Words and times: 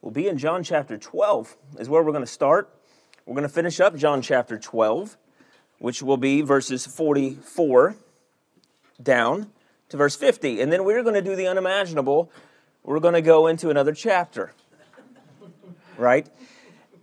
will 0.00 0.10
be 0.10 0.28
in 0.28 0.38
John 0.38 0.62
chapter 0.62 0.96
12, 0.98 1.56
is 1.78 1.88
where 1.88 2.02
we're 2.02 2.12
going 2.12 2.24
to 2.24 2.30
start. 2.30 2.72
We're 3.24 3.34
going 3.34 3.42
to 3.42 3.48
finish 3.48 3.80
up 3.80 3.96
John 3.96 4.22
chapter 4.22 4.58
12, 4.58 5.16
which 5.78 6.02
will 6.02 6.16
be 6.16 6.42
verses 6.42 6.86
44 6.86 7.96
down 9.02 9.50
to 9.88 9.96
verse 9.96 10.16
50. 10.16 10.60
And 10.60 10.72
then 10.72 10.84
we're 10.84 11.02
going 11.02 11.14
to 11.14 11.22
do 11.22 11.34
the 11.34 11.46
unimaginable. 11.46 12.30
We're 12.82 13.00
going 13.00 13.14
to 13.14 13.22
go 13.22 13.46
into 13.46 13.70
another 13.70 13.92
chapter. 13.92 14.52
Right? 15.96 16.28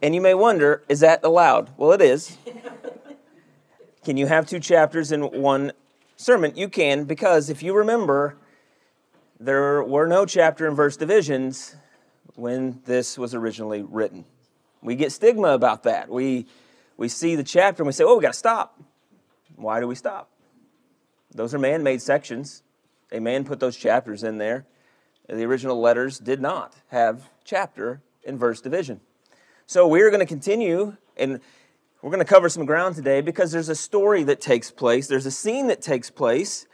And 0.01 0.13
you 0.13 0.21
may 0.21 0.33
wonder, 0.33 0.83
is 0.87 1.01
that 1.01 1.23
allowed? 1.23 1.71
Well, 1.77 1.91
it 1.91 2.01
is. 2.01 2.37
Can 4.05 4.17
you 4.17 4.27
have 4.27 4.47
two 4.47 4.59
chapters 4.59 5.11
in 5.11 5.21
one 5.41 5.71
sermon? 6.17 6.53
You 6.55 6.67
can, 6.67 7.05
because 7.05 7.49
if 7.49 7.63
you 7.63 7.73
remember, 7.73 8.37
there 9.39 9.83
were 9.83 10.07
no 10.07 10.25
chapter 10.25 10.67
and 10.67 10.75
verse 10.75 10.97
divisions 10.97 11.75
when 12.35 12.81
this 12.85 13.17
was 13.17 13.33
originally 13.33 13.81
written. 13.81 14.25
We 14.81 14.95
get 14.95 15.11
stigma 15.11 15.49
about 15.49 15.83
that. 15.83 16.09
We, 16.09 16.47
we 16.97 17.07
see 17.07 17.35
the 17.35 17.43
chapter 17.43 17.83
and 17.83 17.87
we 17.87 17.93
say, 17.93 18.03
oh, 18.03 18.15
we 18.15 18.21
got 18.21 18.33
to 18.33 18.39
stop. 18.39 18.81
Why 19.55 19.79
do 19.79 19.87
we 19.87 19.95
stop? 19.95 20.29
Those 21.33 21.53
are 21.53 21.59
man 21.59 21.83
made 21.83 22.01
sections. 22.01 22.63
A 23.11 23.19
man 23.19 23.43
put 23.43 23.59
those 23.59 23.77
chapters 23.77 24.23
in 24.23 24.37
there. 24.37 24.65
The 25.27 25.43
original 25.43 25.79
letters 25.79 26.19
did 26.19 26.41
not 26.41 26.75
have 26.89 27.29
chapter 27.43 28.01
and 28.25 28.39
verse 28.39 28.61
division. 28.61 28.99
So 29.65 29.87
we're 29.87 30.09
going 30.09 30.19
to 30.19 30.25
continue 30.25 30.97
and 31.15 31.39
we're 32.01 32.11
going 32.11 32.19
to 32.19 32.25
cover 32.25 32.49
some 32.49 32.65
ground 32.65 32.95
today 32.95 33.21
because 33.21 33.51
there's 33.51 33.69
a 33.69 33.75
story 33.75 34.23
that 34.23 34.41
takes 34.41 34.69
place, 34.71 35.07
there's 35.07 35.25
a 35.25 35.31
scene 35.31 35.67
that 35.67 35.81
takes 35.81 36.09
place 36.09 36.67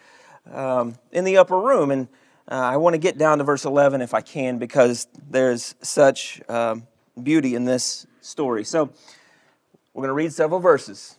um, 0.51 0.95
in 1.11 1.23
the 1.23 1.37
upper 1.37 1.59
room. 1.59 1.91
And 1.91 2.07
uh, 2.49 2.55
I 2.55 2.77
want 2.77 2.95
to 2.95 2.97
get 2.97 3.17
down 3.17 3.37
to 3.37 3.43
verse 3.43 3.65
11 3.65 4.01
if 4.01 4.13
I 4.13 4.21
can 4.21 4.57
because 4.57 5.07
there's 5.29 5.75
such 5.81 6.41
um, 6.49 6.87
beauty 7.21 7.55
in 7.55 7.65
this 7.65 8.07
story. 8.21 8.63
So 8.63 8.89
we're 9.93 10.01
going 10.01 10.09
to 10.09 10.13
read 10.13 10.33
several 10.33 10.59
verses. 10.59 11.15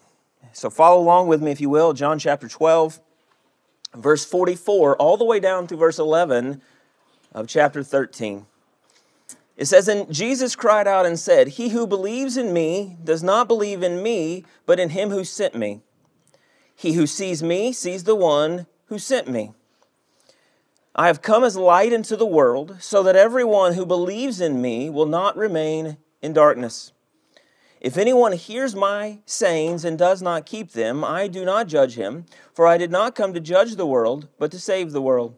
So 0.53 0.71
follow 0.71 1.01
along 1.01 1.29
with 1.29 1.41
me, 1.41 1.51
if 1.51 1.61
you 1.61 1.71
will, 1.71 1.93
John 1.93 2.19
chapter 2.19 2.49
12 2.49 3.01
verse 3.95 4.25
44 4.25 4.97
all 4.97 5.17
the 5.17 5.25
way 5.25 5.41
down 5.41 5.67
to 5.69 5.77
verse 5.77 5.99
11 5.99 6.61
of 7.33 7.47
chapter 7.47 7.83
13. 7.83 8.47
It 9.57 9.67
says, 9.67 9.89
And 9.89 10.13
Jesus 10.13 10.57
cried 10.57 10.87
out 10.87 11.07
and 11.07 11.19
said, 11.19 11.49
He 11.49 11.71
who 11.71 11.87
believes 11.87 12.37
in 12.37 12.53
me 12.53 12.97
does 13.03 13.23
not 13.23 13.49
believe 13.49 13.83
in 13.83 14.03
me, 14.03 14.45
but 14.65 14.81
in 14.81 14.91
him 14.91 15.11
who 15.11 15.25
sent 15.25 15.55
me. 15.55 15.83
He 16.75 16.95
who 16.95 17.07
sees 17.07 17.43
me 17.43 17.73
sees 17.73 18.05
the 18.05 18.15
one 18.15 18.67
who 18.87 18.99
sent 18.99 19.29
me. 19.29 19.53
I 20.95 21.07
have 21.07 21.23
come 21.23 21.45
as 21.45 21.57
light 21.57 21.93
into 21.93 22.17
the 22.17 22.27
world, 22.27 22.77
so 22.81 23.03
that 23.05 23.15
everyone 23.15 23.75
who 23.75 23.87
believes 23.87 24.41
in 24.41 24.61
me 24.61 24.91
will 24.91 25.07
not 25.07 25.37
remain 25.37 25.99
in 26.21 26.33
darkness. 26.33 26.93
If 27.81 27.97
anyone 27.97 28.33
hears 28.33 28.75
my 28.75 29.21
sayings 29.25 29.85
and 29.85 29.97
does 29.97 30.21
not 30.21 30.47
keep 30.47 30.73
them, 30.73 31.05
I 31.05 31.29
do 31.29 31.45
not 31.45 31.69
judge 31.69 31.95
him, 31.95 32.27
for 32.53 32.67
I 32.67 32.77
did 32.77 32.91
not 32.91 33.15
come 33.15 33.33
to 33.33 33.41
judge 33.41 33.77
the 33.77 33.87
world, 33.87 34.29
but 34.39 34.51
to 34.51 34.59
save 34.59 34.91
the 34.91 35.01
world. 35.01 35.37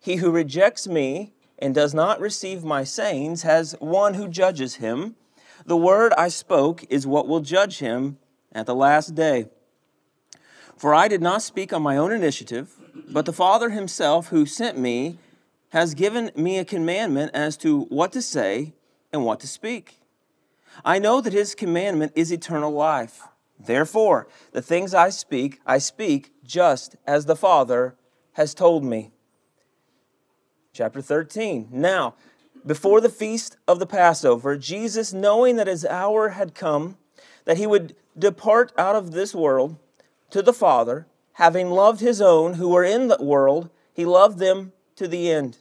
He 0.00 0.16
who 0.16 0.30
rejects 0.32 0.88
me 0.88 1.32
and 1.58 1.74
does 1.74 1.94
not 1.94 2.20
receive 2.20 2.64
my 2.64 2.82
sayings 2.82 3.42
has 3.42 3.76
one 3.78 4.14
who 4.14 4.26
judges 4.26 4.76
him. 4.76 5.14
The 5.64 5.76
word 5.76 6.12
I 6.18 6.26
spoke 6.26 6.84
is 6.90 7.06
what 7.06 7.28
will 7.28 7.40
judge 7.40 7.78
him 7.78 8.18
at 8.50 8.66
the 8.66 8.74
last 8.74 9.14
day. 9.14 9.48
For 10.76 10.92
I 10.92 11.06
did 11.06 11.22
not 11.22 11.40
speak 11.40 11.72
on 11.72 11.82
my 11.82 11.96
own 11.96 12.10
initiative, 12.10 12.81
but 12.94 13.26
the 13.26 13.32
Father 13.32 13.70
himself 13.70 14.28
who 14.28 14.46
sent 14.46 14.78
me 14.78 15.18
has 15.70 15.94
given 15.94 16.30
me 16.36 16.58
a 16.58 16.64
commandment 16.64 17.30
as 17.34 17.56
to 17.58 17.82
what 17.84 18.12
to 18.12 18.22
say 18.22 18.74
and 19.12 19.24
what 19.24 19.40
to 19.40 19.46
speak. 19.46 20.00
I 20.84 20.98
know 20.98 21.20
that 21.20 21.32
his 21.32 21.54
commandment 21.54 22.12
is 22.14 22.30
eternal 22.30 22.72
life. 22.72 23.22
Therefore, 23.58 24.26
the 24.52 24.62
things 24.62 24.94
I 24.94 25.10
speak, 25.10 25.60
I 25.66 25.78
speak 25.78 26.32
just 26.44 26.96
as 27.06 27.26
the 27.26 27.36
Father 27.36 27.96
has 28.32 28.54
told 28.54 28.84
me. 28.84 29.10
Chapter 30.72 31.00
13. 31.00 31.68
Now, 31.70 32.14
before 32.64 33.00
the 33.00 33.08
feast 33.08 33.56
of 33.68 33.78
the 33.78 33.86
Passover, 33.86 34.56
Jesus, 34.56 35.12
knowing 35.12 35.56
that 35.56 35.66
his 35.66 35.84
hour 35.84 36.30
had 36.30 36.54
come, 36.54 36.96
that 37.44 37.58
he 37.58 37.66
would 37.66 37.94
depart 38.18 38.72
out 38.78 38.96
of 38.96 39.12
this 39.12 39.34
world 39.34 39.76
to 40.30 40.42
the 40.42 40.52
Father, 40.52 41.06
having 41.34 41.70
loved 41.70 42.00
his 42.00 42.20
own 42.20 42.54
who 42.54 42.68
were 42.68 42.84
in 42.84 43.08
the 43.08 43.16
world, 43.20 43.70
he 43.92 44.04
loved 44.04 44.38
them 44.38 44.72
to 44.96 45.08
the 45.08 45.30
end. 45.30 45.58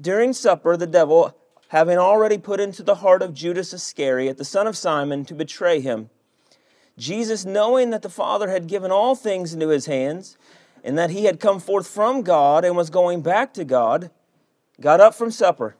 During 0.00 0.32
supper, 0.32 0.76
the 0.76 0.86
devil 0.86 1.36
having 1.68 1.98
already 1.98 2.36
put 2.36 2.58
into 2.58 2.82
the 2.82 2.96
heart 2.96 3.22
of 3.22 3.32
Judas 3.32 3.72
Iscariot, 3.72 4.38
the 4.38 4.44
son 4.44 4.66
of 4.66 4.76
Simon, 4.76 5.24
to 5.26 5.34
betray 5.34 5.80
him. 5.80 6.10
Jesus, 6.98 7.44
knowing 7.44 7.90
that 7.90 8.02
the 8.02 8.08
Father 8.08 8.50
had 8.50 8.66
given 8.66 8.90
all 8.90 9.14
things 9.14 9.54
into 9.54 9.68
his 9.68 9.86
hands, 9.86 10.36
and 10.82 10.98
that 10.98 11.10
he 11.10 11.26
had 11.26 11.38
come 11.38 11.60
forth 11.60 11.86
from 11.86 12.22
God 12.22 12.64
and 12.64 12.76
was 12.76 12.90
going 12.90 13.20
back 13.20 13.54
to 13.54 13.64
God, 13.64 14.10
got 14.80 15.00
up 15.00 15.14
from 15.14 15.30
supper 15.30 15.76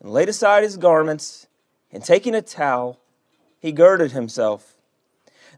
and 0.00 0.10
laid 0.10 0.28
aside 0.28 0.62
his 0.62 0.76
garments, 0.76 1.46
and 1.92 2.02
taking 2.02 2.34
a 2.34 2.40
towel, 2.40 2.98
he 3.60 3.72
girded 3.72 4.12
himself. 4.12 4.77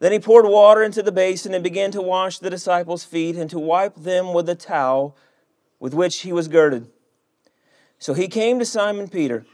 Then 0.01 0.13
he 0.13 0.19
poured 0.19 0.47
water 0.47 0.83
into 0.83 1.03
the 1.03 1.13
basin 1.13 1.55
and 1.55 1.63
began 1.63 1.93
to 1.93 2.03
wash 2.03 2.39
the 2.39 2.51
disciples' 2.51 3.05
feet 3.05 3.37
and 3.37 3.49
to 3.51 3.59
wipe 3.59 3.95
them 3.95 4.35
with 4.35 4.47
the 4.47 4.55
towel 4.55 5.17
with 5.79 5.95
which 5.95 6.23
he 6.23 6.33
was 6.33 6.49
girded. 6.49 6.89
So 7.99 8.15
he 8.15 8.27
came 8.27 8.59
to 8.59 8.67
Simon 8.67 9.09
Peter 9.09 9.47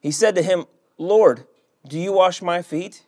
he 0.00 0.10
said 0.10 0.34
to 0.36 0.42
him, 0.42 0.66
Lord, 0.96 1.44
do 1.86 1.98
you 1.98 2.12
wash 2.12 2.42
my 2.42 2.62
feet? 2.62 3.04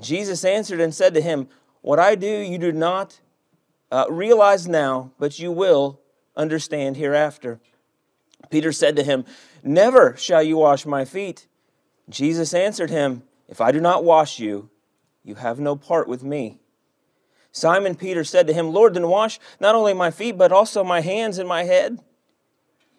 Jesus 0.00 0.44
answered 0.44 0.80
and 0.80 0.94
said 0.94 1.14
to 1.14 1.20
him, 1.20 1.48
What 1.80 1.98
I 1.98 2.14
do 2.14 2.26
you 2.26 2.58
do 2.58 2.72
not 2.72 3.20
uh, 3.90 4.06
realize 4.08 4.68
now, 4.68 5.12
but 5.18 5.38
you 5.38 5.50
will 5.50 6.00
understand 6.36 6.96
hereafter. 6.96 7.60
Peter 8.50 8.70
said 8.72 8.94
to 8.96 9.02
him, 9.02 9.24
Never 9.62 10.16
shall 10.16 10.42
you 10.42 10.58
wash 10.58 10.86
my 10.86 11.04
feet. 11.04 11.48
Jesus 12.08 12.54
answered 12.54 12.90
him, 12.90 13.24
If 13.48 13.60
I 13.60 13.72
do 13.72 13.80
not 13.80 14.04
wash 14.04 14.38
you, 14.38 14.70
you 15.28 15.36
have 15.36 15.60
no 15.60 15.76
part 15.76 16.08
with 16.08 16.24
me. 16.24 16.58
Simon 17.52 17.94
Peter 17.94 18.24
said 18.24 18.46
to 18.46 18.52
him, 18.52 18.72
Lord, 18.72 18.94
then 18.94 19.08
wash 19.08 19.38
not 19.60 19.74
only 19.74 19.92
my 19.92 20.10
feet, 20.10 20.38
but 20.38 20.52
also 20.52 20.82
my 20.82 21.00
hands 21.00 21.38
and 21.38 21.48
my 21.48 21.64
head. 21.64 21.98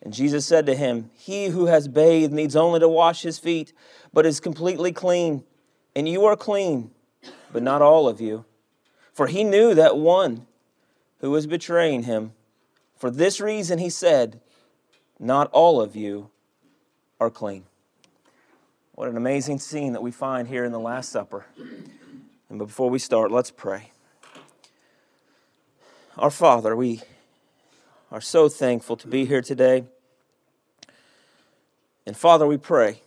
And 0.01 0.13
Jesus 0.13 0.45
said 0.45 0.65
to 0.67 0.75
him, 0.75 1.09
He 1.13 1.47
who 1.47 1.65
has 1.65 1.87
bathed 1.87 2.31
needs 2.31 2.55
only 2.55 2.79
to 2.79 2.87
wash 2.87 3.21
his 3.21 3.39
feet, 3.39 3.73
but 4.13 4.25
is 4.25 4.39
completely 4.39 4.91
clean. 4.91 5.43
And 5.95 6.07
you 6.07 6.25
are 6.25 6.37
clean, 6.37 6.91
but 7.51 7.63
not 7.63 7.81
all 7.81 8.07
of 8.07 8.21
you. 8.21 8.45
For 9.11 9.27
he 9.27 9.43
knew 9.43 9.73
that 9.73 9.97
one 9.97 10.45
who 11.19 11.31
was 11.31 11.47
betraying 11.47 12.03
him. 12.03 12.33
For 12.95 13.09
this 13.09 13.41
reason 13.41 13.79
he 13.79 13.89
said, 13.89 14.39
Not 15.19 15.49
all 15.51 15.81
of 15.81 15.95
you 15.95 16.29
are 17.19 17.29
clean. 17.29 17.65
What 18.93 19.09
an 19.09 19.17
amazing 19.17 19.59
scene 19.59 19.93
that 19.93 20.03
we 20.03 20.11
find 20.11 20.47
here 20.47 20.65
in 20.65 20.71
the 20.71 20.79
Last 20.79 21.11
Supper. 21.11 21.45
And 22.49 22.57
before 22.57 22.89
we 22.89 22.97
start, 22.97 23.31
let's 23.31 23.51
pray. 23.51 23.91
Our 26.17 26.31
Father, 26.31 26.75
we 26.75 27.01
are 28.11 28.21
so 28.21 28.49
thankful 28.49 28.97
to 28.97 29.07
be 29.07 29.25
here 29.25 29.43
today. 29.43 29.83
And 32.07 32.17
Father, 32.17 32.47
we 32.47 32.57
pray 32.57 33.03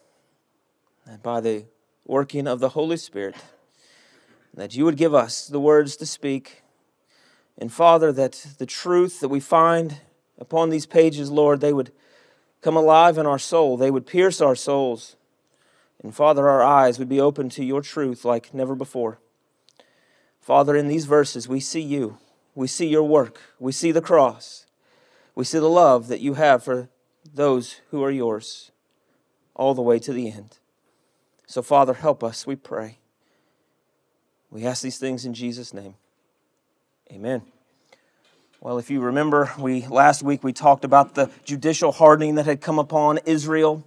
that 1.06 1.25
by 1.25 1.41
the 1.41 1.64
working 2.06 2.47
of 2.47 2.60
the 2.60 2.70
Holy 2.70 2.97
Spirit, 2.97 3.34
that 4.54 4.76
you 4.76 4.84
would 4.84 4.97
give 4.97 5.12
us 5.12 5.48
the 5.48 5.58
words 5.58 5.97
to 5.97 6.06
speak. 6.06 6.62
And 7.58 7.72
Father, 7.72 8.12
that 8.12 8.47
the 8.58 8.66
truth 8.66 9.19
that 9.20 9.28
we 9.28 9.41
find 9.41 10.00
upon 10.38 10.70
these 10.70 10.86
pages, 10.86 11.32
Lord, 11.32 11.60
they 11.60 11.72
would 11.72 11.91
come 12.60 12.76
alive 12.76 13.19
in 13.19 13.26
our 13.26 13.41
soul, 13.41 13.76
they 13.76 13.91
would 13.91 14.06
pierce 14.06 14.41
our 14.41 14.54
souls. 14.54 15.16
And 16.00 16.14
Father, 16.14 16.49
our 16.49 16.62
eyes 16.62 17.00
would 17.00 17.08
be 17.08 17.20
open 17.20 17.49
to 17.50 17.64
your 17.64 17.82
truth 17.82 18.25
like 18.25 18.55
never 18.55 18.76
before. 18.76 19.19
Father, 20.43 20.77
in 20.77 20.89
these 20.89 21.06
verses, 21.06 21.49
we 21.49 21.61
see 21.61 21.81
you. 21.81 22.19
We 22.56 22.67
see 22.67 22.89
your 22.89 23.05
work. 23.05 23.41
We 23.61 23.71
see 23.71 23.93
the 23.93 24.03
cross. 24.03 24.67
We 25.37 25.44
see 25.44 25.61
the 25.61 25.71
love 25.71 26.09
that 26.09 26.21
you 26.21 26.35
have 26.35 26.65
for 26.65 26.89
those 27.33 27.81
who 27.91 28.03
are 28.03 28.11
yours 28.11 28.73
all 29.55 29.73
the 29.73 29.83
way 29.83 30.00
to 30.00 30.12
the 30.12 30.31
end. 30.31 30.59
So, 31.47 31.62
Father, 31.62 31.94
help 31.94 32.25
us, 32.25 32.44
we 32.44 32.56
pray. 32.56 32.99
We 34.50 34.67
ask 34.67 34.83
these 34.83 34.99
things 34.99 35.25
in 35.25 35.33
Jesus' 35.33 35.73
name. 35.73 35.94
Amen. 37.11 37.43
Well, 38.61 38.79
if 38.79 38.91
you 38.91 39.00
remember, 39.00 39.53
we 39.59 39.87
last 39.87 40.23
week 40.23 40.43
we 40.43 40.53
talked 40.53 40.85
about 40.85 41.15
the 41.15 41.31
judicial 41.44 41.93
hardening 41.93 42.35
that 42.35 42.47
had 42.47 42.61
come 42.61 42.79
upon 42.79 43.21
Israel 43.27 43.85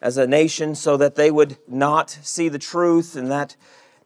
as 0.00 0.16
a 0.16 0.26
nation 0.26 0.74
so 0.74 0.96
that 0.96 1.14
they 1.14 1.30
would 1.30 1.56
not 1.68 2.10
see 2.10 2.48
the 2.48 2.58
truth 2.58 3.16
and 3.16 3.30
that 3.30 3.56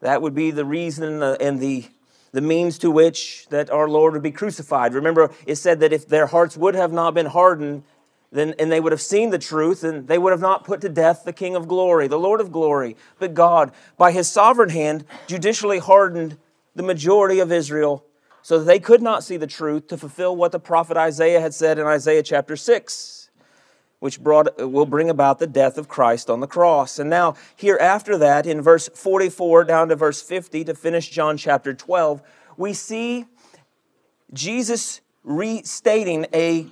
that 0.02 0.20
would 0.20 0.34
be 0.34 0.50
the 0.50 0.64
reason 0.64 1.22
and 1.22 1.58
the 1.58 1.86
the 2.32 2.40
means 2.40 2.78
to 2.78 2.90
which 2.90 3.46
that 3.50 3.70
our 3.70 3.88
Lord 3.88 4.14
would 4.14 4.22
be 4.22 4.30
crucified. 4.30 4.94
Remember, 4.94 5.30
it 5.46 5.56
said 5.56 5.80
that 5.80 5.92
if 5.92 6.08
their 6.08 6.26
hearts 6.26 6.56
would 6.56 6.74
have 6.74 6.92
not 6.92 7.12
been 7.12 7.26
hardened, 7.26 7.84
then, 8.32 8.54
and 8.58 8.72
they 8.72 8.80
would 8.80 8.92
have 8.92 9.02
seen 9.02 9.28
the 9.28 9.38
truth, 9.38 9.84
and 9.84 10.08
they 10.08 10.16
would 10.16 10.30
have 10.30 10.40
not 10.40 10.64
put 10.64 10.80
to 10.80 10.88
death 10.88 11.24
the 11.24 11.32
King 11.34 11.54
of 11.54 11.68
glory, 11.68 12.08
the 12.08 12.18
Lord 12.18 12.40
of 12.40 12.50
glory. 12.50 12.96
But 13.18 13.34
God, 13.34 13.70
by 13.98 14.12
his 14.12 14.30
sovereign 14.30 14.70
hand, 14.70 15.04
judicially 15.26 15.78
hardened 15.78 16.38
the 16.74 16.82
majority 16.82 17.38
of 17.38 17.52
Israel 17.52 18.02
so 18.40 18.58
that 18.58 18.64
they 18.64 18.78
could 18.78 19.02
not 19.02 19.22
see 19.22 19.36
the 19.36 19.46
truth 19.46 19.88
to 19.88 19.98
fulfill 19.98 20.34
what 20.34 20.52
the 20.52 20.58
prophet 20.58 20.96
Isaiah 20.96 21.40
had 21.40 21.52
said 21.52 21.78
in 21.78 21.86
Isaiah 21.86 22.22
chapter 22.22 22.56
6, 22.56 23.21
which 24.02 24.20
brought, 24.20 24.58
will 24.58 24.84
bring 24.84 25.08
about 25.08 25.38
the 25.38 25.46
death 25.46 25.78
of 25.78 25.86
Christ 25.86 26.28
on 26.28 26.40
the 26.40 26.48
cross. 26.48 26.98
And 26.98 27.08
now, 27.08 27.36
here 27.54 27.78
after 27.80 28.18
that, 28.18 28.48
in 28.48 28.60
verse 28.60 28.88
44 28.92 29.62
down 29.62 29.90
to 29.90 29.94
verse 29.94 30.20
50, 30.20 30.64
to 30.64 30.74
finish 30.74 31.08
John 31.08 31.36
chapter 31.36 31.72
12, 31.72 32.20
we 32.56 32.72
see 32.72 33.26
Jesus 34.32 35.02
restating 35.22 36.26
a 36.34 36.66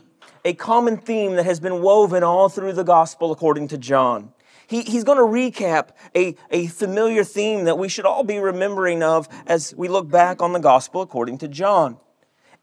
a 0.44 0.54
common 0.54 0.96
theme 0.96 1.36
that 1.36 1.44
has 1.44 1.60
been 1.60 1.82
woven 1.82 2.24
all 2.24 2.48
through 2.48 2.72
the 2.72 2.82
gospel 2.82 3.30
according 3.30 3.68
to 3.68 3.78
John. 3.78 4.32
He, 4.66 4.80
he's 4.82 5.04
going 5.04 5.18
to 5.18 5.22
recap 5.22 5.90
a, 6.16 6.34
a 6.50 6.66
familiar 6.68 7.22
theme 7.22 7.64
that 7.64 7.78
we 7.78 7.88
should 7.88 8.06
all 8.06 8.24
be 8.24 8.38
remembering 8.38 9.02
of 9.02 9.28
as 9.46 9.74
we 9.76 9.86
look 9.86 10.08
back 10.10 10.40
on 10.40 10.52
the 10.52 10.58
gospel 10.58 11.02
according 11.02 11.38
to 11.38 11.48
John. 11.48 11.98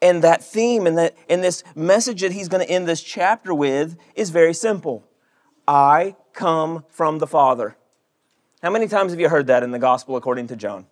And 0.01 0.23
that 0.23 0.43
theme 0.43 0.85
and, 0.85 0.97
that, 0.97 1.15
and 1.27 1.43
this 1.43 1.63
message 1.75 2.21
that 2.21 2.31
he's 2.31 2.47
going 2.47 2.65
to 2.65 2.71
end 2.71 2.87
this 2.87 3.01
chapter 3.01 3.53
with 3.53 3.97
is 4.15 4.29
very 4.29 4.53
simple 4.53 5.03
I 5.67 6.15
come 6.33 6.85
from 6.89 7.19
the 7.19 7.27
Father. 7.27 7.75
How 8.61 8.69
many 8.69 8.87
times 8.87 9.11
have 9.11 9.19
you 9.19 9.29
heard 9.29 9.47
that 9.47 9.63
in 9.63 9.71
the 9.71 9.79
gospel 9.79 10.15
according 10.15 10.47
to 10.47 10.55
John? 10.55 10.85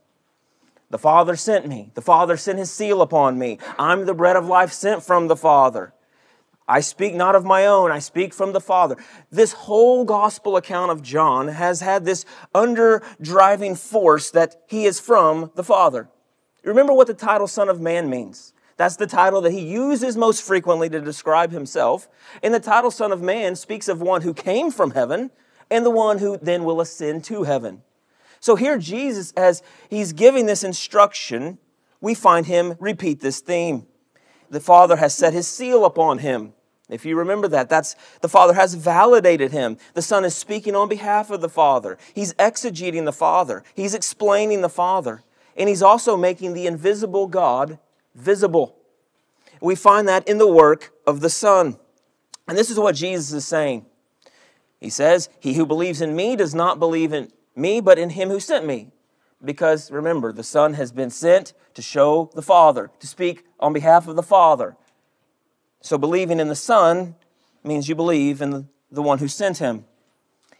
The 0.90 0.98
Father 1.00 1.36
sent 1.36 1.68
me. 1.68 1.92
The 1.94 2.02
Father 2.02 2.38
sent 2.38 2.60
his 2.60 2.72
seal 2.72 3.02
upon 3.02 3.40
me. 3.40 3.58
I'm 3.78 4.06
the 4.06 4.14
bread 4.14 4.36
of 4.36 4.48
life 4.48 4.72
sent 4.72 5.04
from 5.04 5.28
the 5.28 5.36
Father. 5.36 5.94
I 6.68 6.80
speak 6.80 7.14
not 7.14 7.36
of 7.36 7.46
my 7.46 7.68
own, 7.68 7.92
I 7.92 8.00
speak 8.00 8.34
from 8.34 8.54
the 8.54 8.62
Father. 8.62 8.98
This 9.30 9.54
whole 9.54 10.04
gospel 10.04 10.58
account 10.58 10.92
of 10.92 11.04
John 11.04 11.48
has 11.48 11.82
had 11.82 12.06
this 12.06 12.26
under 12.56 13.04
driving 13.22 13.76
force 13.76 14.32
that 14.32 14.56
he 14.68 14.86
is 14.86 15.00
from 15.00 15.52
the 15.54 15.64
Father. 15.64 16.10
Remember 16.64 16.94
what 16.94 17.06
the 17.06 17.14
title 17.14 17.48
Son 17.48 17.70
of 17.70 17.80
Man 17.80 18.10
means. 18.10 18.54
That's 18.78 18.98
the 18.98 19.08
title 19.08 19.42
that 19.42 19.52
he 19.52 19.62
uses 19.62 20.18
most 20.18 20.44
frequently 20.44 20.90
to 20.90 21.00
describe 21.00 21.52
himself. 21.52 22.10
And 22.44 22.54
the 22.54 22.60
title 22.60 22.92
Son 22.92 23.12
of 23.12 23.22
Man 23.22 23.56
speaks 23.56 23.88
of 23.88 24.02
one 24.02 24.22
who 24.22 24.34
came 24.34 24.70
from 24.70 24.92
heaven 24.92 25.32
and 25.72 25.86
the 25.86 25.92
one 25.92 26.20
who 26.20 26.38
then 26.38 26.64
will 26.64 26.82
ascend 26.82 27.24
to 27.26 27.44
heaven. 27.44 27.84
So 28.40 28.56
here, 28.56 28.78
Jesus, 28.78 29.32
as 29.34 29.64
he's 29.90 30.14
giving 30.14 30.46
this 30.46 30.64
instruction, 30.64 31.58
we 32.02 32.14
find 32.14 32.46
him 32.46 32.76
repeat 32.80 33.22
this 33.22 33.40
theme. 33.40 33.88
The 34.50 34.60
Father 34.60 34.98
has 34.98 35.16
set 35.16 35.34
his 35.34 35.48
seal 35.48 35.86
upon 35.86 36.20
him. 36.20 36.54
If 36.88 37.04
you 37.04 37.18
remember 37.18 37.48
that, 37.48 37.68
that's 37.68 37.96
the 38.22 38.30
Father 38.30 38.54
has 38.54 38.76
validated 38.76 39.52
him. 39.52 39.78
The 39.96 40.04
Son 40.04 40.24
is 40.24 40.36
speaking 40.36 40.76
on 40.76 40.88
behalf 40.88 41.32
of 41.32 41.42
the 41.42 41.50
Father. 41.50 41.98
He's 42.14 42.34
exegeting 42.36 43.06
the 43.06 43.12
Father. 43.12 43.64
He's 43.74 43.96
explaining 43.96 44.62
the 44.62 44.70
Father. 44.70 45.24
And 45.58 45.68
he's 45.68 45.82
also 45.82 46.16
making 46.16 46.54
the 46.54 46.68
invisible 46.68 47.28
God 47.28 47.80
visible. 48.16 48.78
We 49.62 49.76
find 49.76 50.08
that 50.08 50.28
in 50.28 50.38
the 50.38 50.52
work 50.52 50.94
of 51.06 51.20
the 51.22 51.30
Son. 51.30 51.78
And 52.48 52.58
this 52.58 52.70
is 52.70 52.80
what 52.80 52.96
Jesus 52.96 53.32
is 53.32 53.46
saying. 53.46 53.86
He 54.80 54.90
says, 54.90 55.30
He 55.40 55.54
who 55.54 55.66
believes 55.66 56.02
in 56.02 56.16
me 56.16 56.36
does 56.36 56.56
not 56.56 56.80
believe 56.80 57.14
in 57.14 57.32
me, 57.56 57.82
but 57.82 58.00
in 58.00 58.12
him 58.12 58.30
who 58.30 58.40
sent 58.40 58.66
me. 58.66 58.92
Because 59.44 59.92
remember, 59.92 60.32
the 60.32 60.44
Son 60.44 60.74
has 60.74 60.92
been 60.92 61.10
sent 61.10 61.54
to 61.74 61.82
show 61.82 62.30
the 62.34 62.42
Father, 62.42 62.92
to 63.00 63.08
speak 63.08 63.46
on 63.60 63.74
behalf 63.74 64.08
of 64.08 64.16
the 64.16 64.24
Father. 64.24 64.76
So 65.82 65.98
believing 65.98 66.40
in 66.40 66.48
the 66.48 66.56
Son 66.56 67.16
means 67.64 67.90
you 67.90 67.96
believe 67.96 68.42
in 68.42 68.70
the 68.92 69.02
one 69.02 69.20
who 69.20 69.28
sent 69.28 69.58
him. 69.58 69.86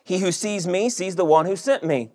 He 0.04 0.20
who 0.20 0.32
sees 0.32 0.68
me 0.68 0.90
sees 0.90 1.16
the 1.16 1.26
one 1.26 1.46
who 1.46 1.56
sent 1.56 1.84
me. 1.84 2.12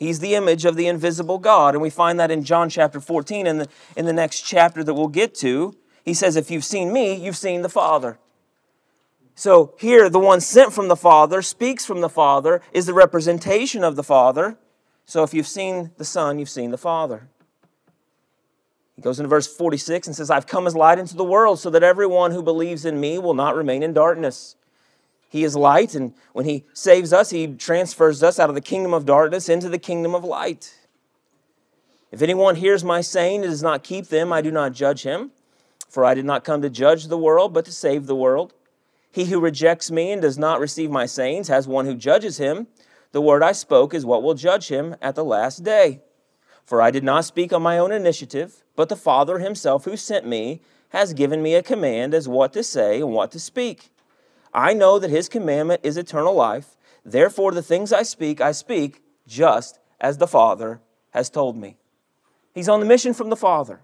He's 0.00 0.20
the 0.20 0.34
image 0.34 0.64
of 0.64 0.76
the 0.76 0.86
invisible 0.86 1.38
God. 1.38 1.74
And 1.74 1.82
we 1.82 1.90
find 1.90 2.18
that 2.18 2.30
in 2.30 2.42
John 2.42 2.70
chapter 2.70 3.00
14, 3.00 3.46
in 3.46 3.58
the, 3.58 3.68
in 3.94 4.06
the 4.06 4.14
next 4.14 4.40
chapter 4.40 4.82
that 4.82 4.94
we'll 4.94 5.08
get 5.08 5.34
to. 5.36 5.76
He 6.06 6.14
says, 6.14 6.36
If 6.36 6.50
you've 6.50 6.64
seen 6.64 6.90
me, 6.90 7.14
you've 7.14 7.36
seen 7.36 7.60
the 7.60 7.68
Father. 7.68 8.18
So 9.34 9.74
here, 9.78 10.08
the 10.08 10.18
one 10.18 10.40
sent 10.40 10.72
from 10.72 10.88
the 10.88 10.96
Father 10.96 11.42
speaks 11.42 11.84
from 11.84 12.00
the 12.00 12.08
Father, 12.08 12.62
is 12.72 12.86
the 12.86 12.94
representation 12.94 13.84
of 13.84 13.94
the 13.94 14.02
Father. 14.02 14.56
So 15.04 15.22
if 15.22 15.34
you've 15.34 15.46
seen 15.46 15.90
the 15.98 16.04
Son, 16.04 16.38
you've 16.38 16.48
seen 16.48 16.70
the 16.70 16.78
Father. 16.78 17.28
He 18.96 19.02
goes 19.02 19.18
into 19.18 19.28
verse 19.28 19.46
46 19.46 20.06
and 20.06 20.16
says, 20.16 20.30
I've 20.30 20.46
come 20.46 20.66
as 20.66 20.74
light 20.74 20.98
into 20.98 21.16
the 21.16 21.24
world 21.24 21.58
so 21.58 21.68
that 21.70 21.82
everyone 21.82 22.32
who 22.32 22.42
believes 22.42 22.86
in 22.86 23.00
me 23.00 23.18
will 23.18 23.34
not 23.34 23.54
remain 23.54 23.82
in 23.82 23.92
darkness. 23.92 24.56
He 25.30 25.44
is 25.44 25.56
light, 25.56 25.94
and 25.94 26.12
when 26.34 26.44
He 26.44 26.64
saves 26.74 27.12
us, 27.12 27.30
He 27.30 27.46
transfers 27.46 28.22
us 28.22 28.38
out 28.38 28.50
of 28.50 28.54
the 28.54 28.60
kingdom 28.60 28.92
of 28.92 29.06
darkness 29.06 29.48
into 29.48 29.70
the 29.70 29.78
kingdom 29.78 30.14
of 30.14 30.24
light. 30.24 30.74
If 32.10 32.22
anyone 32.22 32.56
hears 32.56 32.82
my 32.82 33.00
saying 33.00 33.42
and 33.42 33.50
does 33.50 33.62
not 33.62 33.84
keep 33.84 34.08
them, 34.08 34.32
I 34.32 34.42
do 34.42 34.50
not 34.50 34.72
judge 34.72 35.04
him, 35.04 35.30
for 35.88 36.04
I 36.04 36.14
did 36.14 36.24
not 36.24 36.42
come 36.44 36.60
to 36.62 36.70
judge 36.70 37.06
the 37.06 37.18
world, 37.18 37.54
but 37.54 37.64
to 37.66 37.72
save 37.72 38.06
the 38.06 38.16
world. 38.16 38.52
He 39.12 39.26
who 39.26 39.40
rejects 39.40 39.90
me 39.90 40.10
and 40.10 40.20
does 40.20 40.38
not 40.38 40.60
receive 40.60 40.90
my 40.90 41.06
sayings 41.06 41.48
has 41.48 41.68
one 41.68 41.86
who 41.86 41.94
judges 41.94 42.38
him. 42.38 42.66
The 43.12 43.20
word 43.20 43.42
I 43.42 43.52
spoke 43.52 43.94
is 43.94 44.04
what 44.04 44.22
will 44.22 44.34
judge 44.34 44.68
him 44.68 44.96
at 45.00 45.14
the 45.14 45.24
last 45.24 45.62
day. 45.62 46.00
For 46.64 46.82
I 46.82 46.90
did 46.90 47.04
not 47.04 47.24
speak 47.24 47.52
on 47.52 47.62
my 47.62 47.78
own 47.78 47.92
initiative, 47.92 48.62
but 48.76 48.88
the 48.88 48.96
Father 48.96 49.38
himself 49.38 49.84
who 49.84 49.96
sent 49.96 50.26
me 50.26 50.60
has 50.90 51.12
given 51.12 51.42
me 51.42 51.54
a 51.54 51.62
command 51.62 52.14
as 52.14 52.28
what 52.28 52.52
to 52.52 52.62
say 52.62 53.00
and 53.00 53.12
what 53.12 53.30
to 53.32 53.40
speak. 53.40 53.90
I 54.52 54.74
know 54.74 54.98
that 54.98 55.10
his 55.10 55.28
commandment 55.28 55.80
is 55.84 55.96
eternal 55.96 56.34
life. 56.34 56.76
Therefore, 57.04 57.52
the 57.52 57.62
things 57.62 57.92
I 57.92 58.02
speak, 58.02 58.40
I 58.40 58.52
speak 58.52 59.02
just 59.26 59.78
as 60.00 60.18
the 60.18 60.26
Father 60.26 60.80
has 61.10 61.30
told 61.30 61.56
me. 61.56 61.76
He's 62.54 62.68
on 62.68 62.80
the 62.80 62.86
mission 62.86 63.14
from 63.14 63.30
the 63.30 63.36
Father. 63.36 63.80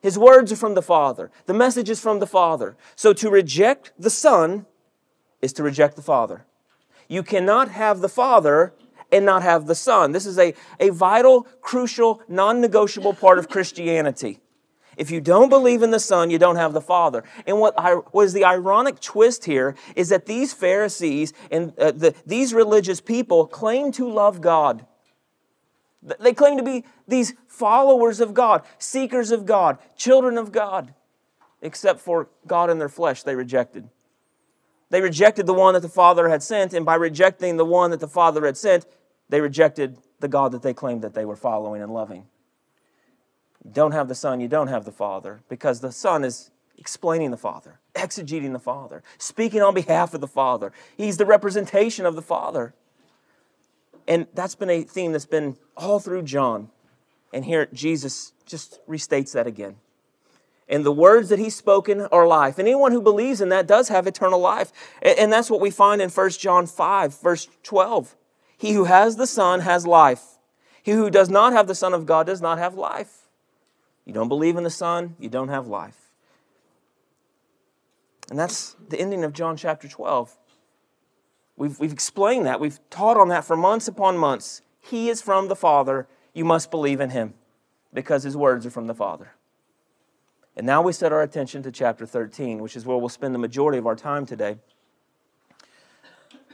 His 0.00 0.18
words 0.18 0.52
are 0.52 0.56
from 0.56 0.74
the 0.74 0.82
Father. 0.82 1.30
The 1.46 1.54
message 1.54 1.90
is 1.90 2.00
from 2.00 2.18
the 2.18 2.26
Father. 2.26 2.76
So 2.94 3.12
to 3.14 3.30
reject 3.30 3.92
the 3.98 4.10
Son 4.10 4.66
is 5.42 5.52
to 5.54 5.62
reject 5.62 5.96
the 5.96 6.02
Father. 6.02 6.44
You 7.08 7.22
cannot 7.22 7.70
have 7.70 8.00
the 8.00 8.08
Father 8.08 8.72
and 9.12 9.24
not 9.24 9.42
have 9.42 9.66
the 9.66 9.74
Son. 9.74 10.12
This 10.12 10.26
is 10.26 10.38
a, 10.38 10.54
a 10.80 10.90
vital, 10.90 11.42
crucial, 11.60 12.22
non 12.28 12.60
negotiable 12.60 13.14
part 13.14 13.38
of 13.38 13.48
Christianity. 13.48 14.40
If 14.96 15.10
you 15.10 15.20
don't 15.20 15.48
believe 15.48 15.82
in 15.82 15.90
the 15.90 16.00
Son, 16.00 16.30
you 16.30 16.38
don't 16.38 16.56
have 16.56 16.72
the 16.72 16.80
Father. 16.80 17.22
And 17.46 17.60
what, 17.60 17.74
what 18.14 18.22
is 18.22 18.32
the 18.32 18.44
ironic 18.44 19.00
twist 19.00 19.44
here 19.44 19.74
is 19.94 20.08
that 20.08 20.26
these 20.26 20.52
Pharisees 20.52 21.32
and 21.50 21.78
uh, 21.78 21.92
the, 21.92 22.14
these 22.24 22.54
religious 22.54 23.00
people 23.00 23.46
claim 23.46 23.92
to 23.92 24.08
love 24.08 24.40
God. 24.40 24.86
They 26.02 26.32
claim 26.32 26.56
to 26.56 26.62
be 26.62 26.84
these 27.06 27.34
followers 27.46 28.20
of 28.20 28.32
God, 28.32 28.62
seekers 28.78 29.30
of 29.30 29.44
God, 29.44 29.78
children 29.96 30.38
of 30.38 30.52
God, 30.52 30.94
except 31.60 32.00
for 32.00 32.28
God 32.46 32.70
in 32.70 32.78
their 32.78 32.88
flesh, 32.88 33.22
they 33.22 33.34
rejected. 33.34 33.88
They 34.90 35.00
rejected 35.00 35.46
the 35.46 35.54
one 35.54 35.74
that 35.74 35.80
the 35.80 35.88
Father 35.88 36.28
had 36.28 36.42
sent, 36.42 36.72
and 36.72 36.86
by 36.86 36.94
rejecting 36.94 37.56
the 37.56 37.64
one 37.64 37.90
that 37.90 38.00
the 38.00 38.08
Father 38.08 38.46
had 38.46 38.56
sent, 38.56 38.86
they 39.28 39.40
rejected 39.40 39.98
the 40.20 40.28
God 40.28 40.52
that 40.52 40.62
they 40.62 40.72
claimed 40.72 41.02
that 41.02 41.14
they 41.14 41.24
were 41.24 41.36
following 41.36 41.82
and 41.82 41.92
loving. 41.92 42.26
Don't 43.72 43.92
have 43.92 44.08
the 44.08 44.14
Son, 44.14 44.40
you 44.40 44.48
don't 44.48 44.68
have 44.68 44.84
the 44.84 44.92
Father, 44.92 45.40
because 45.48 45.80
the 45.80 45.92
Son 45.92 46.24
is 46.24 46.50
explaining 46.78 47.30
the 47.30 47.36
Father, 47.36 47.80
exegeting 47.94 48.52
the 48.52 48.58
Father, 48.58 49.02
speaking 49.18 49.62
on 49.62 49.74
behalf 49.74 50.14
of 50.14 50.20
the 50.20 50.28
Father. 50.28 50.72
He's 50.96 51.16
the 51.16 51.26
representation 51.26 52.06
of 52.06 52.14
the 52.14 52.22
Father. 52.22 52.74
And 54.06 54.26
that's 54.34 54.54
been 54.54 54.70
a 54.70 54.82
theme 54.82 55.12
that's 55.12 55.26
been 55.26 55.56
all 55.76 55.98
through 55.98 56.22
John. 56.22 56.70
And 57.32 57.44
here 57.44 57.66
Jesus 57.72 58.32
just 58.44 58.78
restates 58.86 59.32
that 59.32 59.46
again. 59.46 59.76
And 60.68 60.84
the 60.84 60.92
words 60.92 61.28
that 61.28 61.38
he's 61.38 61.54
spoken 61.54 62.00
are 62.00 62.26
life. 62.26 62.58
And 62.58 62.66
anyone 62.66 62.92
who 62.92 63.00
believes 63.00 63.40
in 63.40 63.48
that 63.50 63.66
does 63.66 63.88
have 63.88 64.06
eternal 64.06 64.40
life. 64.40 64.72
And 65.02 65.32
that's 65.32 65.50
what 65.50 65.60
we 65.60 65.70
find 65.70 66.02
in 66.02 66.10
1 66.10 66.30
John 66.30 66.66
5, 66.66 67.20
verse 67.20 67.48
12. 67.62 68.16
He 68.58 68.72
who 68.72 68.84
has 68.84 69.16
the 69.16 69.26
Son 69.26 69.60
has 69.60 69.86
life. 69.86 70.38
He 70.82 70.92
who 70.92 71.10
does 71.10 71.28
not 71.28 71.52
have 71.52 71.66
the 71.66 71.74
Son 71.74 71.94
of 71.94 72.06
God 72.06 72.26
does 72.26 72.40
not 72.40 72.58
have 72.58 72.74
life. 72.74 73.25
You 74.06 74.12
don't 74.12 74.28
believe 74.28 74.56
in 74.56 74.64
the 74.64 74.70
Son, 74.70 75.16
you 75.18 75.28
don't 75.28 75.48
have 75.48 75.66
life. 75.66 76.12
And 78.30 78.38
that's 78.38 78.76
the 78.88 78.98
ending 78.98 79.24
of 79.24 79.32
John 79.32 79.56
chapter 79.56 79.88
12. 79.88 80.36
We've, 81.56 81.78
we've 81.78 81.92
explained 81.92 82.46
that. 82.46 82.60
We've 82.60 82.78
taught 82.88 83.16
on 83.16 83.28
that 83.28 83.44
for 83.44 83.56
months 83.56 83.88
upon 83.88 84.16
months. 84.16 84.62
He 84.80 85.08
is 85.08 85.20
from 85.20 85.48
the 85.48 85.56
Father. 85.56 86.06
You 86.32 86.44
must 86.44 86.70
believe 86.70 87.00
in 87.00 87.10
him 87.10 87.34
because 87.92 88.22
his 88.22 88.36
words 88.36 88.64
are 88.64 88.70
from 88.70 88.86
the 88.86 88.94
Father. 88.94 89.32
And 90.56 90.66
now 90.66 90.82
we 90.82 90.92
set 90.92 91.12
our 91.12 91.22
attention 91.22 91.62
to 91.64 91.70
chapter 91.70 92.06
13, 92.06 92.60
which 92.60 92.76
is 92.76 92.86
where 92.86 92.96
we'll 92.96 93.08
spend 93.08 93.34
the 93.34 93.38
majority 93.38 93.78
of 93.78 93.86
our 93.86 93.96
time 93.96 94.24
today. 94.24 94.58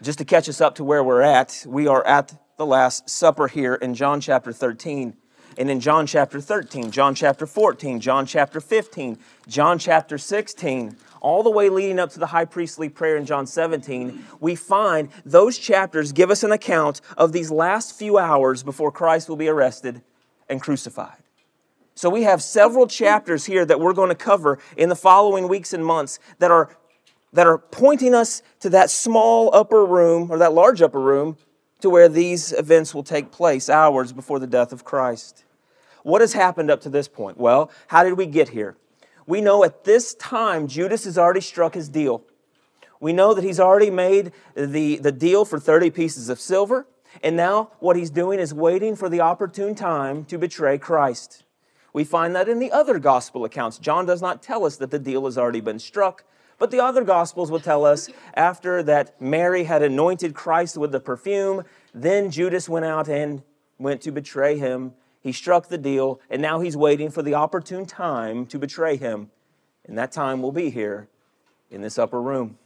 Just 0.02 0.18
to 0.18 0.24
catch 0.24 0.48
us 0.48 0.60
up 0.60 0.74
to 0.76 0.84
where 0.84 1.04
we're 1.04 1.20
at, 1.20 1.64
we 1.66 1.86
are 1.86 2.04
at 2.06 2.34
the 2.56 2.66
Last 2.66 3.08
Supper 3.08 3.48
here 3.48 3.74
in 3.74 3.94
John 3.94 4.20
chapter 4.20 4.52
13. 4.52 5.16
And 5.58 5.70
in 5.70 5.80
John 5.80 6.06
chapter 6.06 6.40
13, 6.40 6.90
John 6.90 7.14
chapter 7.14 7.46
14, 7.46 8.00
John 8.00 8.26
chapter 8.26 8.60
15, 8.60 9.18
John 9.48 9.78
chapter 9.78 10.18
16, 10.18 10.96
all 11.20 11.42
the 11.42 11.50
way 11.50 11.68
leading 11.68 11.98
up 11.98 12.10
to 12.10 12.18
the 12.18 12.26
high 12.26 12.44
priestly 12.44 12.88
prayer 12.88 13.16
in 13.16 13.26
John 13.26 13.46
17, 13.46 14.24
we 14.40 14.54
find 14.54 15.08
those 15.24 15.58
chapters 15.58 16.12
give 16.12 16.30
us 16.30 16.42
an 16.42 16.52
account 16.52 17.00
of 17.16 17.32
these 17.32 17.50
last 17.50 17.96
few 17.96 18.18
hours 18.18 18.62
before 18.62 18.90
Christ 18.90 19.28
will 19.28 19.36
be 19.36 19.48
arrested 19.48 20.02
and 20.48 20.60
crucified. 20.60 21.22
So 21.94 22.08
we 22.08 22.22
have 22.22 22.42
several 22.42 22.86
chapters 22.86 23.44
here 23.44 23.64
that 23.64 23.78
we're 23.78 23.92
going 23.92 24.08
to 24.08 24.14
cover 24.14 24.58
in 24.76 24.88
the 24.88 24.96
following 24.96 25.48
weeks 25.48 25.72
and 25.72 25.84
months 25.84 26.18
that 26.38 26.50
are 26.50 26.76
that 27.32 27.46
are 27.46 27.58
pointing 27.58 28.14
us 28.14 28.42
to 28.60 28.68
that 28.70 28.90
small 28.90 29.50
upper 29.54 29.86
room 29.86 30.30
or 30.30 30.38
that 30.38 30.52
large 30.52 30.82
upper 30.82 31.00
room 31.00 31.36
to 31.82 31.90
where 31.90 32.08
these 32.08 32.52
events 32.52 32.94
will 32.94 33.02
take 33.02 33.30
place 33.30 33.68
hours 33.68 34.12
before 34.12 34.38
the 34.38 34.46
death 34.46 34.72
of 34.72 34.84
Christ. 34.84 35.44
What 36.02 36.20
has 36.20 36.32
happened 36.32 36.70
up 36.70 36.80
to 36.82 36.88
this 36.88 37.08
point? 37.08 37.38
Well, 37.38 37.70
how 37.88 38.02
did 38.02 38.14
we 38.14 38.26
get 38.26 38.48
here? 38.48 38.76
We 39.26 39.40
know 39.40 39.62
at 39.64 39.84
this 39.84 40.14
time 40.14 40.66
Judas 40.66 41.04
has 41.04 41.16
already 41.16 41.40
struck 41.40 41.74
his 41.74 41.88
deal. 41.88 42.24
We 43.00 43.12
know 43.12 43.34
that 43.34 43.44
he's 43.44 43.60
already 43.60 43.90
made 43.90 44.32
the, 44.54 44.96
the 44.96 45.12
deal 45.12 45.44
for 45.44 45.58
30 45.58 45.90
pieces 45.90 46.28
of 46.28 46.40
silver, 46.40 46.86
and 47.22 47.36
now 47.36 47.70
what 47.78 47.96
he's 47.96 48.10
doing 48.10 48.38
is 48.38 48.54
waiting 48.54 48.96
for 48.96 49.08
the 49.08 49.20
opportune 49.20 49.74
time 49.74 50.24
to 50.26 50.38
betray 50.38 50.78
Christ. 50.78 51.44
We 51.92 52.04
find 52.04 52.34
that 52.34 52.48
in 52.48 52.58
the 52.58 52.72
other 52.72 52.98
gospel 52.98 53.44
accounts. 53.44 53.78
John 53.78 54.06
does 54.06 54.22
not 54.22 54.42
tell 54.42 54.64
us 54.64 54.76
that 54.76 54.90
the 54.90 54.98
deal 54.98 55.24
has 55.26 55.36
already 55.36 55.60
been 55.60 55.78
struck, 55.78 56.24
but 56.62 56.70
the 56.70 56.78
other 56.78 57.02
Gospels 57.02 57.50
will 57.50 57.58
tell 57.58 57.84
us 57.84 58.08
after 58.34 58.84
that 58.84 59.20
Mary 59.20 59.64
had 59.64 59.82
anointed 59.82 60.32
Christ 60.32 60.78
with 60.78 60.92
the 60.92 61.00
perfume, 61.00 61.64
then 61.92 62.30
Judas 62.30 62.68
went 62.68 62.84
out 62.84 63.08
and 63.08 63.42
went 63.80 64.00
to 64.02 64.12
betray 64.12 64.56
him. 64.58 64.92
He 65.20 65.32
struck 65.32 65.66
the 65.66 65.76
deal, 65.76 66.20
and 66.30 66.40
now 66.40 66.60
he's 66.60 66.76
waiting 66.76 67.10
for 67.10 67.20
the 67.20 67.34
opportune 67.34 67.84
time 67.84 68.46
to 68.46 68.60
betray 68.60 68.96
him. 68.96 69.32
And 69.88 69.98
that 69.98 70.12
time 70.12 70.40
will 70.40 70.52
be 70.52 70.70
here 70.70 71.08
in 71.68 71.82
this 71.82 71.98
upper 71.98 72.22
room. 72.22 72.58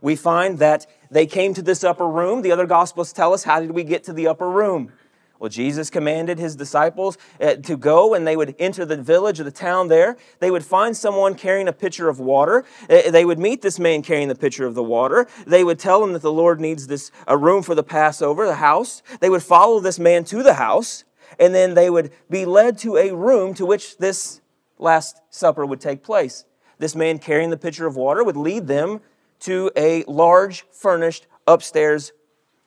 We 0.00 0.16
find 0.16 0.58
that 0.58 0.88
they 1.08 1.26
came 1.26 1.54
to 1.54 1.62
this 1.62 1.84
upper 1.84 2.08
room. 2.08 2.42
The 2.42 2.50
other 2.50 2.66
Gospels 2.66 3.12
tell 3.12 3.32
us 3.32 3.44
how 3.44 3.60
did 3.60 3.70
we 3.70 3.84
get 3.84 4.02
to 4.02 4.12
the 4.12 4.26
upper 4.26 4.50
room? 4.50 4.90
Well, 5.38 5.50
Jesus 5.50 5.90
commanded 5.90 6.38
his 6.38 6.56
disciples 6.56 7.18
uh, 7.40 7.56
to 7.56 7.76
go 7.76 8.14
and 8.14 8.26
they 8.26 8.36
would 8.36 8.54
enter 8.58 8.84
the 8.84 8.96
village 8.96 9.38
or 9.38 9.44
the 9.44 9.50
town 9.50 9.88
there. 9.88 10.16
They 10.38 10.50
would 10.50 10.64
find 10.64 10.96
someone 10.96 11.34
carrying 11.34 11.68
a 11.68 11.72
pitcher 11.72 12.08
of 12.08 12.18
water. 12.18 12.64
Uh, 12.88 13.10
they 13.10 13.24
would 13.24 13.38
meet 13.38 13.62
this 13.62 13.78
man 13.78 14.02
carrying 14.02 14.28
the 14.28 14.34
pitcher 14.34 14.66
of 14.66 14.74
the 14.74 14.82
water. 14.82 15.26
They 15.46 15.62
would 15.62 15.78
tell 15.78 16.02
him 16.02 16.12
that 16.14 16.22
the 16.22 16.32
Lord 16.32 16.60
needs 16.60 16.86
this 16.86 17.10
a 17.26 17.36
room 17.36 17.62
for 17.62 17.74
the 17.74 17.82
Passover, 17.82 18.46
the 18.46 18.56
house. 18.56 19.02
They 19.20 19.30
would 19.30 19.42
follow 19.42 19.80
this 19.80 19.98
man 19.98 20.24
to 20.24 20.42
the 20.42 20.54
house, 20.54 21.04
and 21.38 21.54
then 21.54 21.74
they 21.74 21.90
would 21.90 22.12
be 22.30 22.44
led 22.44 22.78
to 22.78 22.96
a 22.96 23.14
room 23.14 23.52
to 23.54 23.66
which 23.66 23.98
this 23.98 24.40
Last 24.78 25.22
Supper 25.30 25.64
would 25.64 25.80
take 25.80 26.02
place. 26.02 26.44
This 26.78 26.94
man 26.94 27.18
carrying 27.18 27.50
the 27.50 27.56
pitcher 27.56 27.86
of 27.86 27.96
water 27.96 28.22
would 28.22 28.36
lead 28.36 28.66
them 28.66 29.00
to 29.40 29.70
a 29.76 30.04
large, 30.04 30.66
furnished, 30.70 31.26
upstairs 31.46 32.12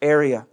area. 0.02 0.48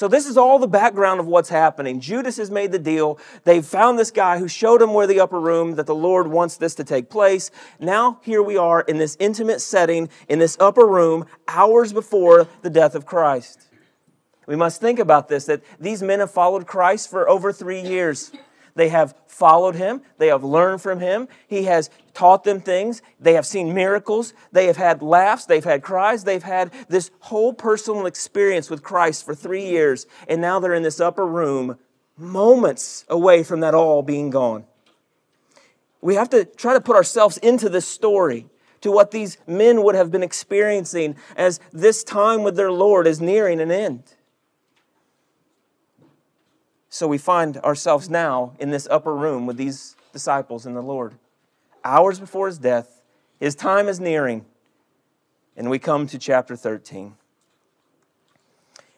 So, 0.00 0.08
this 0.08 0.24
is 0.24 0.38
all 0.38 0.58
the 0.58 0.66
background 0.66 1.20
of 1.20 1.26
what's 1.26 1.50
happening. 1.50 2.00
Judas 2.00 2.38
has 2.38 2.50
made 2.50 2.72
the 2.72 2.78
deal. 2.78 3.18
They've 3.44 3.62
found 3.62 3.98
this 3.98 4.10
guy 4.10 4.38
who 4.38 4.48
showed 4.48 4.80
them 4.80 4.94
where 4.94 5.06
the 5.06 5.20
upper 5.20 5.38
room, 5.38 5.74
that 5.74 5.84
the 5.84 5.94
Lord 5.94 6.26
wants 6.26 6.56
this 6.56 6.74
to 6.76 6.84
take 6.84 7.10
place. 7.10 7.50
Now, 7.78 8.18
here 8.22 8.42
we 8.42 8.56
are 8.56 8.80
in 8.80 8.96
this 8.96 9.14
intimate 9.20 9.60
setting, 9.60 10.08
in 10.26 10.38
this 10.38 10.56
upper 10.58 10.86
room, 10.86 11.26
hours 11.46 11.92
before 11.92 12.48
the 12.62 12.70
death 12.70 12.94
of 12.94 13.04
Christ. 13.04 13.68
We 14.46 14.56
must 14.56 14.80
think 14.80 14.98
about 14.98 15.28
this 15.28 15.44
that 15.44 15.60
these 15.78 16.02
men 16.02 16.20
have 16.20 16.30
followed 16.30 16.66
Christ 16.66 17.10
for 17.10 17.28
over 17.28 17.52
three 17.52 17.82
years. 17.82 18.32
They 18.74 18.88
have 18.88 19.14
followed 19.26 19.74
him. 19.74 20.02
They 20.18 20.28
have 20.28 20.44
learned 20.44 20.82
from 20.82 21.00
him. 21.00 21.28
He 21.48 21.64
has 21.64 21.90
taught 22.14 22.44
them 22.44 22.60
things. 22.60 23.02
They 23.18 23.34
have 23.34 23.46
seen 23.46 23.74
miracles. 23.74 24.34
They 24.52 24.66
have 24.66 24.76
had 24.76 25.02
laughs. 25.02 25.46
They've 25.46 25.64
had 25.64 25.82
cries. 25.82 26.24
They've 26.24 26.42
had 26.42 26.72
this 26.88 27.10
whole 27.20 27.52
personal 27.52 28.06
experience 28.06 28.70
with 28.70 28.82
Christ 28.82 29.24
for 29.24 29.34
three 29.34 29.66
years. 29.66 30.06
And 30.28 30.40
now 30.40 30.60
they're 30.60 30.74
in 30.74 30.82
this 30.82 31.00
upper 31.00 31.26
room, 31.26 31.78
moments 32.16 33.04
away 33.08 33.42
from 33.42 33.60
that 33.60 33.74
all 33.74 34.02
being 34.02 34.30
gone. 34.30 34.64
We 36.00 36.14
have 36.14 36.30
to 36.30 36.44
try 36.44 36.74
to 36.74 36.80
put 36.80 36.96
ourselves 36.96 37.38
into 37.38 37.68
this 37.68 37.86
story 37.86 38.46
to 38.80 38.90
what 38.90 39.10
these 39.10 39.36
men 39.46 39.82
would 39.82 39.94
have 39.94 40.10
been 40.10 40.22
experiencing 40.22 41.16
as 41.36 41.60
this 41.72 42.02
time 42.02 42.42
with 42.42 42.56
their 42.56 42.72
Lord 42.72 43.06
is 43.06 43.20
nearing 43.20 43.60
an 43.60 43.70
end. 43.70 44.02
So 46.90 47.06
we 47.06 47.18
find 47.18 47.56
ourselves 47.58 48.10
now 48.10 48.54
in 48.58 48.70
this 48.70 48.88
upper 48.90 49.14
room 49.14 49.46
with 49.46 49.56
these 49.56 49.94
disciples 50.12 50.66
and 50.66 50.76
the 50.76 50.82
Lord. 50.82 51.14
Hours 51.84 52.18
before 52.18 52.48
his 52.48 52.58
death, 52.58 53.00
his 53.38 53.54
time 53.54 53.88
is 53.88 54.00
nearing. 54.00 54.44
And 55.56 55.70
we 55.70 55.78
come 55.78 56.08
to 56.08 56.18
chapter 56.18 56.56
13. 56.56 57.14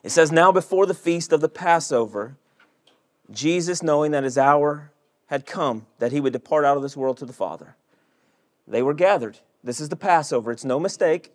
It 0.03 0.11
says, 0.11 0.33
Now 0.33 0.51
before 0.51 0.87
the 0.87 0.95
feast 0.95 1.33
of 1.33 1.43
the 1.43 1.49
Passover, 1.51 2.37
Jesus, 3.31 3.83
knowing 3.83 4.11
that 4.13 4.25
his 4.25 4.39
hour 4.39 4.91
had 5.27 5.47
come, 5.47 5.87
that 5.99 6.13
he 6.13 6.21
would 6.21 6.33
depart 6.33 6.65
out 6.65 6.77
of 6.77 6.83
this 6.83 6.97
world 6.97 7.19
to 7.19 7.27
the 7.27 7.33
Father, 7.33 7.77
they 8.67 8.83
were 8.83 8.95
gathered. 8.95 9.39
This 9.63 9.81
is 9.81 9.91
the 9.91 9.97
Passover. 9.97 10.51
It's 10.51 10.65
no 10.65 10.81
mistake. 10.81 11.33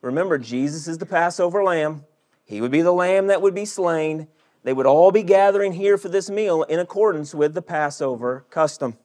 Remember, 0.00 0.38
Jesus 0.38 0.88
is 0.88 0.98
the 0.98 1.06
Passover 1.06 1.62
lamb. 1.62 2.04
He 2.44 2.60
would 2.60 2.70
be 2.70 2.82
the 2.82 2.92
lamb 2.92 3.26
that 3.26 3.42
would 3.42 3.54
be 3.54 3.64
slain. 3.64 4.28
They 4.62 4.72
would 4.72 4.86
all 4.86 5.10
be 5.10 5.22
gathering 5.22 5.72
here 5.72 5.96
for 5.96 6.08
this 6.08 6.28
meal 6.28 6.62
in 6.64 6.78
accordance 6.78 7.34
with 7.34 7.54
the 7.54 7.62
Passover 7.62 8.44
custom. 8.50 8.98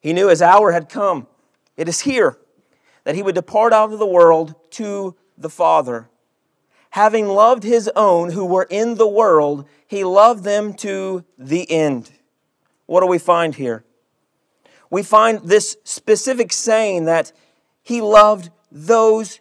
He 0.00 0.12
knew 0.12 0.28
his 0.28 0.40
hour 0.40 0.72
had 0.72 0.88
come. 0.88 1.26
It 1.76 1.88
is 1.88 2.00
here 2.00 2.38
that 3.04 3.14
he 3.14 3.22
would 3.22 3.34
depart 3.34 3.72
out 3.72 3.92
of 3.92 3.98
the 3.98 4.06
world 4.06 4.54
to 4.72 5.16
the 5.36 5.50
Father. 5.50 6.08
Having 6.90 7.28
loved 7.28 7.62
his 7.62 7.90
own 7.96 8.32
who 8.32 8.44
were 8.44 8.66
in 8.70 8.96
the 8.96 9.08
world, 9.08 9.66
he 9.86 10.04
loved 10.04 10.44
them 10.44 10.74
to 10.74 11.24
the 11.38 11.70
end. 11.70 12.10
What 12.86 13.00
do 13.00 13.06
we 13.06 13.18
find 13.18 13.54
here? 13.54 13.84
We 14.90 15.02
find 15.02 15.40
this 15.40 15.76
specific 15.84 16.52
saying 16.52 17.04
that 17.04 17.32
he 17.82 18.00
loved 18.00 18.50
those 18.70 19.40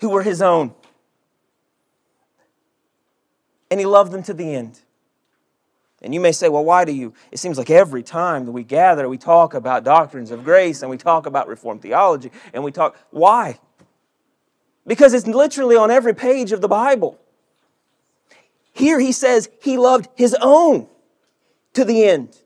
who 0.00 0.08
were 0.08 0.22
his 0.22 0.40
own 0.40 0.74
and 3.72 3.80
he 3.80 3.86
loved 3.86 4.12
them 4.12 4.22
to 4.22 4.34
the 4.34 4.54
end. 4.54 4.80
And 6.02 6.12
you 6.12 6.20
may 6.20 6.32
say, 6.32 6.50
well, 6.50 6.62
why 6.62 6.84
do 6.84 6.92
you? 6.92 7.14
It 7.30 7.38
seems 7.38 7.56
like 7.56 7.70
every 7.70 8.02
time 8.02 8.44
that 8.44 8.52
we 8.52 8.64
gather, 8.64 9.08
we 9.08 9.16
talk 9.16 9.54
about 9.54 9.82
doctrines 9.82 10.30
of 10.30 10.44
grace 10.44 10.82
and 10.82 10.90
we 10.90 10.98
talk 10.98 11.24
about 11.24 11.48
Reformed 11.48 11.80
theology 11.80 12.30
and 12.52 12.62
we 12.64 12.70
talk. 12.70 12.98
Why? 13.12 13.58
Because 14.86 15.14
it's 15.14 15.26
literally 15.26 15.74
on 15.74 15.90
every 15.90 16.14
page 16.14 16.52
of 16.52 16.60
the 16.60 16.68
Bible. 16.68 17.18
Here 18.74 19.00
he 19.00 19.10
says 19.10 19.48
he 19.62 19.78
loved 19.78 20.06
his 20.16 20.36
own 20.42 20.86
to 21.72 21.82
the 21.82 22.04
end. 22.04 22.42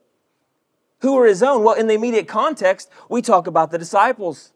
Who 1.01 1.17
were 1.17 1.27
his 1.27 1.43
own? 1.43 1.65
Well, 1.65 1.75
in 1.75 1.89
the 1.89 1.95
immediate 1.95 2.29
context, 2.29 2.89
we 3.09 3.21
talk 3.21 3.49
about 3.49 3.73
the 3.73 3.79
disciples. 3.79 4.53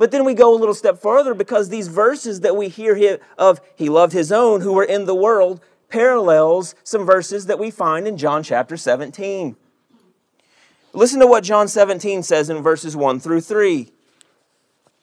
But 0.00 0.12
then 0.12 0.24
we 0.24 0.32
go 0.32 0.54
a 0.54 0.56
little 0.56 0.74
step 0.74 0.98
further 0.98 1.34
because 1.34 1.68
these 1.68 1.88
verses 1.88 2.40
that 2.40 2.56
we 2.56 2.68
hear 2.70 3.20
of 3.36 3.60
he 3.76 3.90
loved 3.90 4.14
his 4.14 4.32
own 4.32 4.62
who 4.62 4.72
were 4.72 4.82
in 4.82 5.04
the 5.04 5.14
world 5.14 5.60
parallels 5.90 6.74
some 6.82 7.04
verses 7.04 7.44
that 7.44 7.58
we 7.58 7.70
find 7.70 8.08
in 8.08 8.16
John 8.16 8.42
chapter 8.42 8.78
17. 8.78 9.56
Listen 10.94 11.20
to 11.20 11.26
what 11.26 11.44
John 11.44 11.68
17 11.68 12.22
says 12.22 12.48
in 12.48 12.62
verses 12.62 12.96
1 12.96 13.20
through 13.20 13.42
3. 13.42 13.92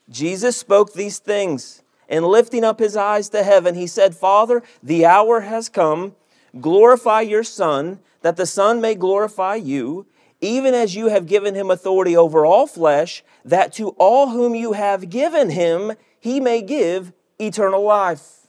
Jesus 0.10 0.58
spoke 0.58 0.94
these 0.94 1.20
things, 1.20 1.84
and 2.10 2.26
lifting 2.26 2.64
up 2.64 2.80
his 2.80 2.98
eyes 2.98 3.30
to 3.30 3.44
heaven, 3.44 3.76
he 3.76 3.86
said, 3.86 4.16
Father, 4.16 4.64
the 4.82 5.06
hour 5.06 5.42
has 5.42 5.70
come. 5.70 6.16
Glorify 6.60 7.22
your 7.22 7.44
Son, 7.44 8.00
that 8.24 8.36
the 8.36 8.48
Son 8.48 8.82
may 8.82 8.96
glorify 8.96 9.54
you 9.54 10.08
even 10.40 10.74
as 10.74 10.96
you 10.96 11.08
have 11.08 11.26
given 11.26 11.56
him 11.56 11.72
authority 11.72 12.16
over 12.16 12.46
all 12.46 12.68
flesh, 12.68 13.24
that 13.44 13.74
to 13.74 13.90
all 13.98 14.30
whom 14.30 14.54
you 14.54 14.74
have 14.74 15.10
given 15.10 15.50
him, 15.50 15.94
he 16.20 16.40
may 16.40 16.62
give 16.62 17.12
eternal 17.40 17.84
life. 17.84 18.48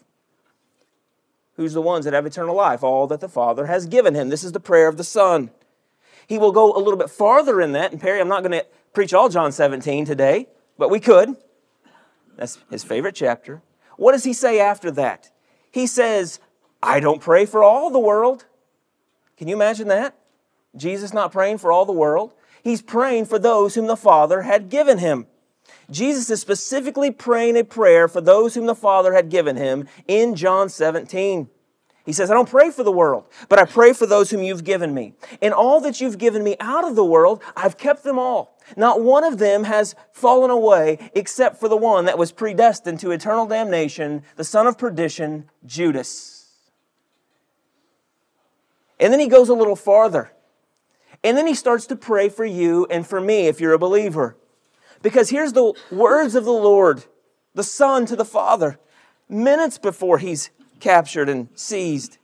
Who's 1.56 1.72
the 1.72 1.82
ones 1.82 2.04
that 2.04 2.14
have 2.14 2.26
eternal 2.26 2.54
life? 2.54 2.84
All 2.84 3.06
that 3.08 3.20
the 3.20 3.28
Father 3.28 3.66
has 3.66 3.86
given 3.86 4.14
him. 4.14 4.28
This 4.28 4.44
is 4.44 4.52
the 4.52 4.60
prayer 4.60 4.86
of 4.86 4.96
the 4.96 5.04
Son. 5.04 5.50
He 6.26 6.38
will 6.38 6.52
go 6.52 6.72
a 6.72 6.78
little 6.78 6.96
bit 6.96 7.10
farther 7.10 7.60
in 7.60 7.72
that. 7.72 7.90
And 7.90 8.00
Perry, 8.00 8.20
I'm 8.20 8.28
not 8.28 8.42
going 8.42 8.52
to 8.52 8.66
preach 8.92 9.14
all 9.14 9.28
John 9.28 9.50
17 9.50 10.04
today, 10.04 10.46
but 10.76 10.90
we 10.90 11.00
could. 11.00 11.36
That's 12.36 12.58
his 12.70 12.84
favorite 12.84 13.14
chapter. 13.14 13.62
What 13.96 14.12
does 14.12 14.24
he 14.24 14.34
say 14.34 14.60
after 14.60 14.90
that? 14.92 15.30
He 15.70 15.86
says, 15.86 16.38
I 16.82 17.00
don't 17.00 17.20
pray 17.20 17.46
for 17.46 17.64
all 17.64 17.90
the 17.90 17.98
world. 17.98 18.44
Can 19.36 19.48
you 19.48 19.56
imagine 19.56 19.88
that? 19.88 20.17
Jesus 20.76 21.12
not 21.12 21.32
praying 21.32 21.58
for 21.58 21.72
all 21.72 21.84
the 21.84 21.92
world. 21.92 22.34
He's 22.62 22.82
praying 22.82 23.26
for 23.26 23.38
those 23.38 23.74
whom 23.74 23.86
the 23.86 23.96
Father 23.96 24.42
had 24.42 24.68
given 24.68 24.98
him. 24.98 25.26
Jesus 25.90 26.28
is 26.28 26.40
specifically 26.40 27.10
praying 27.10 27.56
a 27.56 27.64
prayer 27.64 28.08
for 28.08 28.20
those 28.20 28.54
whom 28.54 28.66
the 28.66 28.74
Father 28.74 29.14
had 29.14 29.30
given 29.30 29.56
him 29.56 29.88
in 30.06 30.34
John 30.34 30.68
17. 30.68 31.48
He 32.04 32.12
says, 32.14 32.30
I 32.30 32.34
don't 32.34 32.48
pray 32.48 32.70
for 32.70 32.82
the 32.84 32.92
world, 32.92 33.26
but 33.50 33.58
I 33.58 33.66
pray 33.66 33.92
for 33.92 34.06
those 34.06 34.30
whom 34.30 34.42
you've 34.42 34.64
given 34.64 34.94
me. 34.94 35.12
And 35.42 35.52
all 35.52 35.78
that 35.82 36.00
you've 36.00 36.16
given 36.16 36.42
me 36.42 36.56
out 36.58 36.88
of 36.88 36.96
the 36.96 37.04
world, 37.04 37.42
I've 37.54 37.76
kept 37.76 38.02
them 38.02 38.18
all. 38.18 38.58
Not 38.76 39.02
one 39.02 39.24
of 39.24 39.36
them 39.36 39.64
has 39.64 39.94
fallen 40.12 40.50
away 40.50 41.10
except 41.14 41.60
for 41.60 41.68
the 41.68 41.76
one 41.76 42.06
that 42.06 42.16
was 42.16 42.32
predestined 42.32 43.00
to 43.00 43.10
eternal 43.10 43.46
damnation, 43.46 44.22
the 44.36 44.44
son 44.44 44.66
of 44.66 44.78
perdition, 44.78 45.50
Judas. 45.66 46.46
And 48.98 49.12
then 49.12 49.20
he 49.20 49.28
goes 49.28 49.50
a 49.50 49.54
little 49.54 49.76
farther. 49.76 50.32
And 51.24 51.36
then 51.36 51.46
he 51.46 51.54
starts 51.54 51.86
to 51.86 51.96
pray 51.96 52.28
for 52.28 52.44
you 52.44 52.86
and 52.90 53.06
for 53.06 53.20
me 53.20 53.46
if 53.46 53.60
you're 53.60 53.72
a 53.72 53.78
believer. 53.78 54.36
Because 55.02 55.30
here's 55.30 55.52
the 55.52 55.74
words 55.90 56.34
of 56.34 56.44
the 56.44 56.50
Lord, 56.50 57.04
the 57.54 57.64
Son 57.64 58.06
to 58.06 58.16
the 58.16 58.24
Father, 58.24 58.78
minutes 59.28 59.78
before 59.78 60.18
he's 60.18 60.50
captured 60.80 61.28
and 61.28 61.48
seized. 61.54 62.18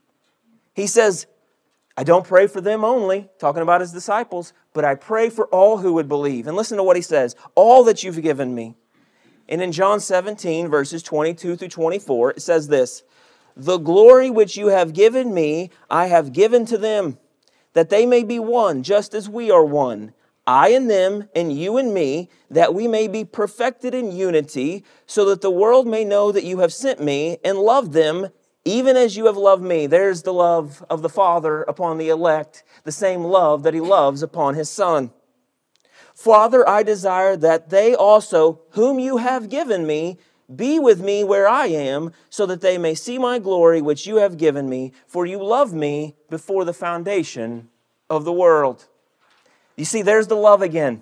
He 0.73 0.87
says, 0.87 1.27
I 1.97 2.03
don't 2.03 2.27
pray 2.27 2.47
for 2.47 2.59
them 2.59 2.83
only, 2.83 3.29
talking 3.39 3.61
about 3.61 3.81
his 3.81 3.93
disciples, 3.93 4.53
but 4.73 4.83
I 4.83 4.95
pray 4.95 5.29
for 5.29 5.45
all 5.47 5.77
who 5.77 5.93
would 5.93 6.09
believe. 6.09 6.47
And 6.47 6.57
listen 6.57 6.77
to 6.77 6.83
what 6.83 6.97
he 6.97 7.01
says 7.01 7.35
all 7.55 7.83
that 7.85 8.03
you've 8.03 8.21
given 8.21 8.53
me. 8.53 8.75
And 9.47 9.61
in 9.61 9.71
John 9.71 9.99
17, 9.99 10.67
verses 10.67 11.03
22 11.03 11.55
through 11.55 11.67
24, 11.67 12.31
it 12.31 12.41
says 12.41 12.67
this 12.67 13.03
The 13.55 13.77
glory 13.77 14.29
which 14.29 14.57
you 14.57 14.67
have 14.67 14.93
given 14.93 15.33
me, 15.33 15.69
I 15.89 16.07
have 16.07 16.33
given 16.33 16.65
to 16.65 16.77
them, 16.77 17.17
that 17.75 17.91
they 17.91 18.07
may 18.07 18.23
be 18.23 18.39
one, 18.39 18.81
just 18.81 19.13
as 19.13 19.29
we 19.29 19.51
are 19.51 19.63
one. 19.63 20.13
I 20.47 20.69
and 20.69 20.89
them, 20.89 21.29
and 21.35 21.55
you 21.55 21.77
and 21.77 21.93
me, 21.93 22.29
that 22.49 22.73
we 22.73 22.87
may 22.87 23.07
be 23.07 23.23
perfected 23.23 23.93
in 23.93 24.11
unity, 24.11 24.83
so 25.05 25.23
that 25.25 25.41
the 25.41 25.51
world 25.51 25.87
may 25.87 26.03
know 26.03 26.31
that 26.31 26.43
you 26.43 26.59
have 26.59 26.73
sent 26.73 26.99
me 26.99 27.37
and 27.45 27.59
loved 27.59 27.93
them 27.93 28.29
even 28.67 28.97
as 28.97 29.15
you 29.15 29.27
have 29.27 29.37
loved 29.37 29.63
me, 29.63 29.85
there's 29.85 30.23
the 30.23 30.33
love 30.33 30.83
of 30.89 31.03
the 31.03 31.09
Father 31.09 31.61
upon 31.63 31.99
the 31.99 32.09
elect, 32.09 32.63
the 32.83 32.91
same 32.91 33.23
love 33.23 33.61
that 33.61 33.75
He 33.75 33.79
loves 33.79 34.23
upon 34.23 34.55
His 34.55 34.71
Son. 34.71 35.11
Father, 36.15 36.67
I 36.67 36.81
desire 36.81 37.37
that 37.37 37.69
they 37.69 37.93
also, 37.93 38.61
whom 38.71 38.99
you 38.99 39.17
have 39.17 39.49
given 39.49 39.85
me, 39.85 40.17
be 40.53 40.79
with 40.79 41.01
me 41.01 41.23
where 41.23 41.47
I 41.47 41.67
am, 41.67 42.11
so 42.29 42.45
that 42.45 42.61
they 42.61 42.77
may 42.77 42.95
see 42.95 43.17
my 43.17 43.39
glory 43.39 43.81
which 43.81 44.05
you 44.05 44.17
have 44.17 44.37
given 44.37 44.69
me, 44.69 44.91
for 45.07 45.25
you 45.25 45.43
loved 45.43 45.73
me 45.73 46.15
before 46.29 46.65
the 46.65 46.73
foundation 46.73 47.69
of 48.09 48.25
the 48.25 48.33
world. 48.33 48.87
You 49.75 49.85
see, 49.85 50.01
there's 50.01 50.27
the 50.27 50.35
love 50.35 50.61
again. 50.61 51.01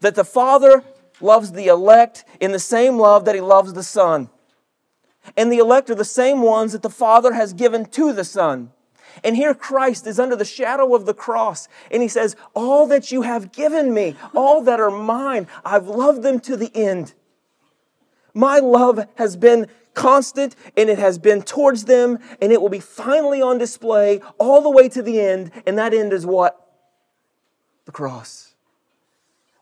That 0.00 0.14
the 0.14 0.24
Father 0.24 0.84
loves 1.20 1.52
the 1.52 1.66
elect 1.66 2.24
in 2.40 2.52
the 2.52 2.58
same 2.58 2.98
love 2.98 3.24
that 3.24 3.34
He 3.34 3.40
loves 3.40 3.72
the 3.72 3.82
Son 3.82 4.30
and 5.36 5.52
the 5.52 5.58
elect 5.58 5.90
are 5.90 5.94
the 5.94 6.04
same 6.04 6.42
ones 6.42 6.72
that 6.72 6.82
the 6.82 6.90
Father 6.90 7.32
has 7.32 7.52
given 7.52 7.84
to 7.86 8.12
the 8.12 8.24
Son. 8.24 8.72
And 9.24 9.36
here 9.36 9.54
Christ 9.54 10.06
is 10.06 10.20
under 10.20 10.36
the 10.36 10.44
shadow 10.44 10.94
of 10.94 11.04
the 11.04 11.14
cross, 11.14 11.66
and 11.90 12.02
he 12.02 12.08
says, 12.08 12.36
All 12.54 12.86
that 12.86 13.10
you 13.10 13.22
have 13.22 13.52
given 13.52 13.92
me, 13.92 14.14
all 14.34 14.62
that 14.62 14.80
are 14.80 14.90
mine, 14.90 15.48
I've 15.64 15.88
loved 15.88 16.22
them 16.22 16.38
to 16.40 16.56
the 16.56 16.70
end. 16.74 17.14
My 18.34 18.58
love 18.58 19.06
has 19.16 19.36
been 19.36 19.68
constant, 19.94 20.54
and 20.76 20.88
it 20.88 20.98
has 20.98 21.18
been 21.18 21.42
towards 21.42 21.84
them, 21.84 22.18
and 22.40 22.52
it 22.52 22.60
will 22.60 22.68
be 22.68 22.80
finally 22.80 23.42
on 23.42 23.58
display 23.58 24.20
all 24.38 24.62
the 24.62 24.70
way 24.70 24.88
to 24.90 25.02
the 25.02 25.20
end. 25.20 25.50
And 25.66 25.76
that 25.78 25.92
end 25.92 26.12
is 26.12 26.24
what? 26.24 26.56
The 27.84 27.92
cross. 27.92 28.54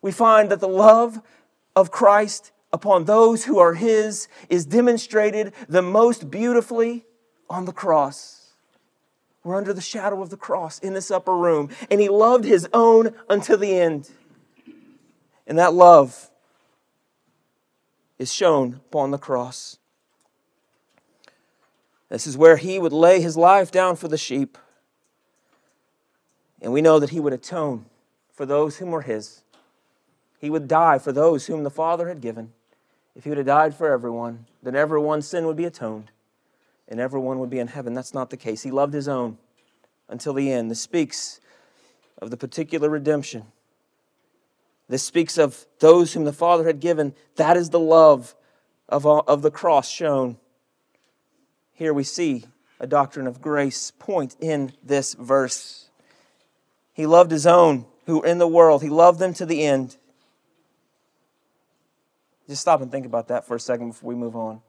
We 0.03 0.13
find 0.13 0.51
that 0.51 0.61
the 0.61 0.69
love 0.69 1.21
of 1.75 1.91
Christ 1.91 2.53
upon 2.73 3.05
those 3.05 3.45
who 3.45 3.59
are 3.59 3.75
His 3.75 4.29
is 4.49 4.67
demonstrated 4.67 5.55
the 5.69 5.83
most 5.83 6.31
beautifully 6.31 7.07
on 7.49 7.65
the 7.65 7.73
cross. 7.73 8.53
We're 9.43 9.57
under 9.57 9.73
the 9.73 9.81
shadow 9.81 10.21
of 10.21 10.31
the 10.31 10.37
cross 10.37 10.79
in 10.81 10.93
this 10.93 11.11
upper 11.11 11.37
room, 11.37 11.71
and 11.91 12.01
He 12.01 12.09
loved 12.09 12.45
His 12.45 12.69
own 12.75 13.15
unto 13.29 13.57
the 13.57 13.75
end. 13.79 14.11
And 15.47 15.59
that 15.59 15.73
love 15.73 16.31
is 18.19 18.33
shown 18.33 18.81
upon 18.89 19.11
the 19.11 19.19
cross. 19.19 19.79
This 22.09 22.27
is 22.27 22.37
where 22.37 22.57
He 22.57 22.79
would 22.79 22.93
lay 22.93 23.21
His 23.21 23.37
life 23.37 23.71
down 23.71 23.97
for 23.97 24.09
the 24.09 24.19
sheep. 24.19 24.59
And 26.63 26.73
we 26.73 26.83
know 26.83 26.99
that 26.99 27.11
He 27.11 27.21
would 27.21 27.33
atone 27.33 27.87
for 28.33 28.47
those 28.47 28.79
whom 28.79 28.91
were 28.91 29.03
His. 29.03 29.43
He 30.39 30.51
would 30.51 30.69
die 30.69 30.99
for 30.99 31.13
those 31.13 31.47
whom 31.47 31.65
the 31.65 31.71
Father 31.71 32.09
had 32.09 32.21
given. 32.21 32.53
If 33.17 33.25
he 33.25 33.31
would 33.31 33.39
have 33.39 33.47
died 33.47 33.75
for 33.75 33.91
everyone, 33.91 34.47
then 34.63 34.77
everyone's 34.77 35.27
sin 35.27 35.47
would 35.47 35.57
be 35.57 35.65
atoned 35.65 36.11
and 36.87 37.01
everyone 37.01 37.39
would 37.39 37.51
be 37.51 37.59
in 37.59 37.69
heaven. 37.69 37.95
That's 37.95 38.15
not 38.15 38.31
the 38.31 38.37
case. 38.37 38.63
He 38.63 38.71
loved 38.71 38.93
his 38.93 39.09
own 39.09 39.39
until 40.09 40.35
the 40.35 40.53
end. 40.53 40.71
This 40.71 40.83
speaks 40.83 41.41
of 42.21 42.31
the 42.31 42.37
particular 42.37 42.91
redemption. 42.91 43.47
This 44.89 45.03
speaks 45.03 45.37
of 45.37 45.67
those 45.81 46.13
whom 46.13 46.25
the 46.25 46.33
Father 46.33 46.65
had 46.65 46.81
given. 46.81 47.15
That 47.37 47.57
is 47.57 47.71
the 47.71 47.81
love 47.81 48.35
of, 48.89 49.05
of 49.05 49.43
the 49.43 49.51
cross 49.51 49.89
shown. 49.89 50.39
Here 51.73 51.93
we 51.93 52.05
see 52.05 52.45
a 52.79 52.87
doctrine 52.87 53.27
of 53.27 53.41
grace 53.41 53.91
point 53.91 54.37
in 54.41 54.73
this 54.83 55.15
verse. 55.15 55.89
He 56.93 57.07
loved 57.07 57.31
his 57.31 57.47
own 57.47 57.87
who 58.07 58.21
were 58.21 58.27
in 58.27 58.39
the 58.39 58.47
world, 58.47 58.83
he 58.83 58.89
loved 58.89 59.19
them 59.19 59.35
to 59.35 59.45
the 59.45 59.65
end. 59.65 59.97
Just 62.49 62.63
stop 62.63 62.81
and 62.81 62.91
think 62.91 63.05
about 63.05 63.29
that 63.29 63.45
for 63.45 63.57
a 63.57 63.61
second 63.61 63.89
before 63.89 64.09
we 64.09 64.15
move 64.15 64.37
on. 64.37 64.63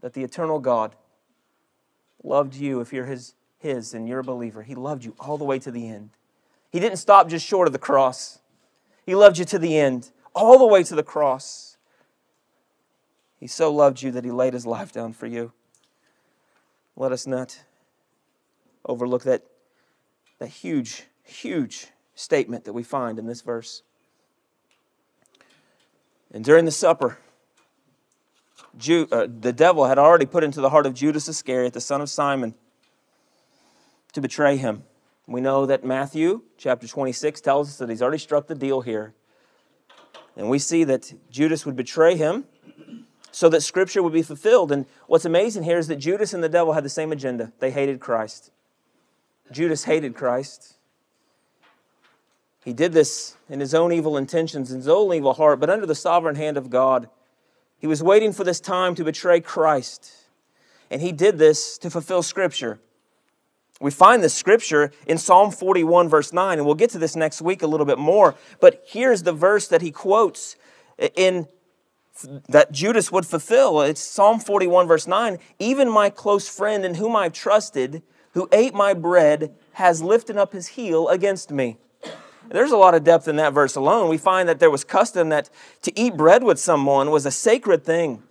That 0.00 0.12
the 0.12 0.24
eternal 0.24 0.58
God 0.58 0.96
loved 2.24 2.54
you 2.54 2.80
if 2.80 2.92
you're 2.92 3.06
his, 3.06 3.34
his 3.58 3.94
and 3.94 4.08
you're 4.08 4.18
a 4.18 4.24
believer. 4.24 4.62
He 4.62 4.74
loved 4.74 5.04
you 5.04 5.14
all 5.20 5.38
the 5.38 5.44
way 5.44 5.60
to 5.60 5.70
the 5.70 5.88
end. 5.88 6.10
He 6.70 6.80
didn't 6.80 6.98
stop 6.98 7.28
just 7.28 7.46
short 7.46 7.68
of 7.68 7.72
the 7.72 7.78
cross. 7.78 8.40
He 9.04 9.14
loved 9.14 9.38
you 9.38 9.44
to 9.46 9.58
the 9.58 9.78
end, 9.78 10.10
all 10.34 10.58
the 10.58 10.66
way 10.66 10.82
to 10.84 10.94
the 10.94 11.02
cross. 11.02 11.76
He 13.38 13.46
so 13.46 13.72
loved 13.72 14.02
you 14.02 14.12
that 14.12 14.24
he 14.24 14.30
laid 14.30 14.52
his 14.52 14.66
life 14.66 14.92
down 14.92 15.12
for 15.12 15.26
you. 15.26 15.52
Let 16.96 17.10
us 17.10 17.26
not 17.26 17.64
overlook 18.84 19.24
that, 19.24 19.42
that 20.38 20.48
huge, 20.48 21.04
huge 21.24 21.88
statement 22.14 22.64
that 22.64 22.72
we 22.72 22.82
find 22.82 23.18
in 23.18 23.26
this 23.26 23.40
verse. 23.40 23.82
And 26.32 26.44
during 26.44 26.64
the 26.64 26.70
supper, 26.70 27.18
uh, 28.74 29.26
the 29.40 29.52
devil 29.54 29.86
had 29.86 29.98
already 29.98 30.26
put 30.26 30.44
into 30.44 30.60
the 30.60 30.70
heart 30.70 30.86
of 30.86 30.94
Judas 30.94 31.28
Iscariot, 31.28 31.72
the 31.72 31.80
son 31.80 32.00
of 32.00 32.08
Simon, 32.08 32.54
to 34.12 34.20
betray 34.20 34.56
him. 34.56 34.84
We 35.32 35.40
know 35.40 35.64
that 35.64 35.82
Matthew 35.82 36.42
chapter 36.58 36.86
26 36.86 37.40
tells 37.40 37.70
us 37.70 37.78
that 37.78 37.88
he's 37.88 38.02
already 38.02 38.18
struck 38.18 38.48
the 38.48 38.54
deal 38.54 38.82
here. 38.82 39.14
And 40.36 40.50
we 40.50 40.58
see 40.58 40.84
that 40.84 41.12
Judas 41.30 41.64
would 41.64 41.74
betray 41.74 42.16
him 42.16 42.44
so 43.30 43.48
that 43.48 43.62
scripture 43.62 44.02
would 44.02 44.12
be 44.12 44.22
fulfilled. 44.22 44.70
And 44.70 44.84
what's 45.06 45.24
amazing 45.24 45.62
here 45.62 45.78
is 45.78 45.88
that 45.88 45.96
Judas 45.96 46.34
and 46.34 46.44
the 46.44 46.50
devil 46.50 46.74
had 46.74 46.84
the 46.84 46.90
same 46.90 47.12
agenda. 47.12 47.50
They 47.60 47.70
hated 47.70 47.98
Christ. 47.98 48.50
Judas 49.50 49.84
hated 49.84 50.14
Christ. 50.14 50.74
He 52.62 52.74
did 52.74 52.92
this 52.92 53.36
in 53.48 53.60
his 53.60 53.74
own 53.74 53.90
evil 53.90 54.18
intentions, 54.18 54.70
in 54.70 54.78
his 54.78 54.88
own 54.88 55.12
evil 55.14 55.32
heart, 55.32 55.60
but 55.60 55.70
under 55.70 55.86
the 55.86 55.94
sovereign 55.94 56.36
hand 56.36 56.58
of 56.58 56.68
God. 56.70 57.08
He 57.78 57.86
was 57.86 58.02
waiting 58.02 58.32
for 58.32 58.44
this 58.44 58.60
time 58.60 58.94
to 58.96 59.04
betray 59.04 59.40
Christ. 59.40 60.12
And 60.90 61.00
he 61.00 61.10
did 61.10 61.38
this 61.38 61.78
to 61.78 61.90
fulfill 61.90 62.22
Scripture. 62.22 62.80
We 63.82 63.90
find 63.90 64.22
this 64.22 64.32
scripture 64.32 64.92
in 65.08 65.18
Psalm 65.18 65.50
41, 65.50 66.08
verse 66.08 66.32
9, 66.32 66.58
and 66.58 66.64
we'll 66.64 66.76
get 66.76 66.90
to 66.90 66.98
this 66.98 67.16
next 67.16 67.42
week 67.42 67.62
a 67.62 67.66
little 67.66 67.84
bit 67.84 67.98
more. 67.98 68.36
But 68.60 68.84
here's 68.86 69.24
the 69.24 69.32
verse 69.32 69.66
that 69.68 69.82
he 69.82 69.90
quotes 69.90 70.54
in 71.16 71.48
that 72.48 72.70
Judas 72.70 73.10
would 73.10 73.26
fulfill. 73.26 73.80
It's 73.80 74.00
Psalm 74.00 74.38
41, 74.38 74.86
verse 74.86 75.08
9. 75.08 75.38
Even 75.58 75.90
my 75.90 76.10
close 76.10 76.48
friend 76.48 76.84
in 76.84 76.94
whom 76.94 77.16
I've 77.16 77.32
trusted, 77.32 78.04
who 78.34 78.48
ate 78.52 78.72
my 78.72 78.94
bread, 78.94 79.52
has 79.72 80.00
lifted 80.00 80.36
up 80.36 80.52
his 80.52 80.68
heel 80.68 81.08
against 81.08 81.50
me. 81.50 81.78
There's 82.48 82.70
a 82.70 82.76
lot 82.76 82.94
of 82.94 83.02
depth 83.02 83.26
in 83.26 83.34
that 83.36 83.52
verse 83.52 83.74
alone. 83.74 84.08
We 84.08 84.18
find 84.18 84.48
that 84.48 84.60
there 84.60 84.70
was 84.70 84.84
custom 84.84 85.30
that 85.30 85.50
to 85.82 85.98
eat 85.98 86.16
bread 86.16 86.44
with 86.44 86.60
someone 86.60 87.10
was 87.10 87.26
a 87.26 87.32
sacred 87.32 87.84
thing. 87.84 88.22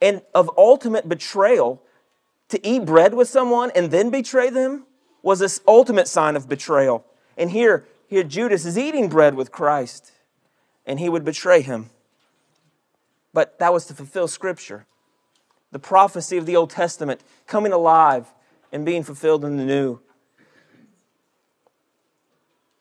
And 0.00 0.22
of 0.32 0.48
ultimate 0.56 1.08
betrayal, 1.08 1.82
to 2.50 2.64
eat 2.66 2.84
bread 2.84 3.14
with 3.14 3.28
someone 3.28 3.72
and 3.74 3.90
then 3.90 4.10
betray 4.10 4.50
them 4.50 4.84
was 5.22 5.38
this 5.38 5.60
ultimate 5.66 6.08
sign 6.08 6.36
of 6.36 6.48
betrayal. 6.48 7.04
And 7.36 7.50
here, 7.50 7.86
here 8.06 8.24
Judas 8.24 8.66
is 8.66 8.76
eating 8.76 9.08
bread 9.08 9.34
with 9.34 9.52
Christ, 9.52 10.12
and 10.84 10.98
he 10.98 11.08
would 11.08 11.24
betray 11.24 11.62
him. 11.62 11.90
But 13.32 13.58
that 13.58 13.72
was 13.72 13.86
to 13.86 13.94
fulfill 13.94 14.28
Scripture. 14.28 14.86
The 15.70 15.78
prophecy 15.78 16.36
of 16.36 16.44
the 16.44 16.56
Old 16.56 16.70
Testament 16.70 17.22
coming 17.46 17.72
alive 17.72 18.26
and 18.70 18.84
being 18.84 19.02
fulfilled 19.02 19.44
in 19.44 19.56
the 19.56 19.64
New. 19.64 20.00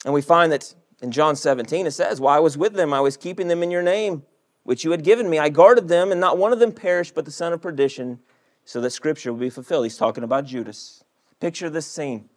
And 0.03 0.13
we 0.13 0.21
find 0.21 0.51
that 0.51 0.73
in 1.01 1.11
John 1.11 1.35
17, 1.35 1.87
it 1.87 1.91
says, 1.91 2.19
While 2.19 2.35
I 2.35 2.39
was 2.39 2.57
with 2.57 2.73
them, 2.73 2.93
I 2.93 2.99
was 2.99 3.17
keeping 3.17 3.47
them 3.47 3.63
in 3.63 3.71
your 3.71 3.81
name, 3.81 4.23
which 4.63 4.83
you 4.83 4.91
had 4.91 5.03
given 5.03 5.29
me. 5.29 5.39
I 5.39 5.49
guarded 5.49 5.87
them, 5.87 6.11
and 6.11 6.19
not 6.19 6.37
one 6.37 6.53
of 6.53 6.59
them 6.59 6.71
perished, 6.71 7.15
but 7.15 7.25
the 7.25 7.31
son 7.31 7.53
of 7.53 7.61
perdition, 7.61 8.19
so 8.65 8.81
that 8.81 8.91
scripture 8.91 9.31
would 9.31 9.39
be 9.39 9.49
fulfilled. 9.49 9.85
He's 9.85 9.97
talking 9.97 10.23
about 10.23 10.45
Judas. 10.45 11.03
Picture 11.41 11.71
this 11.71 11.87
scene, 11.87 12.29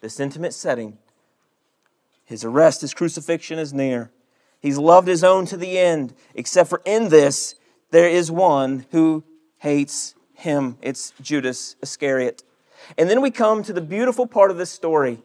this 0.00 0.18
intimate 0.18 0.52
setting. 0.52 0.98
His 2.24 2.44
arrest, 2.44 2.80
his 2.80 2.92
crucifixion 2.92 3.60
is 3.60 3.72
near. 3.72 4.10
He's 4.60 4.76
loved 4.76 5.06
his 5.06 5.22
own 5.22 5.46
to 5.46 5.56
the 5.56 5.78
end, 5.78 6.14
except 6.34 6.68
for 6.68 6.82
in 6.84 7.10
this, 7.10 7.54
there 7.92 8.08
is 8.08 8.32
one 8.32 8.86
who 8.90 9.22
hates 9.58 10.16
him. 10.32 10.78
It's 10.82 11.12
Judas 11.22 11.76
Iscariot. 11.80 12.42
And 12.98 13.08
then 13.08 13.22
we 13.22 13.30
come 13.30 13.62
to 13.62 13.72
the 13.72 13.80
beautiful 13.80 14.26
part 14.26 14.50
of 14.50 14.56
this 14.56 14.70
story. 14.70 15.22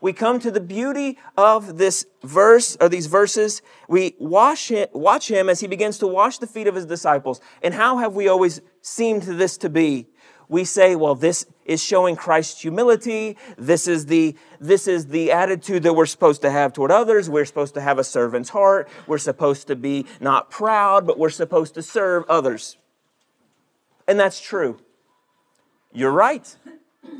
We 0.00 0.12
come 0.12 0.38
to 0.38 0.50
the 0.52 0.60
beauty 0.60 1.18
of 1.36 1.78
this 1.78 2.06
verse 2.22 2.76
or 2.80 2.88
these 2.88 3.06
verses. 3.06 3.60
We 3.88 4.14
watch 4.20 4.68
him, 4.68 4.86
watch 4.92 5.28
him 5.28 5.48
as 5.48 5.58
he 5.60 5.66
begins 5.66 5.98
to 5.98 6.06
wash 6.06 6.38
the 6.38 6.46
feet 6.46 6.68
of 6.68 6.76
his 6.76 6.86
disciples. 6.86 7.40
And 7.60 7.74
how 7.74 7.98
have 7.98 8.14
we 8.14 8.28
always 8.28 8.60
seemed 8.82 9.22
this 9.22 9.56
to 9.58 9.68
be? 9.68 10.06
we 10.52 10.64
say, 10.64 10.94
well, 10.94 11.14
this 11.14 11.46
is 11.64 11.82
showing 11.82 12.16
Christ's 12.16 12.60
humility. 12.60 13.36
This 13.56 13.86
is 13.86 14.06
the, 14.06 14.36
this 14.60 14.86
is 14.86 15.06
the 15.06 15.32
attitude 15.32 15.82
that 15.84 15.94
we're 15.94 16.06
supposed 16.06 16.42
to 16.42 16.50
have 16.50 16.72
toward 16.72 16.90
others. 16.90 17.30
We're 17.30 17.44
supposed 17.44 17.74
to 17.74 17.80
have 17.80 17.98
a 17.98 18.04
servant's 18.04 18.50
heart. 18.50 18.88
We're 19.06 19.18
supposed 19.18 19.66
to 19.68 19.76
be 19.76 20.06
not 20.20 20.50
proud, 20.50 21.06
but 21.06 21.18
we're 21.18 21.30
supposed 21.30 21.74
to 21.74 21.82
serve 21.82 22.24
others. 22.28 22.76
And 24.08 24.18
that's 24.18 24.40
true. 24.40 24.80
You're 25.92 26.12
right. 26.12 26.56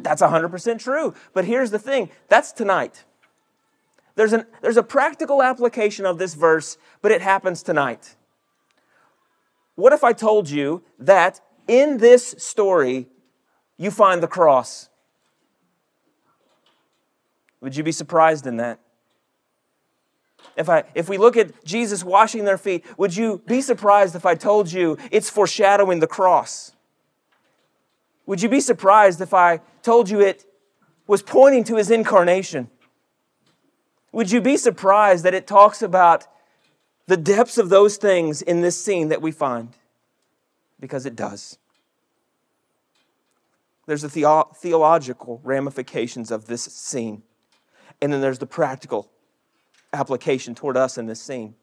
That's 0.01 0.23
100% 0.23 0.79
true. 0.79 1.15
But 1.33 1.45
here's 1.45 1.71
the 1.71 1.79
thing 1.79 2.11
that's 2.29 2.53
tonight. 2.53 3.05
There's, 4.15 4.33
an, 4.33 4.45
there's 4.61 4.77
a 4.77 4.83
practical 4.83 5.43
application 5.43 6.05
of 6.05 6.19
this 6.19 6.35
verse, 6.35 6.77
but 7.01 7.13
it 7.13 7.23
happens 7.23 7.63
tonight. 7.63 8.17
What 9.75 9.93
if 9.93 10.05
I 10.05 10.13
told 10.13 10.51
you 10.51 10.83
that 10.99 11.41
in 11.67 11.99
this 11.99 12.35
story, 12.39 13.09
you 13.83 13.91
find 13.91 14.23
the 14.23 14.29
cross. 14.29 14.89
Would 17.61 17.77
you 17.77 17.83
be 17.83 17.93
surprised 17.93 18.47
in 18.47 18.57
that? 18.59 18.79
If, 20.57 20.69
I, 20.69 20.85
if 20.95 21.09
we 21.09 21.19
look 21.19 21.37
at 21.37 21.65
Jesus 21.65 22.05
washing 22.05 22.45
their 22.45 22.59
feet, 22.59 22.85
would 22.99 23.17
you 23.17 23.43
be 23.47 23.61
surprised 23.61 24.15
if 24.15 24.27
I 24.27 24.35
told 24.35 24.71
you 24.71 24.99
it's 25.11 25.31
foreshadowing 25.31 26.01
the 26.01 26.07
cross? 26.07 26.73
Would 28.27 28.43
you 28.43 28.49
be 28.49 28.61
surprised 28.61 29.21
if 29.21 29.33
I 29.33 29.61
told 29.83 30.11
you 30.11 30.21
it 30.21 30.45
was 31.07 31.23
pointing 31.23 31.65
to 31.65 31.77
his 31.77 31.91
incarnation? 31.91 32.69
Would 34.13 34.31
you 34.31 34.41
be 34.41 34.57
surprised 34.57 35.25
that 35.25 35.35
it 35.35 35.47
talks 35.47 35.83
about 35.83 36.27
the 37.07 37.17
depths 37.17 37.59
of 37.59 37.69
those 37.69 37.97
things 37.97 38.43
in 38.43 38.61
this 38.61 38.83
scene 38.83 39.09
that 39.09 39.23
we 39.23 39.33
find? 39.33 39.71
Because 40.79 41.07
it 41.07 41.17
does. 41.17 41.59
There's 43.87 44.03
the 44.03 44.09
theo- 44.09 44.51
theological 44.55 45.41
ramifications 45.43 46.31
of 46.31 46.47
this 46.47 46.65
scene. 46.65 47.23
And 48.01 48.13
then 48.13 48.21
there's 48.21 48.39
the 48.39 48.47
practical 48.47 49.11
application 49.93 50.55
toward 50.55 50.77
us 50.77 50.99
in 50.99 51.07
this 51.07 51.21
scene. 51.21 51.55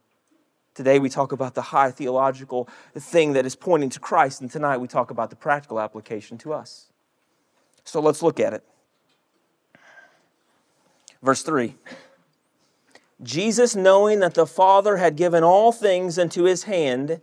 Today 0.73 0.99
we 0.99 1.09
talk 1.09 1.31
about 1.31 1.55
the 1.55 1.61
high 1.61 1.91
theological 1.91 2.69
thing 2.95 3.33
that 3.33 3.45
is 3.45 3.55
pointing 3.55 3.89
to 3.89 3.99
Christ, 3.99 4.39
and 4.39 4.49
tonight 4.49 4.77
we 4.77 4.87
talk 4.87 5.11
about 5.11 5.29
the 5.29 5.35
practical 5.35 5.79
application 5.79 6.37
to 6.39 6.53
us. 6.53 6.91
So 7.83 7.99
let's 7.99 8.21
look 8.21 8.39
at 8.39 8.53
it. 8.53 8.63
Verse 11.21 11.41
3 11.41 11.75
Jesus, 13.21 13.75
knowing 13.75 14.19
that 14.19 14.35
the 14.35 14.45
Father 14.45 14.97
had 14.97 15.17
given 15.17 15.43
all 15.43 15.73
things 15.73 16.17
into 16.17 16.43
his 16.43 16.63
hand, 16.63 17.19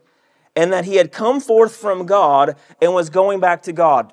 and 0.54 0.72
that 0.72 0.84
he 0.84 0.96
had 0.96 1.12
come 1.12 1.40
forth 1.40 1.76
from 1.76 2.04
God 2.04 2.56
and 2.82 2.92
was 2.92 3.08
going 3.08 3.40
back 3.40 3.62
to 3.62 3.72
God 3.72 4.12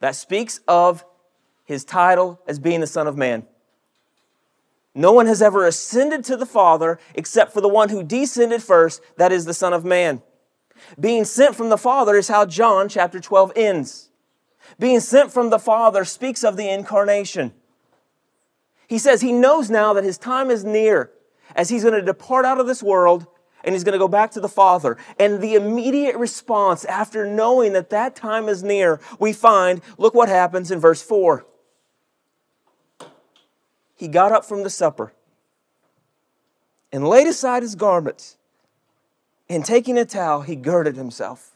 that 0.00 0.14
speaks 0.14 0.60
of 0.68 1.04
his 1.64 1.84
title 1.84 2.40
as 2.46 2.58
being 2.58 2.80
the 2.80 2.86
Son 2.86 3.06
of 3.06 3.16
Man. 3.16 3.44
No 4.94 5.12
one 5.12 5.26
has 5.26 5.42
ever 5.42 5.66
ascended 5.66 6.24
to 6.24 6.36
the 6.36 6.46
Father 6.46 6.98
except 7.14 7.52
for 7.52 7.60
the 7.60 7.68
one 7.68 7.90
who 7.90 8.02
descended 8.02 8.62
first, 8.62 9.02
that 9.16 9.32
is 9.32 9.44
the 9.44 9.54
Son 9.54 9.72
of 9.72 9.84
Man. 9.84 10.22
Being 10.98 11.24
sent 11.24 11.54
from 11.54 11.68
the 11.68 11.78
Father 11.78 12.16
is 12.16 12.28
how 12.28 12.46
John 12.46 12.88
chapter 12.88 13.20
12 13.20 13.52
ends. 13.56 14.10
Being 14.78 15.00
sent 15.00 15.32
from 15.32 15.50
the 15.50 15.58
Father 15.58 16.04
speaks 16.04 16.44
of 16.44 16.56
the 16.56 16.68
incarnation. 16.68 17.52
He 18.88 18.98
says 18.98 19.20
he 19.20 19.32
knows 19.32 19.70
now 19.70 19.92
that 19.92 20.04
his 20.04 20.18
time 20.18 20.50
is 20.50 20.64
near 20.64 21.10
as 21.54 21.68
he's 21.68 21.82
going 21.82 21.94
to 21.94 22.02
depart 22.02 22.44
out 22.44 22.60
of 22.60 22.66
this 22.66 22.82
world 22.82 23.26
and 23.66 23.74
he's 23.74 23.82
going 23.82 23.92
to 23.92 23.98
go 23.98 24.08
back 24.08 24.30
to 24.30 24.40
the 24.40 24.48
Father. 24.48 24.96
And 25.18 25.42
the 25.42 25.54
immediate 25.56 26.16
response 26.16 26.84
after 26.84 27.26
knowing 27.26 27.72
that 27.72 27.90
that 27.90 28.14
time 28.14 28.48
is 28.48 28.62
near, 28.62 29.00
we 29.18 29.32
find, 29.32 29.82
look 29.98 30.14
what 30.14 30.28
happens 30.28 30.70
in 30.70 30.78
verse 30.78 31.02
4. 31.02 31.44
He 33.96 34.06
got 34.06 34.30
up 34.30 34.44
from 34.44 34.62
the 34.62 34.70
supper 34.70 35.12
and 36.92 37.08
laid 37.08 37.26
aside 37.26 37.62
his 37.62 37.74
garments, 37.74 38.36
and 39.48 39.64
taking 39.64 39.98
a 39.98 40.04
towel, 40.04 40.42
he 40.42 40.54
girded 40.54 40.96
himself. 40.96 41.52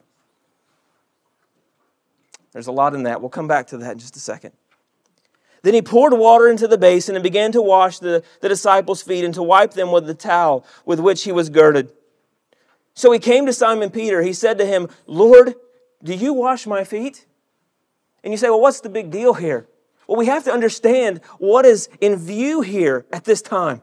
There's 2.53 2.67
a 2.67 2.73
lot 2.73 2.95
in 2.95 3.05
that. 3.05 3.21
We'll 3.21 3.31
come 3.31 3.47
back 3.47 3.69
to 3.69 3.79
that 3.79 3.93
in 3.93 3.99
just 3.99 4.17
a 4.17 4.21
second. 4.21 4.53
Then 5.63 5.75
he 5.75 5.83
poured 5.83 6.13
water 6.15 6.49
into 6.49 6.67
the 6.67 6.79
basin 6.79 7.15
and 7.15 7.23
began 7.23 7.53
to 7.53 7.63
wash 7.63 7.99
the, 7.99 8.25
the 8.41 8.49
disciples' 8.49 9.03
feet 9.03 9.25
and 9.25 9.35
to 9.35 9.43
wipe 9.43 9.75
them 9.75 9.93
with 9.93 10.07
the 10.07 10.15
towel 10.15 10.65
with 10.85 10.99
which 10.99 11.25
he 11.25 11.33
was 11.33 11.51
girded. 11.51 11.93
So 12.95 13.13
he 13.13 13.19
came 13.19 13.47
to 13.47 13.53
Simon 13.53 13.91
Peter. 13.91 14.23
He 14.23 14.33
said 14.33 14.59
to 14.59 14.67
him, 14.67 14.89
Lord, 15.07 15.55
do 16.03 16.15
you 16.15 16.33
wash 16.33 16.67
my 16.67 16.85
feet? 16.85 17.27
And 18.23 18.33
you 18.33 18.37
say, 18.37 18.49
well, 18.49 18.61
what's 18.61 18.81
the 18.81 18.89
big 18.89 19.11
deal 19.11 19.35
here? 19.35 19.67
Well, 20.07 20.19
we 20.19 20.27
have 20.27 20.45
to 20.45 20.53
understand 20.53 21.21
what 21.39 21.65
is 21.65 21.89
in 22.01 22.17
view 22.17 22.63
here 22.63 23.07
at 23.13 23.25
this 23.25 23.43
time. 23.43 23.83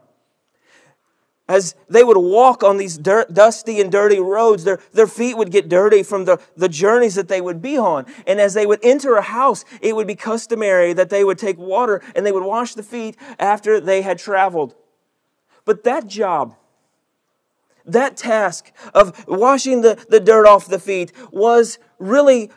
As 1.48 1.74
they 1.88 2.04
would 2.04 2.18
walk 2.18 2.62
on 2.62 2.76
these 2.76 2.98
dirt, 2.98 3.32
dusty 3.32 3.80
and 3.80 3.90
dirty 3.90 4.20
roads, 4.20 4.64
their, 4.64 4.78
their 4.92 5.06
feet 5.06 5.38
would 5.38 5.50
get 5.50 5.70
dirty 5.70 6.02
from 6.02 6.26
the, 6.26 6.38
the 6.54 6.68
journeys 6.68 7.14
that 7.14 7.28
they 7.28 7.40
would 7.40 7.62
be 7.62 7.78
on. 7.78 8.04
And 8.26 8.38
as 8.38 8.52
they 8.52 8.66
would 8.66 8.80
enter 8.82 9.14
a 9.14 9.22
house, 9.22 9.64
it 9.80 9.96
would 9.96 10.06
be 10.06 10.14
customary 10.14 10.92
that 10.92 11.08
they 11.08 11.24
would 11.24 11.38
take 11.38 11.56
water 11.56 12.02
and 12.14 12.26
they 12.26 12.32
would 12.32 12.42
wash 12.42 12.74
the 12.74 12.82
feet 12.82 13.16
after 13.38 13.80
they 13.80 14.02
had 14.02 14.18
traveled. 14.18 14.74
But 15.64 15.84
that 15.84 16.06
job, 16.06 16.54
that 17.88 18.16
task 18.16 18.72
of 18.94 19.26
washing 19.26 19.80
the, 19.80 20.04
the 20.08 20.20
dirt 20.20 20.46
off 20.46 20.66
the 20.66 20.78
feet 20.78 21.12
was 21.30 21.78
really, 21.98 22.50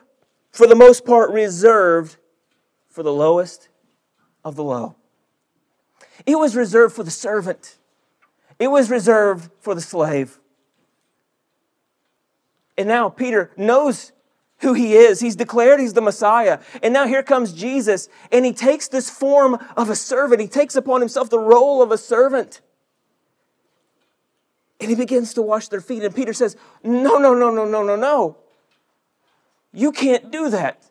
for 0.52 0.68
the 0.68 0.76
most 0.76 1.06
part, 1.06 1.32
reserved 1.32 2.18
for 2.90 3.04
the 3.04 3.14
lowest 3.14 3.70
of 4.44 4.56
the 4.56 4.64
low. 4.64 4.96
It 6.26 6.38
was 6.38 6.56
reserved 6.56 6.96
for 6.96 7.04
the 7.04 7.12
servant, 7.12 7.78
it 8.60 8.68
was 8.68 8.90
reserved 8.90 9.50
for 9.60 9.74
the 9.74 9.82
slave. 9.82 10.38
And 12.78 12.88
now 12.88 13.10
Peter 13.10 13.52
knows 13.58 14.12
who 14.60 14.74
he 14.74 14.94
is. 14.94 15.20
He's 15.20 15.36
declared 15.36 15.80
he's 15.80 15.94
the 15.94 16.02
Messiah. 16.02 16.60
And 16.82 16.94
now 16.94 17.06
here 17.06 17.22
comes 17.22 17.54
Jesus, 17.54 18.08
and 18.32 18.46
he 18.46 18.54
takes 18.54 18.88
this 18.88 19.10
form 19.10 19.58
of 19.76 19.90
a 19.90 19.96
servant. 19.96 20.42
He 20.42 20.48
takes 20.48 20.76
upon 20.76 21.02
himself 21.02 21.30
the 21.30 21.40
role 21.40 21.82
of 21.82 21.92
a 21.92 21.98
servant. 21.98 22.62
And 24.82 24.90
he 24.90 24.96
begins 24.96 25.34
to 25.36 25.42
wash 25.42 25.68
their 25.68 25.80
feet. 25.80 26.04
And 26.04 26.14
Peter 26.14 26.34
says, 26.34 26.58
No, 26.84 27.18
no, 27.18 27.34
no, 27.36 27.52
no, 27.52 27.66
no, 27.66 27.84
no, 27.84 27.96
no. 27.96 28.38
You 29.72 29.92
can't 29.92 30.32
do 30.32 30.50
that. 30.50 30.84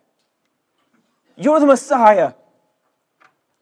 You're 1.37 1.61
the 1.61 1.67
Messiah. 1.67 2.35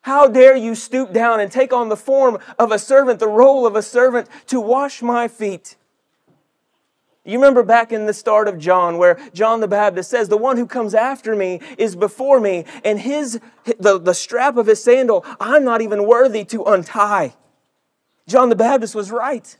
How 0.02 0.28
dare 0.28 0.56
you 0.56 0.74
stoop 0.74 1.12
down 1.12 1.40
and 1.40 1.50
take 1.50 1.72
on 1.72 1.88
the 1.88 1.96
form 1.96 2.38
of 2.58 2.72
a 2.72 2.78
servant, 2.78 3.20
the 3.20 3.28
role 3.28 3.66
of 3.66 3.74
a 3.74 3.82
servant, 3.82 4.28
to 4.46 4.60
wash 4.60 5.02
my 5.02 5.28
feet? 5.28 5.76
You 7.24 7.34
remember 7.38 7.62
back 7.62 7.92
in 7.92 8.06
the 8.06 8.14
start 8.14 8.48
of 8.48 8.58
John 8.58 8.96
where 8.96 9.18
John 9.34 9.60
the 9.60 9.68
Baptist 9.68 10.10
says, 10.10 10.28
The 10.28 10.36
one 10.36 10.56
who 10.56 10.66
comes 10.66 10.94
after 10.94 11.36
me 11.36 11.60
is 11.76 11.94
before 11.94 12.40
me, 12.40 12.64
and 12.84 12.98
his, 12.98 13.40
the, 13.78 13.98
the 13.98 14.14
strap 14.14 14.56
of 14.56 14.66
his 14.66 14.82
sandal, 14.82 15.24
I'm 15.38 15.64
not 15.64 15.82
even 15.82 16.06
worthy 16.06 16.44
to 16.46 16.64
untie. 16.64 17.34
John 18.26 18.48
the 18.48 18.56
Baptist 18.56 18.94
was 18.94 19.10
right. 19.10 19.56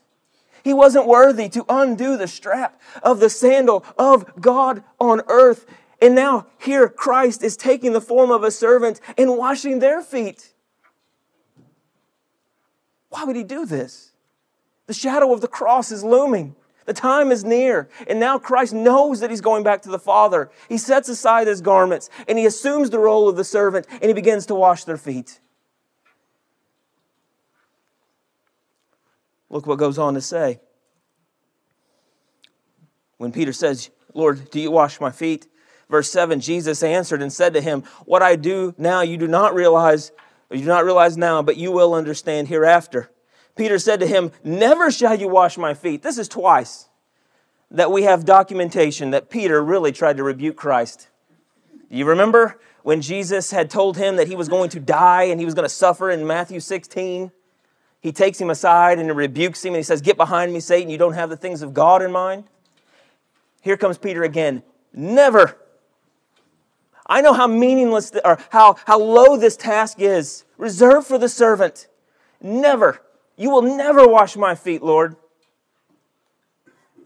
He 0.62 0.74
wasn't 0.74 1.06
worthy 1.06 1.48
to 1.50 1.64
undo 1.68 2.16
the 2.16 2.28
strap 2.28 2.80
of 3.02 3.20
the 3.20 3.30
sandal 3.30 3.84
of 3.96 4.40
God 4.40 4.82
on 5.00 5.22
earth. 5.28 5.66
And 6.00 6.14
now 6.14 6.46
here 6.58 6.88
Christ 6.88 7.42
is 7.42 7.56
taking 7.56 7.92
the 7.92 8.00
form 8.00 8.30
of 8.30 8.44
a 8.44 8.50
servant 8.50 9.00
and 9.16 9.36
washing 9.36 9.78
their 9.78 10.02
feet. 10.02 10.52
Why 13.10 13.24
would 13.24 13.36
he 13.36 13.44
do 13.44 13.66
this? 13.66 14.12
The 14.86 14.94
shadow 14.94 15.32
of 15.32 15.40
the 15.40 15.48
cross 15.48 15.90
is 15.90 16.04
looming. 16.04 16.54
The 16.86 16.94
time 16.94 17.30
is 17.30 17.44
near. 17.44 17.88
And 18.06 18.18
now 18.18 18.38
Christ 18.38 18.72
knows 18.72 19.20
that 19.20 19.28
he's 19.28 19.42
going 19.42 19.62
back 19.62 19.82
to 19.82 19.90
the 19.90 19.98
Father. 19.98 20.50
He 20.68 20.78
sets 20.78 21.08
aside 21.08 21.46
his 21.46 21.60
garments 21.60 22.08
and 22.26 22.38
he 22.38 22.46
assumes 22.46 22.90
the 22.90 22.98
role 22.98 23.28
of 23.28 23.36
the 23.36 23.44
servant 23.44 23.86
and 23.90 24.04
he 24.04 24.14
begins 24.14 24.46
to 24.46 24.54
wash 24.54 24.84
their 24.84 24.96
feet. 24.96 25.40
Look 29.50 29.66
what 29.66 29.78
goes 29.78 29.98
on 29.98 30.14
to 30.14 30.20
say. 30.20 30.60
When 33.16 33.32
Peter 33.32 33.52
says, 33.52 33.90
Lord, 34.14 34.50
do 34.50 34.60
you 34.60 34.70
wash 34.70 35.00
my 35.00 35.10
feet? 35.10 35.48
Verse 35.88 36.10
7 36.10 36.40
Jesus 36.40 36.82
answered 36.82 37.22
and 37.22 37.32
said 37.32 37.54
to 37.54 37.60
him, 37.60 37.82
What 38.04 38.22
I 38.22 38.36
do 38.36 38.74
now 38.78 39.00
you 39.00 39.16
do 39.16 39.26
not 39.26 39.54
realize, 39.54 40.12
you 40.50 40.58
do 40.58 40.66
not 40.66 40.84
realize 40.84 41.16
now, 41.16 41.42
but 41.42 41.56
you 41.56 41.72
will 41.72 41.94
understand 41.94 42.48
hereafter. 42.48 43.10
Peter 43.56 43.78
said 43.78 44.00
to 44.00 44.06
him, 44.06 44.30
Never 44.44 44.90
shall 44.90 45.18
you 45.18 45.28
wash 45.28 45.58
my 45.58 45.74
feet. 45.74 46.02
This 46.02 46.18
is 46.18 46.28
twice 46.28 46.88
that 47.70 47.90
we 47.90 48.02
have 48.04 48.24
documentation 48.24 49.10
that 49.10 49.30
Peter 49.30 49.62
really 49.62 49.92
tried 49.92 50.16
to 50.16 50.22
rebuke 50.22 50.56
Christ. 50.56 51.08
Do 51.90 51.96
you 51.96 52.04
remember 52.04 52.60
when 52.82 53.00
Jesus 53.00 53.50
had 53.50 53.70
told 53.70 53.96
him 53.96 54.16
that 54.16 54.28
he 54.28 54.36
was 54.36 54.48
going 54.48 54.70
to 54.70 54.80
die 54.80 55.24
and 55.24 55.40
he 55.40 55.44
was 55.44 55.54
going 55.54 55.64
to 55.64 55.74
suffer 55.74 56.10
in 56.10 56.26
Matthew 56.26 56.60
16? 56.60 57.32
He 58.00 58.12
takes 58.12 58.40
him 58.40 58.50
aside 58.50 58.98
and 58.98 59.14
rebukes 59.14 59.64
him 59.64 59.74
and 59.74 59.78
he 59.78 59.82
says, 59.82 60.00
Get 60.00 60.16
behind 60.16 60.52
me, 60.52 60.60
Satan, 60.60 60.90
you 60.90 60.98
don't 60.98 61.14
have 61.14 61.30
the 61.30 61.36
things 61.36 61.62
of 61.62 61.74
God 61.74 62.02
in 62.02 62.12
mind. 62.12 62.44
Here 63.60 63.76
comes 63.76 63.98
Peter 63.98 64.22
again. 64.22 64.62
Never. 64.92 65.56
I 67.06 67.22
know 67.22 67.32
how 67.32 67.46
meaningless 67.46 68.12
or 68.24 68.38
how, 68.50 68.76
how 68.86 69.00
low 69.00 69.36
this 69.36 69.56
task 69.56 70.00
is, 70.00 70.44
reserved 70.58 71.06
for 71.06 71.18
the 71.18 71.28
servant. 71.28 71.88
Never. 72.40 73.00
You 73.36 73.50
will 73.50 73.62
never 73.62 74.06
wash 74.06 74.36
my 74.36 74.54
feet, 74.54 74.82
Lord. 74.82 75.16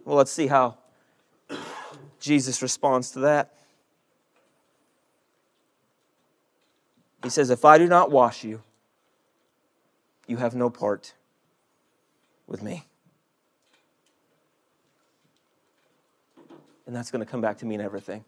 Well, 0.05 0.17
let's 0.17 0.33
see 0.33 0.49
how 0.49 0.79
Jesus 2.21 2.61
responds 2.63 3.13
to 3.13 3.21
that. 3.21 3.55
He 7.23 7.31
says, 7.31 7.51
If 7.51 7.65
I 7.65 7.79
do 7.79 7.87
not 7.87 8.11
wash 8.11 8.45
you, 8.45 8.63
you 10.33 10.39
have 10.39 10.55
no 10.55 10.71
part 10.71 11.13
with 12.47 12.63
me. 12.63 12.87
And 16.87 16.97
that's 16.97 17.11
going 17.11 17.23
to 17.23 17.31
come 17.31 17.43
back 17.43 17.59
to 17.59 17.67
mean 17.67 17.83
everything. 17.83 18.25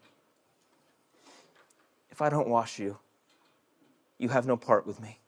If 2.10 2.20
I 2.20 2.28
don't 2.28 2.46
wash 2.46 2.78
you, 2.78 2.98
you 4.18 4.28
have 4.28 4.46
no 4.46 4.54
part 4.54 4.86
with 4.86 5.00
me. 5.00 5.18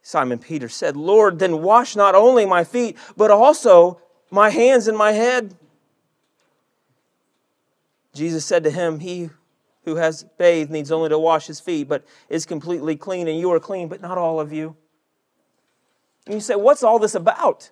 Simon 0.00 0.38
Peter 0.38 0.70
said, 0.70 0.96
Lord, 0.96 1.38
then 1.38 1.60
wash 1.60 1.94
not 1.94 2.14
only 2.14 2.46
my 2.46 2.64
feet, 2.64 2.96
but 3.18 3.30
also 3.30 4.00
my 4.30 4.48
hands 4.48 4.88
and 4.88 4.96
my 4.96 5.12
head. 5.12 5.54
Jesus 8.14 8.46
said 8.46 8.64
to 8.64 8.70
him, 8.70 9.00
He 9.00 9.28
who 9.84 9.96
has 9.96 10.24
bathed 10.38 10.70
needs 10.70 10.92
only 10.92 11.08
to 11.08 11.18
wash 11.18 11.46
his 11.46 11.60
feet, 11.60 11.88
but 11.88 12.04
is 12.28 12.46
completely 12.46 12.96
clean, 12.96 13.28
and 13.28 13.38
you 13.38 13.50
are 13.52 13.60
clean, 13.60 13.88
but 13.88 14.00
not 14.00 14.18
all 14.18 14.40
of 14.40 14.52
you. 14.52 14.76
And 16.26 16.34
you 16.34 16.40
say, 16.40 16.54
What's 16.54 16.82
all 16.82 16.98
this 16.98 17.14
about? 17.14 17.70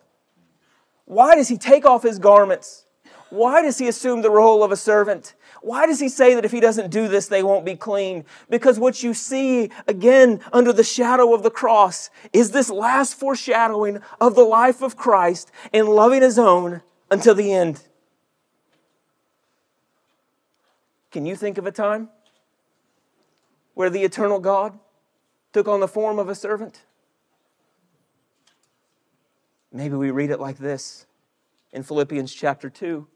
Why 1.04 1.34
does 1.34 1.48
he 1.48 1.56
take 1.56 1.86
off 1.86 2.02
his 2.02 2.18
garments? 2.18 2.84
Why 3.30 3.60
does 3.62 3.78
he 3.78 3.88
assume 3.88 4.22
the 4.22 4.30
role 4.30 4.62
of 4.64 4.72
a 4.72 4.76
servant? 4.76 5.34
Why 5.60 5.86
does 5.86 6.00
he 6.00 6.08
say 6.08 6.34
that 6.34 6.44
if 6.44 6.52
he 6.52 6.60
doesn't 6.60 6.90
do 6.90 7.08
this, 7.08 7.26
they 7.26 7.42
won't 7.42 7.64
be 7.64 7.76
clean? 7.76 8.24
Because 8.48 8.78
what 8.78 9.02
you 9.02 9.12
see 9.12 9.70
again 9.86 10.40
under 10.52 10.72
the 10.72 10.84
shadow 10.84 11.34
of 11.34 11.42
the 11.42 11.50
cross 11.50 12.10
is 12.32 12.52
this 12.52 12.70
last 12.70 13.14
foreshadowing 13.14 14.00
of 14.20 14.34
the 14.34 14.44
life 14.44 14.82
of 14.82 14.96
Christ 14.96 15.50
in 15.72 15.86
loving 15.86 16.22
his 16.22 16.38
own 16.38 16.82
until 17.10 17.34
the 17.34 17.52
end. 17.52 17.87
Can 21.10 21.24
you 21.24 21.36
think 21.36 21.58
of 21.58 21.66
a 21.66 21.72
time 21.72 22.08
where 23.74 23.90
the 23.90 24.02
eternal 24.02 24.40
God 24.40 24.78
took 25.52 25.66
on 25.68 25.80
the 25.80 25.88
form 25.88 26.18
of 26.18 26.28
a 26.28 26.34
servant? 26.34 26.82
Maybe 29.72 29.94
we 29.94 30.10
read 30.10 30.30
it 30.30 30.40
like 30.40 30.58
this 30.58 31.06
in 31.72 31.82
Philippians 31.82 32.32
chapter 32.34 32.70
2, 32.70 33.06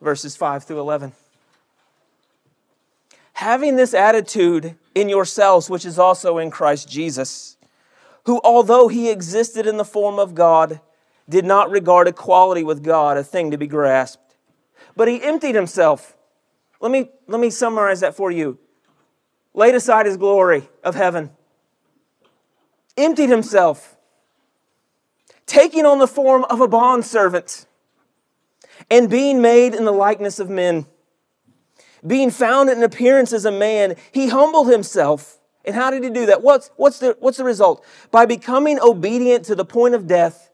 verses 0.00 0.36
5 0.36 0.64
through 0.64 0.80
11. 0.80 1.12
Having 3.34 3.76
this 3.76 3.94
attitude 3.94 4.76
in 4.94 5.08
yourselves, 5.08 5.68
which 5.68 5.84
is 5.84 5.98
also 5.98 6.38
in 6.38 6.50
Christ 6.50 6.88
Jesus, 6.88 7.56
who, 8.26 8.40
although 8.44 8.88
he 8.88 9.10
existed 9.10 9.66
in 9.66 9.76
the 9.76 9.84
form 9.84 10.18
of 10.18 10.34
God, 10.34 10.80
did 11.28 11.44
not 11.44 11.70
regard 11.70 12.06
equality 12.06 12.62
with 12.62 12.82
God 12.82 13.16
a 13.16 13.24
thing 13.24 13.50
to 13.50 13.58
be 13.58 13.66
grasped, 13.66 14.36
but 14.96 15.08
he 15.08 15.22
emptied 15.22 15.54
himself 15.54 16.16
let 16.84 16.90
me, 16.90 17.08
let 17.28 17.40
me 17.40 17.48
summarize 17.48 18.00
that 18.00 18.14
for 18.14 18.30
you. 18.30 18.58
Laid 19.54 19.74
aside 19.74 20.04
his 20.04 20.18
glory 20.18 20.68
of 20.82 20.94
heaven, 20.94 21.30
emptied 22.98 23.30
himself, 23.30 23.96
taking 25.46 25.86
on 25.86 25.98
the 25.98 26.06
form 26.06 26.44
of 26.50 26.60
a 26.60 26.68
bondservant, 26.68 27.64
and 28.90 29.08
being 29.08 29.40
made 29.40 29.72
in 29.72 29.86
the 29.86 29.92
likeness 29.92 30.38
of 30.38 30.50
men. 30.50 30.84
Being 32.06 32.30
found 32.30 32.68
in 32.68 32.82
appearance 32.82 33.32
as 33.32 33.46
a 33.46 33.50
man, 33.50 33.96
he 34.12 34.28
humbled 34.28 34.70
himself. 34.70 35.38
And 35.64 35.74
how 35.74 35.90
did 35.90 36.04
he 36.04 36.10
do 36.10 36.26
that? 36.26 36.42
What's, 36.42 36.70
what's, 36.76 36.98
the, 36.98 37.16
what's 37.18 37.38
the 37.38 37.44
result? 37.44 37.82
By 38.10 38.26
becoming 38.26 38.78
obedient 38.78 39.46
to 39.46 39.54
the 39.54 39.64
point 39.64 39.94
of 39.94 40.06
death, 40.06 40.50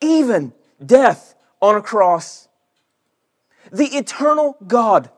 even 0.00 0.54
death 0.82 1.34
on 1.60 1.76
a 1.76 1.82
cross. 1.82 2.48
The 3.70 3.98
eternal 3.98 4.56
God 4.66 5.10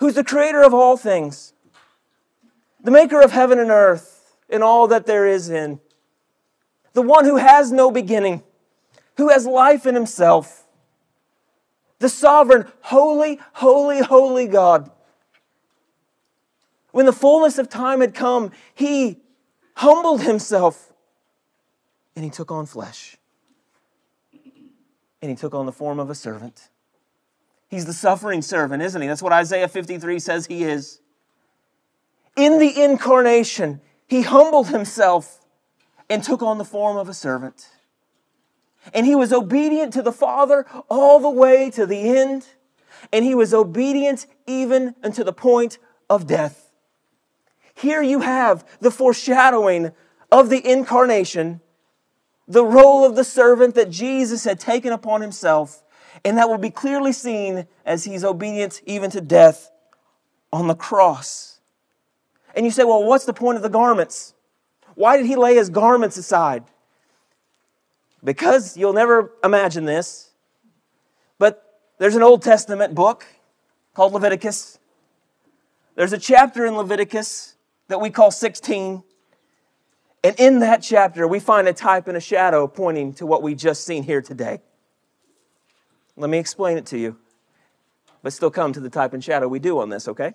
who's 0.00 0.14
the 0.14 0.24
creator 0.24 0.62
of 0.62 0.74
all 0.74 0.96
things, 0.96 1.52
the 2.82 2.90
maker 2.90 3.20
of 3.20 3.30
heaven 3.30 3.58
and 3.58 3.70
earth 3.70 4.34
and 4.48 4.62
all 4.62 4.88
that 4.88 5.06
there 5.06 5.26
is 5.26 5.48
in, 5.48 5.78
the 6.94 7.02
one 7.02 7.24
who 7.24 7.36
has 7.36 7.70
no 7.70 7.90
beginning, 7.90 8.42
who 9.18 9.28
has 9.28 9.46
life 9.46 9.86
in 9.86 9.94
himself, 9.94 10.66
the 11.98 12.08
sovereign, 12.08 12.66
holy, 12.80 13.38
holy, 13.52 14.00
holy 14.00 14.46
God. 14.46 14.90
When 16.92 17.06
the 17.06 17.12
fullness 17.12 17.58
of 17.58 17.68
time 17.68 18.00
had 18.00 18.14
come, 18.14 18.50
he 18.74 19.20
humbled 19.74 20.22
himself 20.22 20.92
and 22.16 22.24
he 22.24 22.30
took 22.30 22.50
on 22.50 22.66
flesh. 22.66 23.16
And 25.22 25.30
he 25.30 25.36
took 25.36 25.54
on 25.54 25.66
the 25.66 25.72
form 25.72 26.00
of 26.00 26.08
a 26.08 26.14
servant. 26.14 26.69
He's 27.70 27.86
the 27.86 27.92
suffering 27.92 28.42
servant, 28.42 28.82
isn't 28.82 29.00
he? 29.00 29.06
That's 29.06 29.22
what 29.22 29.32
Isaiah 29.32 29.68
53 29.68 30.18
says 30.18 30.46
he 30.46 30.64
is. 30.64 31.00
In 32.36 32.58
the 32.58 32.82
incarnation, 32.82 33.80
he 34.08 34.22
humbled 34.22 34.68
himself 34.68 35.44
and 36.08 36.24
took 36.24 36.42
on 36.42 36.58
the 36.58 36.64
form 36.64 36.96
of 36.96 37.08
a 37.08 37.14
servant. 37.14 37.68
And 38.92 39.06
he 39.06 39.14
was 39.14 39.32
obedient 39.32 39.92
to 39.92 40.02
the 40.02 40.12
Father 40.12 40.66
all 40.88 41.20
the 41.20 41.30
way 41.30 41.70
to 41.70 41.86
the 41.86 42.18
end. 42.18 42.48
And 43.12 43.24
he 43.24 43.36
was 43.36 43.54
obedient 43.54 44.26
even 44.48 44.96
unto 45.04 45.22
the 45.22 45.32
point 45.32 45.78
of 46.08 46.26
death. 46.26 46.72
Here 47.72 48.02
you 48.02 48.20
have 48.20 48.66
the 48.80 48.90
foreshadowing 48.90 49.92
of 50.32 50.50
the 50.50 50.68
incarnation, 50.68 51.60
the 52.48 52.64
role 52.64 53.04
of 53.04 53.14
the 53.14 53.24
servant 53.24 53.76
that 53.76 53.90
Jesus 53.90 54.42
had 54.42 54.58
taken 54.58 54.92
upon 54.92 55.20
himself 55.20 55.84
and 56.24 56.38
that 56.38 56.48
will 56.48 56.58
be 56.58 56.70
clearly 56.70 57.12
seen 57.12 57.66
as 57.84 58.04
he's 58.04 58.24
obedient 58.24 58.80
even 58.86 59.10
to 59.10 59.20
death 59.20 59.70
on 60.52 60.66
the 60.66 60.74
cross. 60.74 61.60
And 62.54 62.64
you 62.64 62.72
say, 62.72 62.84
well, 62.84 63.04
what's 63.04 63.24
the 63.24 63.32
point 63.32 63.56
of 63.56 63.62
the 63.62 63.68
garments? 63.68 64.34
Why 64.94 65.16
did 65.16 65.26
he 65.26 65.36
lay 65.36 65.54
his 65.54 65.70
garments 65.70 66.16
aside? 66.16 66.64
Because 68.22 68.76
you'll 68.76 68.92
never 68.92 69.32
imagine 69.42 69.84
this, 69.84 70.30
but 71.38 71.80
there's 71.98 72.16
an 72.16 72.22
Old 72.22 72.42
Testament 72.42 72.94
book 72.94 73.26
called 73.94 74.12
Leviticus. 74.12 74.78
There's 75.94 76.12
a 76.12 76.18
chapter 76.18 76.66
in 76.66 76.76
Leviticus 76.76 77.54
that 77.88 78.00
we 78.00 78.10
call 78.10 78.30
16. 78.30 79.02
And 80.22 80.38
in 80.38 80.60
that 80.60 80.82
chapter, 80.82 81.26
we 81.26 81.40
find 81.40 81.66
a 81.66 81.72
type 81.72 82.08
and 82.08 82.16
a 82.16 82.20
shadow 82.20 82.66
pointing 82.66 83.14
to 83.14 83.26
what 83.26 83.42
we 83.42 83.54
just 83.54 83.84
seen 83.84 84.02
here 84.02 84.20
today. 84.20 84.60
Let 86.16 86.30
me 86.30 86.38
explain 86.38 86.76
it 86.76 86.86
to 86.86 86.98
you, 86.98 87.16
but 88.22 88.32
still 88.32 88.50
come 88.50 88.72
to 88.72 88.80
the 88.80 88.90
type 88.90 89.12
and 89.12 89.22
shadow 89.22 89.48
we 89.48 89.58
do 89.58 89.78
on 89.78 89.88
this, 89.88 90.08
okay? 90.08 90.34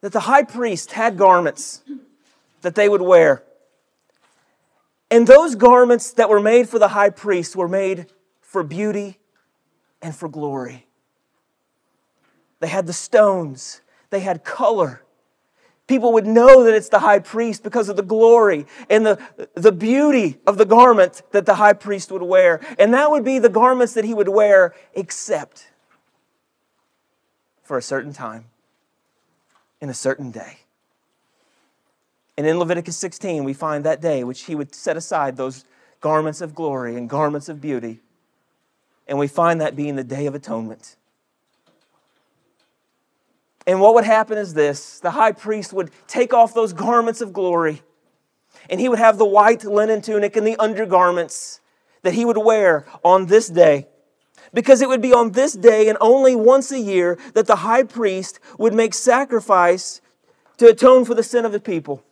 That 0.00 0.12
the 0.12 0.20
high 0.20 0.42
priest 0.42 0.92
had 0.92 1.16
garments 1.16 1.82
that 2.62 2.74
they 2.74 2.88
would 2.88 3.02
wear. 3.02 3.42
And 5.10 5.26
those 5.26 5.54
garments 5.54 6.12
that 6.12 6.28
were 6.28 6.40
made 6.40 6.68
for 6.68 6.78
the 6.78 6.88
high 6.88 7.10
priest 7.10 7.56
were 7.56 7.68
made 7.68 8.06
for 8.40 8.62
beauty 8.62 9.18
and 10.02 10.14
for 10.14 10.28
glory. 10.28 10.86
They 12.60 12.68
had 12.68 12.86
the 12.86 12.92
stones, 12.92 13.80
they 14.10 14.20
had 14.20 14.44
color, 14.44 15.02
people 15.88 16.12
would 16.12 16.26
know 16.26 16.62
that 16.64 16.74
it's 16.74 16.90
the 16.90 17.00
high 17.00 17.18
priest 17.18 17.64
because 17.64 17.88
of 17.88 17.96
the 17.96 18.02
glory 18.02 18.66
and 18.88 19.04
the, 19.04 19.18
the 19.54 19.72
beauty 19.72 20.38
of 20.46 20.58
the 20.58 20.64
garment 20.64 21.22
that 21.32 21.46
the 21.46 21.54
high 21.54 21.72
priest 21.72 22.12
would 22.12 22.22
wear. 22.22 22.60
And 22.78 22.94
that 22.94 23.10
would 23.10 23.24
be 23.24 23.40
the 23.40 23.48
garments 23.48 23.94
that 23.94 24.04
he 24.04 24.14
would 24.14 24.28
wear, 24.28 24.74
except 24.94 25.68
for 27.64 27.76
a 27.76 27.82
certain 27.82 28.12
time, 28.12 28.44
in 29.80 29.88
a 29.88 29.94
certain 29.94 30.30
day. 30.30 30.58
And 32.36 32.46
in 32.46 32.58
Leviticus 32.58 32.96
16, 32.96 33.42
we 33.42 33.52
find 33.52 33.84
that 33.84 34.00
day 34.00 34.22
which 34.22 34.42
he 34.42 34.54
would 34.54 34.74
set 34.74 34.96
aside 34.96 35.36
those 35.36 35.64
garments 36.00 36.40
of 36.40 36.54
glory 36.54 36.94
and 36.94 37.10
garments 37.10 37.48
of 37.48 37.60
beauty 37.60 38.00
And 39.08 39.18
we 39.18 39.26
find 39.26 39.60
that 39.60 39.74
being 39.74 39.96
the 39.96 40.04
Day 40.04 40.26
of 40.26 40.34
Atonement. 40.34 40.96
And 43.68 43.82
what 43.82 43.92
would 43.92 44.04
happen 44.04 44.38
is 44.38 44.54
this 44.54 44.98
the 44.98 45.10
high 45.10 45.32
priest 45.32 45.74
would 45.74 45.90
take 46.08 46.32
off 46.32 46.54
those 46.54 46.72
garments 46.72 47.20
of 47.20 47.34
glory, 47.34 47.82
and 48.70 48.80
he 48.80 48.88
would 48.88 48.98
have 48.98 49.18
the 49.18 49.26
white 49.26 49.62
linen 49.62 50.00
tunic 50.00 50.36
and 50.36 50.46
the 50.46 50.56
undergarments 50.56 51.60
that 52.00 52.14
he 52.14 52.24
would 52.24 52.38
wear 52.38 52.86
on 53.04 53.26
this 53.26 53.48
day. 53.48 53.86
Because 54.54 54.80
it 54.80 54.88
would 54.88 55.02
be 55.02 55.12
on 55.12 55.32
this 55.32 55.52
day 55.52 55.90
and 55.90 55.98
only 56.00 56.34
once 56.34 56.72
a 56.72 56.80
year 56.80 57.18
that 57.34 57.46
the 57.46 57.56
high 57.56 57.82
priest 57.82 58.40
would 58.56 58.72
make 58.72 58.94
sacrifice 58.94 60.00
to 60.56 60.68
atone 60.68 61.04
for 61.04 61.14
the 61.14 61.22
sin 61.22 61.44
of 61.44 61.52
the 61.52 61.60
people. 61.60 62.02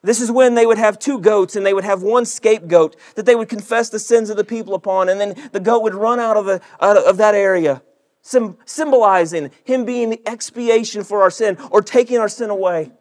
This 0.00 0.22
is 0.22 0.32
when 0.32 0.54
they 0.54 0.64
would 0.64 0.78
have 0.78 0.98
two 0.98 1.18
goats 1.18 1.54
and 1.54 1.66
they 1.66 1.74
would 1.74 1.84
have 1.84 2.02
one 2.02 2.24
scapegoat 2.24 2.96
that 3.16 3.26
they 3.26 3.34
would 3.34 3.50
confess 3.50 3.90
the 3.90 3.98
sins 3.98 4.30
of 4.30 4.38
the 4.38 4.44
people 4.44 4.74
upon, 4.74 5.10
and 5.10 5.20
then 5.20 5.50
the 5.52 5.60
goat 5.60 5.82
would 5.82 5.94
run 5.94 6.18
out 6.18 6.38
of, 6.38 6.46
the, 6.46 6.62
out 6.80 6.96
of 6.96 7.18
that 7.18 7.34
area, 7.34 7.82
symbolizing 8.22 9.50
him 9.64 9.84
being 9.84 10.10
the 10.10 10.22
expiation 10.26 11.04
for 11.04 11.22
our 11.22 11.30
sin 11.30 11.58
or 11.70 11.82
taking 11.82 12.18
our 12.18 12.28
sin 12.28 12.50
away. 12.50 12.92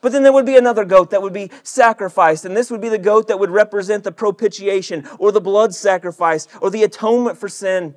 But 0.00 0.12
then 0.12 0.22
there 0.22 0.32
would 0.32 0.46
be 0.46 0.56
another 0.56 0.84
goat 0.84 1.10
that 1.10 1.22
would 1.22 1.32
be 1.32 1.50
sacrificed, 1.62 2.44
and 2.44 2.56
this 2.56 2.70
would 2.70 2.80
be 2.80 2.88
the 2.88 2.98
goat 2.98 3.28
that 3.28 3.40
would 3.40 3.50
represent 3.50 4.04
the 4.04 4.12
propitiation 4.12 5.08
or 5.18 5.32
the 5.32 5.40
blood 5.40 5.74
sacrifice 5.74 6.46
or 6.62 6.70
the 6.70 6.84
atonement 6.84 7.36
for 7.36 7.48
sin. 7.48 7.94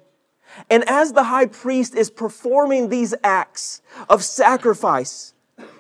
And 0.69 0.83
as 0.89 1.13
the 1.13 1.25
high 1.25 1.45
priest 1.45 1.95
is 1.95 2.09
performing 2.09 2.89
these 2.89 3.13
acts 3.23 3.81
of 4.09 4.23
sacrifice, 4.23 5.33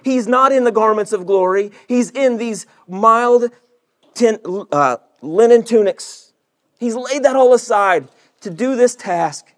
He's 0.03 0.27
not 0.27 0.51
in 0.51 0.63
the 0.63 0.71
garments 0.71 1.13
of 1.13 1.25
glory. 1.25 1.71
He's 1.87 2.11
in 2.11 2.37
these 2.37 2.65
mild 2.87 3.51
uh, 4.71 4.97
linen 5.21 5.63
tunics. 5.63 6.33
He's 6.79 6.95
laid 6.95 7.23
that 7.23 7.35
all 7.35 7.53
aside 7.53 8.07
to 8.41 8.49
do 8.49 8.75
this 8.75 8.95
task. 8.95 9.53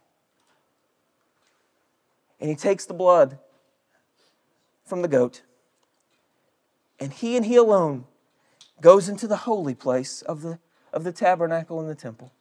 And 2.44 2.50
he 2.50 2.58
takes 2.58 2.86
the 2.86 2.94
blood 2.94 3.40
from 4.84 5.02
the 5.02 5.08
goat, 5.08 5.44
and 7.00 7.14
he 7.14 7.38
and 7.38 7.46
he 7.46 7.56
alone 7.56 8.04
goes 8.82 9.08
into 9.08 9.28
the 9.28 9.38
holy 9.38 9.74
place 9.74 10.22
of 10.24 10.42
the, 10.42 10.60
of 10.92 11.06
the 11.06 11.14
tabernacle 11.14 11.80
in 11.80 11.88
the 11.88 11.96
temple. 11.96 12.34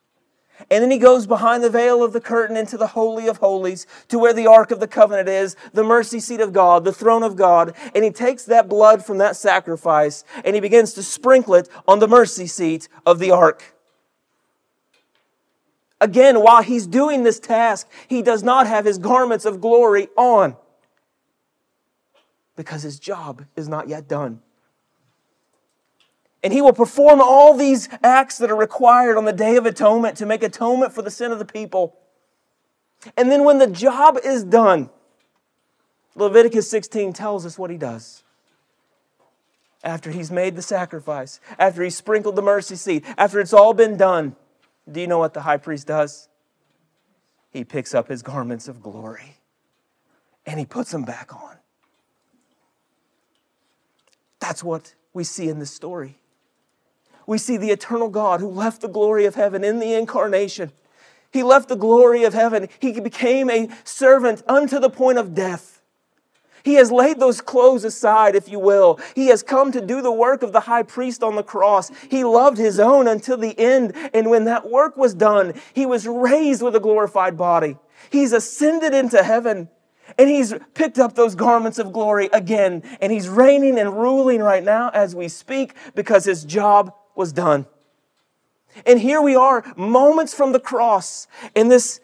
And 0.73 0.83
then 0.83 0.91
he 0.91 0.99
goes 0.99 1.29
behind 1.29 1.63
the 1.63 1.71
veil 1.71 2.03
of 2.03 2.13
the 2.13 2.21
curtain 2.21 2.57
into 2.57 2.77
the 2.77 2.89
Holy 2.89 3.29
of 3.29 3.37
Holies 3.37 3.87
to 4.09 4.19
where 4.19 4.33
the 4.33 4.49
Ark 4.49 4.73
of 4.73 4.81
the 4.81 4.89
Covenant 4.89 5.29
is, 5.29 5.55
the 5.73 5.85
mercy 5.85 6.19
seat 6.19 6.41
of 6.41 6.53
God, 6.53 6.85
the 6.85 6.93
throne 6.93 7.23
of 7.23 7.37
God. 7.37 7.73
And 7.95 8.03
he 8.03 8.11
takes 8.11 8.43
that 8.47 8.69
blood 8.69 9.05
from 9.05 9.19
that 9.19 9.37
sacrifice 9.37 10.25
and 10.45 10.57
he 10.57 10.61
begins 10.61 10.95
to 10.95 11.05
sprinkle 11.05 11.55
it 11.55 11.69
on 11.87 12.01
the 12.01 12.09
mercy 12.09 12.49
seat 12.49 12.89
of 13.07 13.21
the 13.21 13.31
Ark. 13.31 13.77
Again, 16.03 16.43
while 16.43 16.65
he's 16.65 16.89
doing 16.89 17.23
this 17.23 17.39
task, 17.39 17.89
he 18.09 18.23
does 18.23 18.43
not 18.43 18.67
have 18.67 18.85
his 18.85 18.99
garments 18.99 19.45
of 19.45 19.61
glory 19.61 20.09
on 20.17 20.57
because 22.57 22.83
his 22.83 22.99
job 22.99 23.45
is 23.55 23.69
not 23.69 23.89
yet 23.89 24.09
done. 24.09 24.41
And 26.43 26.53
he 26.53 26.61
will 26.61 26.73
perform 26.73 27.21
all 27.21 27.57
these 27.57 27.89
acts 28.03 28.39
that 28.39 28.51
are 28.51 28.57
required 28.57 29.17
on 29.17 29.27
the 29.27 29.33
Day 29.33 29.55
of 29.55 29.65
Atonement 29.65 30.17
to 30.17 30.27
make 30.27 30.43
atonement 30.43 30.93
for 30.93 31.03
the 31.03 31.11
sin 31.11 31.31
of 31.31 31.39
the 31.39 31.45
people. 31.45 31.97
And 33.17 33.31
then 33.31 33.45
when 33.45 33.59
the 33.59 33.69
job 33.69 34.19
is 34.25 34.43
done, 34.43 34.91
Leviticus 36.17 36.69
16 36.69 37.13
tells 37.13 37.47
us 37.47 37.57
what 37.57 37.71
he 37.71 37.77
does. 37.77 38.25
After 39.85 40.11
he's 40.11 40.33
made 40.33 40.57
the 40.57 40.63
sacrifice, 40.63 41.39
after 41.61 41.85
he's 41.85 41.97
sprinkled 41.97 42.35
the 42.35 42.43
mercy 42.43 42.75
seat, 42.75 43.05
after 43.17 43.39
it's 43.39 43.53
all 43.53 43.73
been 43.73 43.97
done, 43.97 44.35
do 44.91 45.01
you 45.01 45.07
know 45.07 45.19
what 45.19 45.35
the 45.35 45.43
high 45.43 45.57
priest 45.57 45.87
does? 45.87 46.29
He 47.51 47.65
picks 47.65 47.95
up 47.95 48.09
his 48.09 48.23
garments 48.23 48.69
of 48.69 48.83
glory 48.83 49.37
and 50.47 50.59
he 50.59 50.67
puts 50.67 50.91
them 50.91 51.05
back 51.05 51.35
on. 51.35 51.57
That's 54.41 54.65
what 54.65 54.95
we 55.13 55.25
see 55.25 55.49
in 55.49 55.59
this 55.59 55.71
story 55.71 56.19
we 57.27 57.39
see 57.39 57.57
the 57.57 57.71
eternal 57.71 58.09
God 58.09 58.41
who 58.41 58.49
left 58.49 58.81
the 58.81 58.89
glory 58.89 59.25
of 59.25 59.35
heaven 59.35 59.65
in 59.65 59.79
the 59.79 59.95
incarnation. 59.95 60.73
He 61.31 61.43
left 61.43 61.69
the 61.69 61.77
glory 61.77 62.25
of 62.25 62.35
heaven. 62.35 62.69
He 62.79 63.01
became 63.01 63.51
a 63.51 63.69
servant 63.85 64.43
unto 64.47 64.79
the 64.79 64.91
point 64.91 65.19
of 65.19 65.35
death. 65.35 65.82
He 66.65 66.75
has 66.75 66.93
laid 66.93 67.19
those 67.19 67.41
clothes 67.41 67.85
aside, 67.85 68.35
if 68.35 68.49
you 68.49 68.59
will. 68.59 69.01
He 69.15 69.29
has 69.29 69.43
come 69.43 69.73
to 69.73 69.81
do 69.81 70.01
the 70.01 70.13
work 70.13 70.43
of 70.43 70.53
the 70.53 70.61
high 70.61 70.83
priest 70.83 71.23
on 71.23 71.35
the 71.35 71.43
cross. 71.43 71.91
He 72.09 72.25
loved 72.25 72.59
his 72.59 72.79
own 72.79 73.09
until 73.09 73.37
the 73.37 73.59
end. 73.59 73.95
And 74.15 74.31
when 74.31 74.45
that 74.45 74.71
work 74.71 74.97
was 74.97 75.15
done, 75.15 75.55
he 75.73 75.87
was 75.87 76.07
raised 76.07 76.63
with 76.63 76.77
a 76.77 76.81
glorified 76.81 77.37
body. 77.37 77.77
He's 78.11 78.33
ascended 78.33 78.95
into 78.95 79.23
heaven. 79.23 79.69
And 80.19 80.29
he's 80.29 80.55
picked 80.75 80.99
up 80.99 81.15
those 81.15 81.35
garments 81.35 81.79
of 81.79 81.93
glory 81.93 82.29
again. 82.33 82.83
And 83.01 83.13
he's 83.13 83.29
reigning 83.29 83.79
and 83.79 83.93
ruling 83.93 84.41
right 84.41 84.63
now 84.63 84.91
as 84.91 85.15
we 85.15 85.29
speak 85.29 85.75
because 85.95 86.25
his 86.25 86.45
job 86.45 86.95
was 87.15 87.33
done. 87.33 87.67
And 88.87 89.01
here 89.01 89.21
we 89.21 89.37
are, 89.37 89.65
moments 89.77 90.33
from 90.33 90.53
the 90.53 90.61
cross, 90.61 91.27
in 91.55 91.69
this 91.69 92.01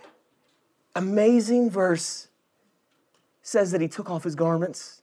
amazing 0.94 1.70
verse 1.70 2.27
says 3.48 3.70
that 3.70 3.80
he 3.80 3.88
took 3.88 4.10
off 4.10 4.24
his 4.24 4.34
garments 4.34 5.00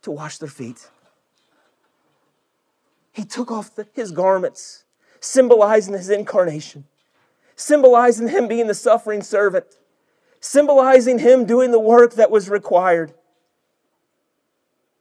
to 0.00 0.10
wash 0.10 0.38
their 0.38 0.48
feet. 0.48 0.88
He 3.12 3.24
took 3.24 3.50
off 3.50 3.74
the, 3.74 3.86
his 3.92 4.10
garments, 4.10 4.84
symbolizing 5.20 5.92
his 5.92 6.08
incarnation, 6.08 6.84
symbolizing 7.56 8.28
him 8.28 8.48
being 8.48 8.68
the 8.68 8.74
suffering 8.74 9.22
servant, 9.22 9.66
symbolizing 10.40 11.18
him 11.18 11.44
doing 11.44 11.72
the 11.72 11.78
work 11.78 12.14
that 12.14 12.30
was 12.30 12.48
required, 12.48 13.12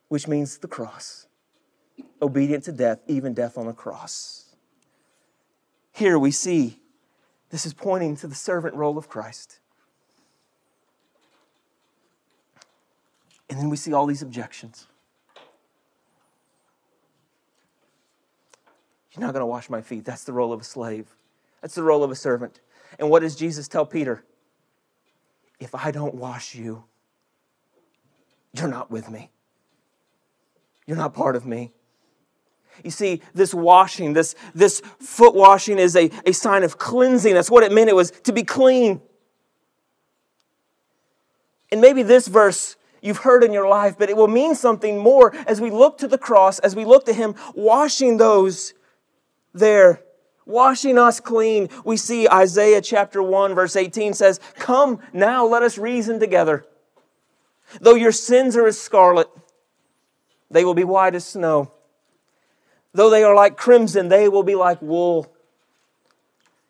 which 0.09 0.27
means 0.27 0.57
the 0.57 0.67
cross 0.67 1.27
obedient 2.21 2.65
to 2.65 2.73
death, 2.73 2.99
even 3.07 3.33
death 3.33 3.57
on 3.57 3.67
a 3.67 3.73
cross. 3.73 4.53
Here 5.93 6.19
we 6.19 6.31
see 6.31 6.81
this 7.49 7.65
is 7.65 7.73
pointing 7.73 8.17
to 8.17 8.27
the 8.27 8.35
servant 8.35 8.75
role 8.75 8.97
of 8.97 9.07
Christ. 9.07 9.61
And 13.51 13.59
then 13.59 13.69
we 13.69 13.75
see 13.75 13.91
all 13.91 14.05
these 14.05 14.21
objections. 14.21 14.87
You're 19.11 19.25
not 19.25 19.33
going 19.33 19.41
to 19.41 19.45
wash 19.45 19.69
my 19.69 19.81
feet. 19.81 20.05
That's 20.05 20.23
the 20.23 20.31
role 20.31 20.53
of 20.53 20.61
a 20.61 20.63
slave. 20.63 21.17
That's 21.61 21.75
the 21.75 21.83
role 21.83 22.01
of 22.01 22.09
a 22.09 22.15
servant. 22.15 22.61
And 22.97 23.09
what 23.09 23.19
does 23.19 23.35
Jesus 23.35 23.67
tell 23.67 23.85
Peter? 23.85 24.23
If 25.59 25.75
I 25.75 25.91
don't 25.91 26.15
wash 26.15 26.55
you, 26.55 26.85
you're 28.53 28.69
not 28.69 28.89
with 28.89 29.09
me. 29.09 29.29
You're 30.87 30.97
not 30.97 31.13
part 31.13 31.35
of 31.35 31.45
me. 31.45 31.73
You 32.85 32.91
see, 32.91 33.21
this 33.33 33.53
washing, 33.53 34.13
this, 34.13 34.33
this 34.55 34.81
foot 34.99 35.35
washing 35.35 35.77
is 35.77 35.97
a, 35.97 36.09
a 36.25 36.31
sign 36.31 36.63
of 36.63 36.77
cleansing. 36.77 37.33
That's 37.33 37.51
what 37.51 37.63
it 37.63 37.73
meant. 37.73 37.89
It 37.89 37.97
was 37.97 38.11
to 38.11 38.31
be 38.31 38.43
clean. 38.43 39.01
And 41.69 41.81
maybe 41.81 42.01
this 42.01 42.29
verse 42.29 42.77
you've 43.01 43.17
heard 43.17 43.43
in 43.43 43.51
your 43.51 43.67
life, 43.67 43.95
but 43.97 44.09
it 44.09 44.15
will 44.15 44.27
mean 44.27 44.55
something 44.55 44.97
more 44.97 45.35
as 45.47 45.59
we 45.59 45.69
look 45.69 45.97
to 45.99 46.07
the 46.07 46.17
cross, 46.17 46.59
as 46.59 46.75
we 46.75 46.85
look 46.85 47.05
to 47.05 47.13
Him 47.13 47.35
washing 47.53 48.17
those 48.17 48.73
there, 49.53 50.01
washing 50.45 50.97
us 50.97 51.19
clean. 51.19 51.69
We 51.83 51.97
see 51.97 52.27
Isaiah 52.27 52.81
chapter 52.81 53.21
1, 53.21 53.55
verse 53.55 53.75
18 53.75 54.13
says, 54.13 54.39
Come 54.55 54.99
now, 55.13 55.45
let 55.45 55.63
us 55.63 55.77
reason 55.77 56.19
together. 56.19 56.65
Though 57.79 57.95
your 57.95 58.11
sins 58.11 58.55
are 58.55 58.67
as 58.67 58.79
scarlet, 58.79 59.29
they 60.49 60.65
will 60.65 60.73
be 60.73 60.83
white 60.83 61.15
as 61.15 61.25
snow. 61.25 61.71
Though 62.93 63.09
they 63.09 63.23
are 63.23 63.35
like 63.35 63.55
crimson, 63.55 64.09
they 64.09 64.27
will 64.27 64.43
be 64.43 64.55
like 64.55 64.81
wool. 64.81 65.33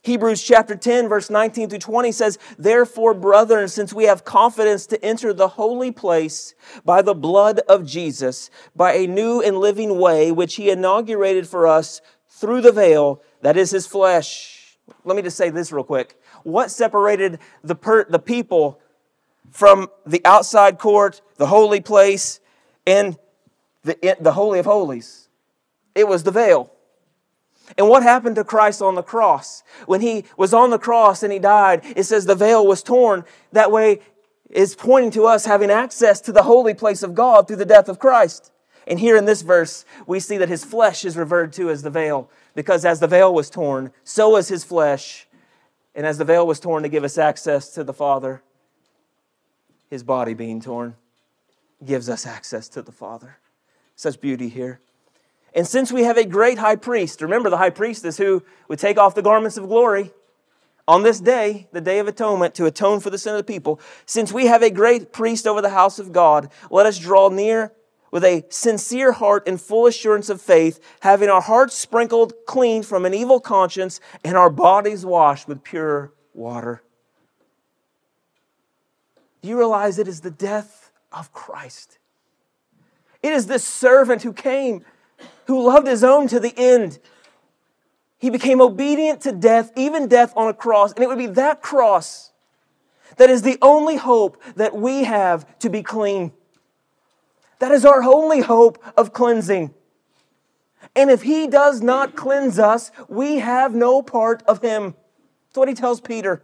Hebrews 0.03 0.41
chapter 0.41 0.75
10, 0.75 1.09
verse 1.09 1.29
19 1.29 1.69
through 1.69 1.79
20 1.79 2.11
says, 2.11 2.39
Therefore, 2.57 3.13
brethren, 3.13 3.67
since 3.67 3.93
we 3.93 4.05
have 4.05 4.25
confidence 4.25 4.87
to 4.87 5.05
enter 5.05 5.31
the 5.31 5.49
holy 5.49 5.91
place 5.91 6.55
by 6.83 7.03
the 7.03 7.13
blood 7.13 7.59
of 7.69 7.85
Jesus, 7.85 8.49
by 8.75 8.93
a 8.93 9.05
new 9.05 9.41
and 9.41 9.59
living 9.59 9.99
way, 9.99 10.31
which 10.31 10.55
he 10.55 10.71
inaugurated 10.71 11.47
for 11.47 11.67
us 11.67 12.01
through 12.27 12.61
the 12.61 12.71
veil, 12.71 13.21
that 13.41 13.57
is 13.57 13.69
his 13.69 13.85
flesh. 13.85 14.79
Let 15.05 15.15
me 15.15 15.21
just 15.21 15.37
say 15.37 15.51
this 15.51 15.71
real 15.71 15.83
quick. 15.83 16.19
What 16.41 16.71
separated 16.71 17.37
the, 17.63 17.75
per- 17.75 18.05
the 18.05 18.19
people 18.19 18.79
from 19.51 19.87
the 20.07 20.21
outside 20.25 20.79
court, 20.79 21.21
the 21.37 21.45
holy 21.45 21.79
place, 21.79 22.39
and 22.87 23.19
the, 23.83 24.17
the 24.19 24.31
Holy 24.31 24.57
of 24.57 24.65
Holies? 24.65 25.29
It 25.93 26.07
was 26.07 26.23
the 26.23 26.31
veil. 26.31 26.71
And 27.77 27.87
what 27.89 28.03
happened 28.03 28.35
to 28.35 28.43
Christ 28.43 28.81
on 28.81 28.95
the 28.95 29.03
cross? 29.03 29.63
When 29.85 30.01
he 30.01 30.25
was 30.37 30.53
on 30.53 30.69
the 30.69 30.79
cross 30.79 31.23
and 31.23 31.31
he 31.31 31.39
died, 31.39 31.81
it 31.95 32.03
says 32.03 32.25
the 32.25 32.35
veil 32.35 32.65
was 32.65 32.83
torn. 32.83 33.23
That 33.51 33.71
way 33.71 34.01
is 34.49 34.75
pointing 34.75 35.11
to 35.11 35.25
us 35.25 35.45
having 35.45 35.71
access 35.71 36.19
to 36.21 36.31
the 36.31 36.43
holy 36.43 36.73
place 36.73 37.03
of 37.03 37.15
God 37.15 37.47
through 37.47 37.57
the 37.57 37.65
death 37.65 37.87
of 37.87 37.99
Christ. 37.99 38.51
And 38.87 38.99
here 38.99 39.15
in 39.15 39.25
this 39.25 39.41
verse, 39.41 39.85
we 40.07 40.19
see 40.19 40.37
that 40.37 40.49
his 40.49 40.65
flesh 40.65 41.05
is 41.05 41.15
referred 41.15 41.53
to 41.53 41.69
as 41.69 41.83
the 41.83 41.89
veil, 41.89 42.29
because 42.55 42.83
as 42.83 42.99
the 42.99 43.07
veil 43.07 43.33
was 43.33 43.49
torn, 43.49 43.91
so 44.03 44.29
was 44.29 44.49
his 44.49 44.63
flesh, 44.63 45.27
And 45.93 46.05
as 46.05 46.17
the 46.17 46.25
veil 46.25 46.47
was 46.47 46.59
torn 46.59 46.83
to 46.83 46.89
give 46.89 47.03
us 47.03 47.17
access 47.17 47.69
to 47.73 47.83
the 47.83 47.93
Father, 47.93 48.41
his 49.89 50.03
body 50.03 50.33
being 50.33 50.61
torn 50.61 50.95
gives 51.83 52.09
us 52.09 52.25
access 52.25 52.69
to 52.69 52.81
the 52.81 52.91
Father. 52.91 53.37
Such 53.95 54.21
beauty 54.21 54.47
here. 54.47 54.79
And 55.53 55.67
since 55.67 55.91
we 55.91 56.03
have 56.03 56.17
a 56.17 56.25
great 56.25 56.57
high 56.57 56.77
priest, 56.77 57.21
remember 57.21 57.49
the 57.49 57.57
high 57.57 57.69
priest 57.69 58.05
is 58.05 58.17
who 58.17 58.43
would 58.67 58.79
take 58.79 58.97
off 58.97 59.15
the 59.15 59.21
garments 59.21 59.57
of 59.57 59.67
glory 59.67 60.11
on 60.87 61.03
this 61.03 61.19
day, 61.19 61.67
the 61.71 61.81
day 61.81 61.99
of 61.99 62.07
atonement, 62.07 62.55
to 62.55 62.65
atone 62.65 62.99
for 62.99 63.09
the 63.09 63.17
sin 63.17 63.33
of 63.33 63.37
the 63.37 63.53
people. 63.53 63.79
Since 64.05 64.31
we 64.31 64.45
have 64.47 64.63
a 64.63 64.69
great 64.69 65.11
priest 65.11 65.45
over 65.45 65.61
the 65.61 65.69
house 65.69 65.99
of 65.99 66.13
God, 66.13 66.49
let 66.69 66.85
us 66.85 66.97
draw 66.97 67.29
near 67.29 67.73
with 68.11 68.23
a 68.23 68.45
sincere 68.49 69.13
heart 69.13 69.47
and 69.47 69.59
full 69.59 69.87
assurance 69.87 70.29
of 70.29 70.41
faith, 70.41 70.79
having 70.99 71.29
our 71.29 71.41
hearts 71.41 71.75
sprinkled 71.75 72.33
clean 72.45 72.83
from 72.83 73.05
an 73.05 73.13
evil 73.13 73.39
conscience 73.39 73.99
and 74.23 74.37
our 74.37 74.49
bodies 74.49 75.05
washed 75.05 75.47
with 75.47 75.63
pure 75.63 76.13
water. 76.33 76.81
Do 79.41 79.49
you 79.49 79.57
realize 79.57 79.97
it 79.97 80.07
is 80.07 80.21
the 80.21 80.31
death 80.31 80.91
of 81.11 81.31
Christ? 81.31 81.97
It 83.23 83.33
is 83.33 83.47
this 83.47 83.63
servant 83.63 84.23
who 84.23 84.33
came, 84.33 84.83
who 85.51 85.61
loved 85.61 85.87
his 85.87 86.03
own 86.03 86.27
to 86.29 86.39
the 86.39 86.53
end. 86.57 86.97
He 88.17 88.29
became 88.29 88.61
obedient 88.61 89.21
to 89.21 89.31
death, 89.31 89.71
even 89.75 90.07
death 90.07 90.31
on 90.35 90.47
a 90.47 90.53
cross. 90.53 90.93
And 90.93 91.03
it 91.03 91.07
would 91.07 91.17
be 91.17 91.27
that 91.27 91.61
cross 91.61 92.31
that 93.17 93.29
is 93.29 93.41
the 93.41 93.57
only 93.61 93.97
hope 93.97 94.41
that 94.55 94.73
we 94.73 95.03
have 95.03 95.59
to 95.59 95.69
be 95.69 95.83
clean. 95.83 96.31
That 97.59 97.71
is 97.71 97.83
our 97.83 98.01
only 98.01 98.39
hope 98.39 98.81
of 98.95 99.11
cleansing. 99.11 99.73
And 100.95 101.11
if 101.11 101.23
he 101.23 101.47
does 101.47 101.81
not 101.81 102.15
cleanse 102.15 102.57
us, 102.57 102.91
we 103.09 103.39
have 103.39 103.75
no 103.75 104.01
part 104.01 104.41
of 104.47 104.61
him. 104.61 104.95
That's 105.47 105.57
what 105.57 105.67
he 105.67 105.75
tells 105.75 105.99
Peter 105.99 106.41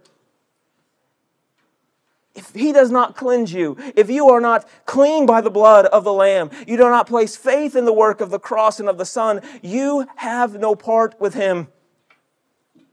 if 2.38 2.54
he 2.54 2.72
does 2.72 2.90
not 2.90 3.16
cleanse 3.16 3.52
you, 3.52 3.76
if 3.96 4.08
you 4.08 4.28
are 4.30 4.40
not 4.40 4.68
clean 4.86 5.26
by 5.26 5.40
the 5.40 5.50
blood 5.50 5.86
of 5.86 6.04
the 6.04 6.12
Lamb, 6.12 6.50
you 6.66 6.76
do 6.76 6.84
not 6.84 7.08
place 7.08 7.36
faith 7.36 7.74
in 7.74 7.84
the 7.84 7.92
work 7.92 8.20
of 8.20 8.30
the 8.30 8.38
cross 8.38 8.78
and 8.78 8.88
of 8.88 8.96
the 8.96 9.04
Son, 9.04 9.42
you 9.60 10.06
have 10.16 10.54
no 10.54 10.76
part 10.76 11.20
with 11.20 11.34
him. 11.34 11.68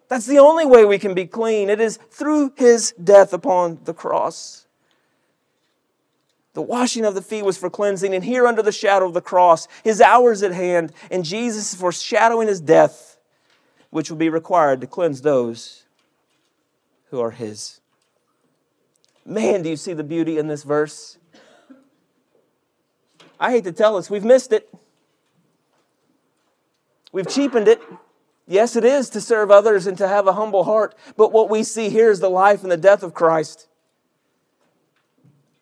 That's 0.07 0.25
the 0.25 0.39
only 0.39 0.65
way 0.65 0.83
we 0.83 0.97
can 0.97 1.13
be 1.13 1.25
clean. 1.25 1.69
It 1.69 1.79
is 1.79 1.97
through 2.09 2.53
his 2.57 2.93
death 2.93 3.33
upon 3.33 3.79
the 3.83 3.93
cross. 3.93 4.65
The 6.53 6.61
washing 6.61 7.05
of 7.05 7.15
the 7.15 7.21
feet 7.21 7.45
was 7.45 7.57
for 7.57 7.69
cleansing, 7.69 8.15
and 8.15 8.23
here 8.23 8.47
under 8.47 8.61
the 8.61 8.71
shadow 8.71 9.05
of 9.05 9.13
the 9.13 9.21
cross, 9.21 9.67
his 9.83 10.01
hour 10.01 10.31
is 10.31 10.41
at 10.41 10.53
hand, 10.53 10.91
and 11.11 11.23
Jesus 11.23 11.73
is 11.73 11.79
foreshadowing 11.79 12.47
his 12.47 12.61
death, 12.61 13.17
which 13.89 14.09
will 14.09 14.17
be 14.17 14.29
required 14.29 14.81
to 14.81 14.87
cleanse 14.87 15.21
those 15.21 15.83
who 17.09 17.19
are 17.19 17.31
his. 17.31 17.81
Man, 19.25 19.63
do 19.63 19.69
you 19.69 19.75
see 19.75 19.93
the 19.93 20.03
beauty 20.03 20.37
in 20.37 20.47
this 20.47 20.63
verse? 20.63 21.17
I 23.39 23.51
hate 23.51 23.63
to 23.63 23.71
tell 23.71 23.97
us, 23.97 24.09
we've 24.09 24.23
missed 24.23 24.53
it. 24.53 24.73
We've 27.11 27.27
cheapened 27.27 27.67
it. 27.67 27.81
Yes, 28.47 28.75
it 28.75 28.85
is 28.85 29.09
to 29.11 29.21
serve 29.21 29.49
others 29.49 29.87
and 29.87 29.97
to 29.97 30.07
have 30.07 30.27
a 30.27 30.33
humble 30.33 30.65
heart, 30.65 30.93
but 31.17 31.31
what 31.31 31.49
we 31.49 31.63
see 31.63 31.89
here 31.89 32.11
is 32.11 32.19
the 32.19 32.29
life 32.29 32.61
and 32.61 32.71
the 32.71 32.77
death 32.77 33.01
of 33.01 33.13
Christ. 33.13 33.67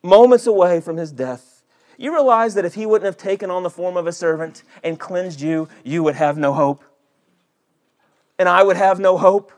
Moments 0.01 0.45
away 0.45 0.82
from 0.82 0.97
his 0.97 1.11
death. 1.11 1.64
You 1.97 2.11
realize 2.11 2.55
that 2.55 2.66
if 2.66 2.74
he 2.74 2.86
wouldn't 2.86 3.05
have 3.05 3.18
taken 3.18 3.49
on 3.49 3.64
the 3.64 3.70
form 3.70 3.95
of 3.95 4.05
a 4.05 4.11
servant 4.11 4.64
and 4.84 4.99
cleansed 4.99 5.39
you, 5.39 5.70
you 5.86 6.03
would 6.03 6.16
have 6.16 6.38
no 6.38 6.51
hope. 6.51 6.84
And 8.38 8.49
I 8.49 8.64
would 8.64 8.76
have 8.76 8.99
no 8.99 9.18
hope. 9.18 9.53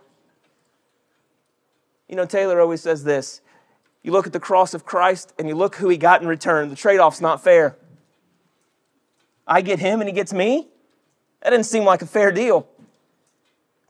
You 2.08 2.16
know, 2.16 2.26
Taylor 2.26 2.62
always 2.62 2.82
says 2.82 3.04
this 3.04 3.42
you 4.06 4.12
look 4.12 4.28
at 4.28 4.34
the 4.34 4.40
cross 4.40 4.76
of 4.76 4.86
Christ 4.86 5.34
and 5.40 5.48
you 5.50 5.56
look 5.56 5.78
who 5.78 5.90
he 5.90 5.98
got 5.98 6.22
in 6.22 6.28
return. 6.28 6.70
The 6.70 6.76
trade 6.76 7.00
off's 7.00 7.22
not 7.22 7.44
fair. 7.44 7.76
I 9.48 9.62
get 9.62 9.80
him 9.80 10.00
and 10.00 10.08
he 10.08 10.14
gets 10.14 10.32
me? 10.32 10.68
That 11.42 11.50
didn't 11.50 11.66
seem 11.66 11.86
like 11.86 12.04
a 12.04 12.06
fair 12.06 12.32
deal. 12.32 12.68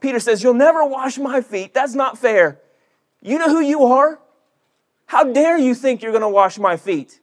Peter 0.00 0.18
says, 0.18 0.42
You'll 0.42 0.54
never 0.54 0.86
wash 0.86 1.18
my 1.18 1.42
feet. 1.42 1.74
That's 1.74 1.94
not 1.94 2.16
fair. 2.16 2.58
You 3.20 3.38
know 3.38 3.50
who 3.50 3.60
you 3.60 3.84
are? 3.84 4.18
How 5.04 5.22
dare 5.22 5.58
you 5.58 5.74
think 5.74 6.02
you're 6.02 6.12
going 6.12 6.22
to 6.22 6.30
wash 6.30 6.58
my 6.58 6.78
feet? 6.78 7.20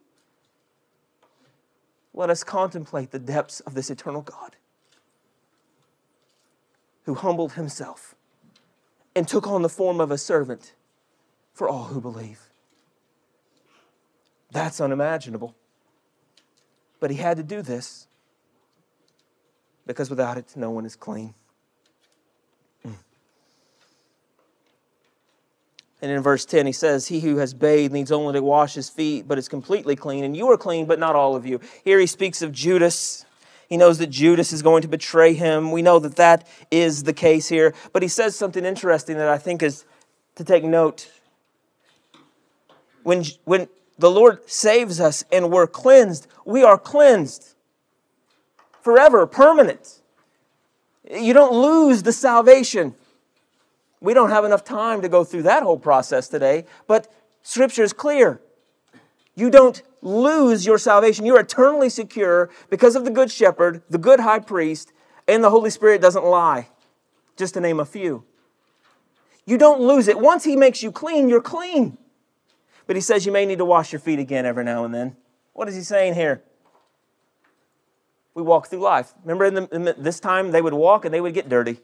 Let 2.13 2.29
us 2.29 2.43
contemplate 2.43 3.09
the 3.09 3.17
depths 3.17 3.59
of 3.61 3.73
this 3.73 3.89
eternal 3.89 4.21
God 4.21 4.55
who 7.05 7.15
humbled 7.15 7.53
himself 7.53 8.13
and 9.15 9.27
took 9.27 9.47
on 9.47 9.63
the 9.63 9.69
form 9.69 9.99
of 9.99 10.11
a 10.11 10.17
servant 10.19 10.73
for 11.53 11.67
all 11.67 11.85
who 11.85 11.99
believe. 11.99 12.49
That's 14.53 14.79
unimaginable. 14.79 15.55
But 16.99 17.11
he 17.11 17.17
had 17.17 17.35
to 17.37 17.43
do 17.43 17.61
this 17.61 18.07
because 19.85 20.09
without 20.09 20.37
it, 20.37 20.53
no 20.55 20.69
one 20.69 20.85
is 20.85 20.95
clean. 20.95 21.33
And 26.03 26.11
in 26.11 26.21
verse 26.21 26.43
10, 26.43 26.65
he 26.65 26.73
says, 26.73 27.07
He 27.07 27.21
who 27.21 27.37
has 27.37 27.53
bathed 27.53 27.93
needs 27.93 28.11
only 28.11 28.33
to 28.33 28.43
wash 28.43 28.73
his 28.73 28.89
feet, 28.89 29.25
but 29.25 29.37
is 29.37 29.47
completely 29.47 29.95
clean. 29.95 30.25
And 30.25 30.35
you 30.35 30.51
are 30.51 30.57
clean, 30.57 30.85
but 30.85 30.99
not 30.99 31.15
all 31.15 31.33
of 31.33 31.45
you. 31.45 31.61
Here 31.85 31.97
he 31.97 32.07
speaks 32.07 32.41
of 32.41 32.51
Judas. 32.51 33.25
He 33.69 33.77
knows 33.77 33.99
that 33.99 34.07
Judas 34.07 34.51
is 34.51 34.61
going 34.61 34.81
to 34.81 34.89
betray 34.89 35.33
him. 35.33 35.71
We 35.71 35.81
know 35.81 35.99
that 35.99 36.17
that 36.17 36.45
is 36.69 37.03
the 37.03 37.13
case 37.13 37.47
here. 37.47 37.73
But 37.93 38.01
he 38.01 38.09
says 38.09 38.35
something 38.35 38.65
interesting 38.65 39.15
that 39.15 39.29
I 39.29 39.37
think 39.37 39.63
is 39.63 39.85
to 40.35 40.43
take 40.43 40.65
note. 40.65 41.09
When, 43.03 43.23
when 43.45 43.69
the 43.97 44.09
Lord 44.09 44.49
saves 44.49 44.99
us 44.99 45.23
and 45.31 45.51
we're 45.51 45.67
cleansed, 45.67 46.27
we 46.45 46.63
are 46.63 46.77
cleansed 46.77 47.53
forever, 48.81 49.25
permanent. 49.25 50.01
You 51.09 51.33
don't 51.33 51.53
lose 51.53 52.03
the 52.03 52.11
salvation. 52.11 52.95
We 54.01 54.13
don't 54.13 54.29
have 54.29 54.45
enough 54.45 54.63
time 54.63 55.01
to 55.01 55.09
go 55.09 55.23
through 55.23 55.43
that 55.43 55.63
whole 55.63 55.79
process 55.79 56.27
today, 56.27 56.65
but 56.87 57.11
Scripture 57.41 57.83
is 57.83 57.93
clear. 57.93 58.41
You 59.35 59.49
don't 59.49 59.81
lose 60.01 60.65
your 60.65 60.77
salvation. 60.77 61.25
You're 61.25 61.39
eternally 61.39 61.89
secure 61.89 62.49
because 62.69 62.95
of 62.95 63.05
the 63.05 63.11
Good 63.11 63.31
Shepherd, 63.31 63.81
the 63.89 63.97
good 63.97 64.19
high 64.19 64.39
priest, 64.39 64.91
and 65.27 65.43
the 65.43 65.49
Holy 65.49 65.69
Spirit 65.69 66.01
doesn't 66.01 66.25
lie, 66.25 66.67
just 67.37 67.53
to 67.53 67.61
name 67.61 67.79
a 67.79 67.85
few. 67.85 68.25
You 69.45 69.57
don't 69.57 69.81
lose 69.81 70.07
it. 70.07 70.19
Once 70.19 70.43
He 70.43 70.55
makes 70.55 70.83
you 70.83 70.91
clean, 70.91 71.29
you're 71.29 71.41
clean. 71.41 71.97
But 72.87 72.95
he 72.95 73.01
says 73.01 73.25
you 73.25 73.31
may 73.31 73.45
need 73.45 73.59
to 73.59 73.65
wash 73.65 73.91
your 73.91 73.99
feet 73.99 74.19
again 74.19 74.45
every 74.45 74.63
now 74.63 74.83
and 74.83 74.93
then. 74.93 75.15
What 75.53 75.69
is 75.69 75.75
he 75.75 75.81
saying 75.81 76.15
here? 76.15 76.43
We 78.33 78.41
walk 78.41 78.67
through 78.67 78.79
life. 78.79 79.13
Remember, 79.23 79.45
in, 79.45 79.53
the, 79.53 79.67
in 79.71 80.03
this 80.03 80.19
time, 80.19 80.51
they 80.51 80.61
would 80.61 80.73
walk 80.73 81.05
and 81.05 81.13
they 81.13 81.21
would 81.21 81.33
get 81.33 81.49
dirty. 81.49 81.79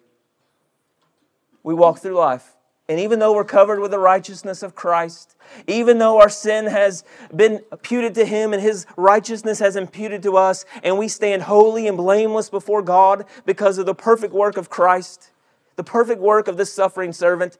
We 1.63 1.73
walk 1.73 1.99
through 1.99 2.15
life. 2.15 2.55
And 2.87 2.99
even 2.99 3.19
though 3.19 3.35
we're 3.35 3.43
covered 3.43 3.79
with 3.79 3.91
the 3.91 3.99
righteousness 3.99 4.63
of 4.63 4.73
Christ, 4.73 5.35
even 5.67 5.99
though 5.99 6.19
our 6.19 6.29
sin 6.29 6.65
has 6.65 7.03
been 7.33 7.61
imputed 7.71 8.15
to 8.15 8.25
Him 8.25 8.51
and 8.51 8.63
His 8.63 8.87
righteousness 8.97 9.59
has 9.59 9.75
imputed 9.75 10.23
to 10.23 10.37
us, 10.37 10.65
and 10.81 10.97
we 10.97 11.07
stand 11.07 11.43
holy 11.43 11.87
and 11.87 11.95
blameless 11.95 12.49
before 12.49 12.81
God 12.81 13.25
because 13.45 13.77
of 13.77 13.85
the 13.85 13.93
perfect 13.93 14.33
work 14.33 14.57
of 14.57 14.71
Christ, 14.71 15.29
the 15.75 15.83
perfect 15.83 16.19
work 16.19 16.47
of 16.47 16.57
this 16.57 16.73
suffering 16.73 17.13
servant, 17.13 17.59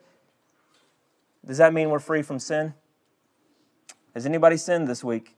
does 1.46 1.60
that 1.60 1.74
mean 1.74 1.92
we're 1.92 2.00
free 2.00 2.24
from 2.24 2.40
sin? 2.40 2.74
Has 4.14 4.26
anybody 4.26 4.58
sinned 4.58 4.88
this 4.88 5.04
week? 5.04 5.36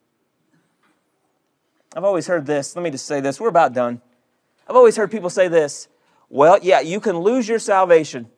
I've 1.96 2.04
always 2.04 2.28
heard 2.28 2.46
this. 2.46 2.76
Let 2.76 2.84
me 2.84 2.90
just 2.90 3.06
say 3.06 3.20
this. 3.20 3.40
We're 3.40 3.50
about 3.50 3.74
done. 3.74 4.02
I've 4.68 4.76
always 4.76 4.96
heard 4.96 5.12
people 5.12 5.30
say 5.30 5.50
this. 5.50 5.90
Well, 6.30 6.58
yeah, 6.62 6.80
you 6.80 7.02
can 7.02 7.20
lose 7.20 7.50
your 7.50 7.60
salvation. 7.60 8.30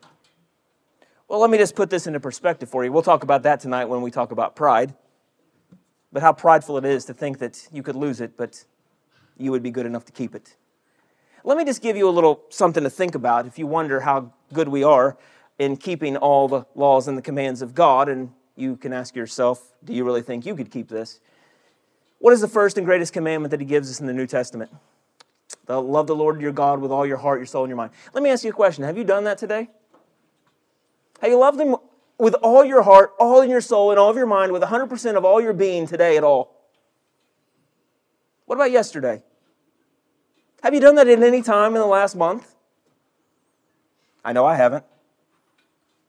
Well, 1.28 1.38
let 1.38 1.50
me 1.50 1.58
just 1.58 1.76
put 1.76 1.88
this 1.88 2.06
into 2.06 2.18
perspective 2.18 2.68
for 2.68 2.84
you. 2.84 2.92
We'll 2.92 3.02
talk 3.02 3.22
about 3.22 3.44
that 3.44 3.60
tonight 3.60 3.84
when 3.84 4.02
we 4.02 4.10
talk 4.10 4.32
about 4.32 4.56
pride. 4.56 4.94
But 6.12 6.22
how 6.22 6.32
prideful 6.32 6.78
it 6.78 6.84
is 6.84 7.04
to 7.06 7.14
think 7.14 7.38
that 7.38 7.68
you 7.72 7.82
could 7.82 7.96
lose 7.96 8.20
it, 8.20 8.36
but 8.36 8.64
you 9.38 9.50
would 9.52 9.62
be 9.62 9.70
good 9.70 9.86
enough 9.86 10.04
to 10.06 10.12
keep 10.12 10.34
it. 10.34 10.56
Let 11.44 11.56
me 11.56 11.64
just 11.64 11.82
give 11.82 11.96
you 11.96 12.08
a 12.08 12.10
little 12.10 12.42
something 12.48 12.82
to 12.82 12.90
think 12.90 13.14
about 13.14 13.46
if 13.46 13.58
you 13.58 13.66
wonder 13.66 14.00
how 14.00 14.32
good 14.52 14.68
we 14.68 14.82
are 14.82 15.16
in 15.58 15.76
keeping 15.76 16.16
all 16.16 16.48
the 16.48 16.66
laws 16.74 17.06
and 17.06 17.16
the 17.16 17.22
commands 17.22 17.62
of 17.62 17.74
God 17.74 18.08
and 18.08 18.32
you 18.56 18.76
can 18.76 18.92
ask 18.92 19.16
yourself, 19.16 19.72
do 19.84 19.92
you 19.92 20.04
really 20.04 20.22
think 20.22 20.46
you 20.46 20.54
could 20.54 20.70
keep 20.70 20.88
this? 20.88 21.20
What 22.18 22.32
is 22.32 22.40
the 22.40 22.48
first 22.48 22.78
and 22.78 22.86
greatest 22.86 23.12
commandment 23.12 23.50
that 23.50 23.60
he 23.60 23.66
gives 23.66 23.90
us 23.90 24.00
in 24.00 24.06
the 24.06 24.12
New 24.12 24.26
Testament? 24.26 24.70
The 25.66 25.80
love 25.80 26.06
the 26.06 26.14
Lord 26.14 26.40
your 26.40 26.52
God 26.52 26.80
with 26.80 26.90
all 26.90 27.06
your 27.06 27.16
heart, 27.16 27.38
your 27.38 27.46
soul, 27.46 27.64
and 27.64 27.70
your 27.70 27.76
mind. 27.76 27.92
Let 28.12 28.22
me 28.22 28.30
ask 28.30 28.44
you 28.44 28.50
a 28.50 28.54
question. 28.54 28.84
Have 28.84 28.96
you 28.96 29.04
done 29.04 29.24
that 29.24 29.38
today? 29.38 29.68
Have 31.20 31.30
you 31.30 31.38
loved 31.38 31.60
him 31.60 31.76
with 32.18 32.34
all 32.34 32.64
your 32.64 32.82
heart, 32.82 33.12
all 33.18 33.40
in 33.40 33.50
your 33.50 33.60
soul, 33.60 33.90
and 33.90 33.98
all 33.98 34.10
of 34.10 34.16
your 34.16 34.26
mind, 34.26 34.52
with 34.52 34.62
100% 34.62 35.16
of 35.16 35.24
all 35.24 35.40
your 35.40 35.52
being 35.52 35.86
today 35.86 36.16
at 36.16 36.24
all? 36.24 36.54
What 38.46 38.56
about 38.56 38.70
yesterday? 38.70 39.22
Have 40.62 40.74
you 40.74 40.80
done 40.80 40.94
that 40.96 41.08
at 41.08 41.22
any 41.22 41.42
time 41.42 41.74
in 41.74 41.80
the 41.80 41.86
last 41.86 42.14
month? 42.14 42.54
I 44.24 44.32
know 44.32 44.46
I 44.46 44.56
haven't. 44.56 44.84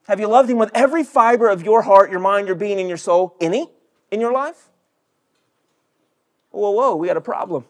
Have 0.08 0.20
you 0.20 0.28
loved 0.28 0.50
Him 0.50 0.58
with 0.58 0.72
every 0.74 1.04
fiber 1.04 1.50
of 1.50 1.64
your 1.64 1.82
heart, 1.82 2.12
your 2.12 2.20
mind, 2.20 2.48
your 2.48 2.56
being, 2.56 2.80
and 2.80 2.88
your 2.88 2.98
soul? 2.98 3.36
Any 3.42 3.70
in 4.12 4.22
your 4.22 4.32
life? 4.32 4.70
Whoa, 6.52 6.72
whoa, 6.72 6.96
we 6.96 7.08
got 7.08 7.18
a 7.18 7.22
problem. 7.22 7.66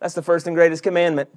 That's 0.00 0.14
the 0.14 0.22
first 0.22 0.46
and 0.46 0.56
greatest 0.56 0.82
commandment. 0.82 1.28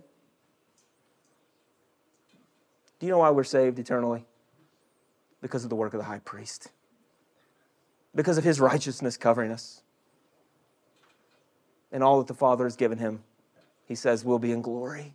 Do 3.00 3.06
you 3.06 3.12
know 3.12 3.20
why 3.20 3.30
we're 3.30 3.44
saved 3.44 3.80
eternally? 3.80 4.26
Because 5.42 5.64
of 5.64 5.70
the 5.70 5.76
work 5.76 5.94
of 5.94 6.00
the 6.00 6.06
high 6.06 6.20
priest, 6.20 6.72
because 8.16 8.38
of 8.38 8.44
his 8.44 8.60
righteousness 8.60 9.18
covering 9.18 9.52
us. 9.52 9.82
And 11.92 12.04
all 12.04 12.18
that 12.18 12.28
the 12.28 12.34
Father 12.34 12.64
has 12.64 12.76
given 12.76 12.98
him, 12.98 13.24
he 13.86 13.96
says, 13.96 14.26
will 14.26 14.40
be 14.40 14.52
in 14.52 14.62
glory. 14.62 15.14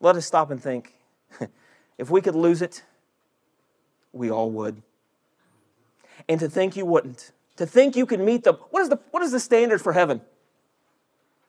Let 0.00 0.16
us 0.16 0.26
stop 0.26 0.50
and 0.50 0.62
think 0.62 0.94
if 1.98 2.10
we 2.10 2.20
could 2.20 2.34
lose 2.34 2.62
it, 2.62 2.82
we 4.12 4.30
all 4.30 4.50
would. 4.50 4.82
And 6.28 6.40
to 6.40 6.48
think 6.48 6.76
you 6.76 6.84
wouldn't, 6.84 7.32
to 7.56 7.66
think 7.66 7.96
you 7.96 8.06
could 8.06 8.20
meet 8.20 8.44
the 8.44 8.54
what 8.70 8.82
is 8.82 8.88
the 8.88 8.98
what 9.10 9.22
is 9.22 9.32
the 9.32 9.40
standard 9.40 9.80
for 9.80 9.92
heaven? 9.92 10.20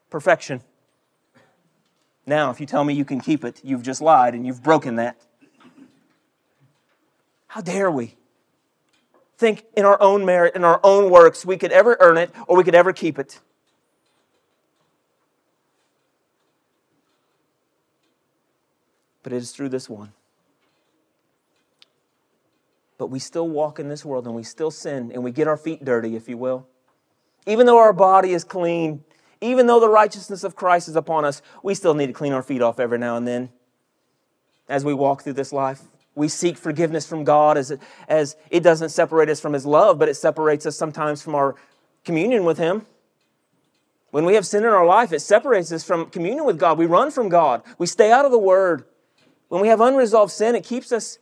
Perfection. 0.10 0.62
Now, 2.26 2.51
if 2.51 2.60
you 2.60 2.66
tell 2.66 2.84
me 2.84 2.93
you 2.93 3.05
can 3.05 3.20
keep 3.20 3.43
it, 3.43 3.60
you've 3.64 3.84
just 3.84 4.01
lied 4.01 4.36
and 4.36 4.45
you've 4.45 4.62
broken 4.62 4.95
that. 4.95 5.18
How 7.47 7.62
dare 7.62 7.89
we 7.89 8.16
think 9.38 9.64
in 9.76 9.86
our 9.86 9.99
own 10.01 10.26
merit, 10.26 10.55
in 10.55 10.64
our 10.64 10.80
own 10.84 11.10
works, 11.10 11.45
we 11.45 11.57
could 11.57 11.72
ever 11.72 11.97
earn 11.99 12.18
it 12.18 12.32
or 12.47 12.57
we 12.57 12.64
could 12.64 12.76
ever 12.76 12.93
keep 12.93 13.18
it? 13.18 13.39
But 19.24 19.34
it 19.34 19.38
is 19.38 19.51
through 19.51 19.70
this 19.70 19.89
one. 19.89 20.14
But 23.00 23.10
we 23.10 23.18
still 23.18 23.47
walk 23.47 23.80
in 23.80 23.88
this 23.88 24.06
world 24.06 24.28
and 24.28 24.36
we 24.36 24.43
still 24.43 24.70
sin 24.70 25.12
and 25.14 25.24
we 25.24 25.32
get 25.32 25.47
our 25.47 25.58
feet 25.58 25.84
dirty, 25.84 26.16
if 26.18 26.30
you 26.30 26.38
will. 26.38 26.68
Even 27.47 27.66
though 27.66 27.78
our 27.78 27.93
body 27.93 28.34
is 28.34 28.43
clean, 28.43 29.04
even 29.41 29.68
though 29.68 29.80
the 29.80 29.89
righteousness 29.89 30.43
of 30.43 30.58
Christ 30.58 30.89
is 30.89 30.97
upon 30.97 31.24
us, 31.24 31.41
we 31.64 31.74
still 31.74 31.93
need 31.93 32.08
to 32.08 32.14
clean 32.14 32.34
our 32.34 32.43
feet 32.43 32.62
off 32.62 32.78
every 32.78 33.00
now 33.00 33.16
and 33.16 33.26
then 33.26 33.50
as 34.68 34.84
we 34.84 34.93
walk 34.93 35.24
through 35.24 35.34
this 35.34 35.54
life. 35.54 35.82
We 36.14 36.28
seek 36.28 36.58
forgiveness 36.58 37.08
from 37.08 37.24
God 37.24 37.58
as 37.58 37.72
it, 37.72 37.80
as 38.10 38.36
it 38.52 38.64
doesn't 38.64 38.89
separate 38.89 39.30
us 39.30 39.39
from 39.39 39.54
His 39.54 39.66
love, 39.66 39.97
but 39.97 40.10
it 40.10 40.16
separates 40.16 40.66
us 40.66 40.76
sometimes 40.76 41.22
from 41.22 41.36
our 41.36 41.56
communion 42.04 42.43
with 42.43 42.58
Him. 42.58 42.86
When 44.12 44.26
we 44.26 44.34
have 44.34 44.45
sin 44.45 44.64
in 44.64 44.70
our 44.70 44.86
life, 44.86 45.14
it 45.14 45.22
separates 45.22 45.72
us 45.72 45.86
from 45.86 46.08
communion 46.08 46.43
with 46.43 46.60
God. 46.60 46.78
We 46.78 46.86
run 46.86 47.12
from 47.12 47.30
God, 47.30 47.64
we 47.78 47.88
stay 47.88 48.12
out 48.12 48.26
of 48.26 48.32
the 48.32 48.38
Word. 48.38 48.84
When 49.47 49.62
we 49.62 49.70
have 49.70 49.80
unresolved 49.80 50.34
sin, 50.34 50.54
it 50.54 50.66
keeps 50.66 50.91
us 50.91 51.18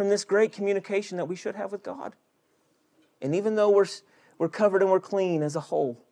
from 0.00 0.08
this 0.08 0.24
great 0.24 0.50
communication 0.50 1.18
that 1.18 1.26
we 1.26 1.36
should 1.36 1.54
have 1.56 1.70
with 1.72 1.82
God. 1.82 2.14
And 3.20 3.34
even 3.34 3.56
though 3.56 3.68
we're, 3.68 3.84
we're 4.38 4.48
covered 4.48 4.80
and 4.80 4.90
we're 4.90 4.98
clean 4.98 5.42
as 5.42 5.56
a 5.56 5.60
whole, 5.60 6.02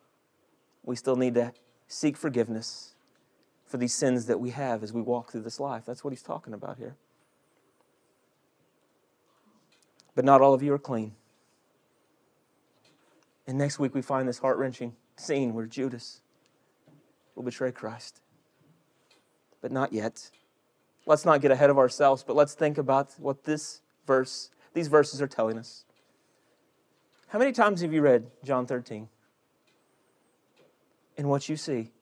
we 0.84 0.95
still 0.95 1.16
need 1.16 1.36
to 1.36 1.55
seek 1.86 2.14
forgiveness 2.14 2.93
for 3.64 3.78
these 3.78 3.95
sins 3.95 4.26
that 4.26 4.41
we 4.41 4.51
have 4.51 4.82
as 4.82 4.93
we 4.93 5.01
walk 5.01 5.32
through 5.32 5.41
this 5.41 5.59
life. 5.59 5.84
That's 5.86 6.05
what 6.05 6.11
he's 6.11 6.22
talking 6.22 6.53
about 6.53 6.76
here. 6.76 6.97
But 10.14 10.26
not 10.26 10.43
all 10.43 10.53
of 10.53 10.62
you 10.62 10.74
are 10.74 10.78
clean. 10.78 11.14
And 13.47 13.57
next 13.57 13.78
week 13.78 13.95
we 13.95 14.03
find 14.03 14.28
this 14.28 14.41
heart 14.41 14.59
wrenching 14.59 14.97
scene 15.16 15.55
where 15.55 15.64
Judas 15.64 16.20
will 17.34 17.43
betray 17.43 17.72
Christ. 17.72 18.20
But 19.62 19.72
not 19.72 19.95
yet. 19.95 20.30
Let's 21.09 21.24
not 21.24 21.40
get 21.40 21.50
ahead 21.50 21.70
of 21.70 21.78
ourselves, 21.78 22.22
but 22.22 22.36
let's 22.36 22.52
think 22.52 22.76
about 22.76 23.14
what 23.18 23.44
this 23.44 23.80
verse, 24.06 24.50
these 24.74 24.88
verses 24.88 25.22
are 25.22 25.26
telling 25.26 25.59
us. 25.59 25.86
How 27.28 27.38
many 27.38 27.50
times 27.50 27.80
have 27.80 27.94
you 27.94 28.02
read 28.02 28.26
John 28.44 28.66
13? 28.66 29.09
And 31.16 31.30
what 31.30 31.48
you 31.48 31.56
see 31.56 31.92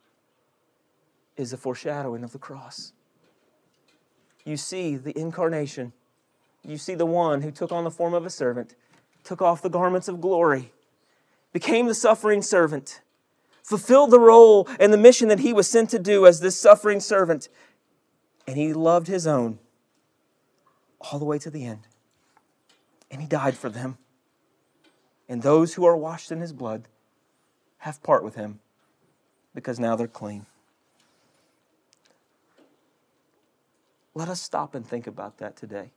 is 1.37 1.53
a 1.53 1.57
foreshadowing 1.57 2.25
of 2.25 2.33
the 2.33 2.41
cross. 2.41 2.93
You 4.45 4.57
see 4.57 4.97
the 4.97 5.17
incarnation. 5.17 5.93
You 6.65 6.77
see 6.77 6.97
the 6.97 7.07
one 7.07 7.43
who 7.43 7.53
took 7.53 7.71
on 7.71 7.85
the 7.85 7.93
form 7.93 8.13
of 8.13 8.27
a 8.27 8.31
servant, 8.31 8.75
took 9.23 9.41
off 9.41 9.63
the 9.63 9.71
garments 9.71 10.09
of 10.09 10.21
glory, 10.21 10.73
became 11.53 11.87
the 11.87 11.95
suffering 11.95 12.43
servant, 12.43 13.03
fulfilled 13.63 14.11
the 14.11 14.19
role 14.19 14.69
and 14.81 14.93
the 14.93 14.99
mission 14.99 15.29
that 15.29 15.41
he 15.41 15.53
was 15.53 15.71
sent 15.71 15.91
to 15.91 16.01
do 16.01 16.27
as 16.27 16.41
this 16.41 16.59
suffering 16.59 16.99
servant, 16.99 17.49
and 18.47 18.57
he 18.57 18.73
loved 18.73 19.07
his 19.07 19.27
own 19.27 19.59
all 21.01 21.19
the 21.19 21.25
way 21.25 21.39
to 21.39 21.51
the 21.51 21.65
end. 21.65 21.87
And 23.11 23.21
he 23.21 23.27
died 23.27 23.57
for 23.57 23.69
them. 23.69 23.99
And 25.29 25.43
those 25.43 25.75
who 25.75 25.85
are 25.85 25.97
washed 25.97 26.31
in 26.31 26.41
his 26.41 26.53
blood 26.53 26.89
have 27.79 28.03
part 28.03 28.23
with 28.25 28.35
him 28.35 28.61
because 29.55 29.79
now 29.81 29.97
they're 29.97 30.07
clean. 30.07 30.47
Let 34.15 34.29
us 34.29 34.41
stop 34.41 34.75
and 34.75 34.87
think 34.87 35.07
about 35.07 35.39
that 35.39 35.57
today. 35.57 35.91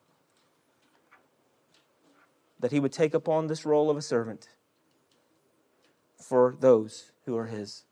That 2.59 2.71
he 2.71 2.79
would 2.79 2.91
take 2.91 3.13
upon 3.13 3.47
this 3.47 3.65
role 3.65 3.89
of 3.89 3.97
a 3.97 4.01
servant 4.01 4.49
for 6.17 6.55
those 6.59 7.11
who 7.25 7.37
are 7.37 7.45
his. 7.45 7.83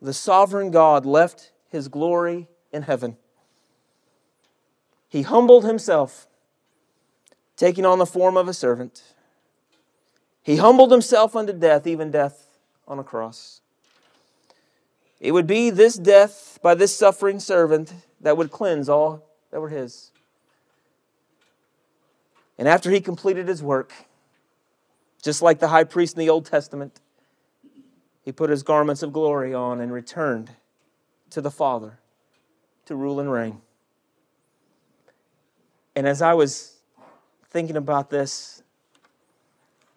The 0.00 0.12
sovereign 0.12 0.70
God 0.70 1.04
left 1.06 1.51
his 1.72 1.88
glory 1.88 2.48
in 2.70 2.82
heaven. 2.82 3.16
He 5.08 5.22
humbled 5.22 5.64
himself, 5.64 6.28
taking 7.56 7.84
on 7.84 7.98
the 7.98 8.06
form 8.06 8.36
of 8.36 8.46
a 8.46 8.54
servant. 8.54 9.02
He 10.42 10.56
humbled 10.56 10.92
himself 10.92 11.34
unto 11.34 11.52
death, 11.52 11.86
even 11.86 12.10
death 12.10 12.46
on 12.86 12.98
a 12.98 13.04
cross. 13.04 13.62
It 15.18 15.32
would 15.32 15.46
be 15.46 15.70
this 15.70 15.96
death 15.96 16.58
by 16.62 16.74
this 16.74 16.94
suffering 16.94 17.40
servant 17.40 17.94
that 18.20 18.36
would 18.36 18.50
cleanse 18.50 18.88
all 18.88 19.24
that 19.50 19.60
were 19.60 19.70
his. 19.70 20.10
And 22.58 22.68
after 22.68 22.90
he 22.90 23.00
completed 23.00 23.48
his 23.48 23.62
work, 23.62 23.92
just 25.22 25.40
like 25.40 25.58
the 25.58 25.68
high 25.68 25.84
priest 25.84 26.16
in 26.16 26.20
the 26.20 26.28
Old 26.28 26.44
Testament, 26.44 27.00
he 28.22 28.30
put 28.30 28.50
his 28.50 28.62
garments 28.62 29.02
of 29.02 29.12
glory 29.12 29.54
on 29.54 29.80
and 29.80 29.92
returned 29.92 30.50
to 31.32 31.40
the 31.40 31.50
Father 31.50 31.98
to 32.86 32.94
rule 32.94 33.20
and 33.20 33.30
reign. 33.30 33.60
And 35.94 36.06
as 36.06 36.22
I 36.22 36.34
was 36.34 36.78
thinking 37.50 37.76
about 37.76 38.10
this, 38.10 38.62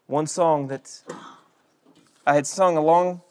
one 0.07 0.27
song 0.27 0.67
that 0.67 1.01
I 2.27 2.35
had 2.35 2.45
sung 2.45 2.77
a 2.77 2.81
long, 2.81 3.21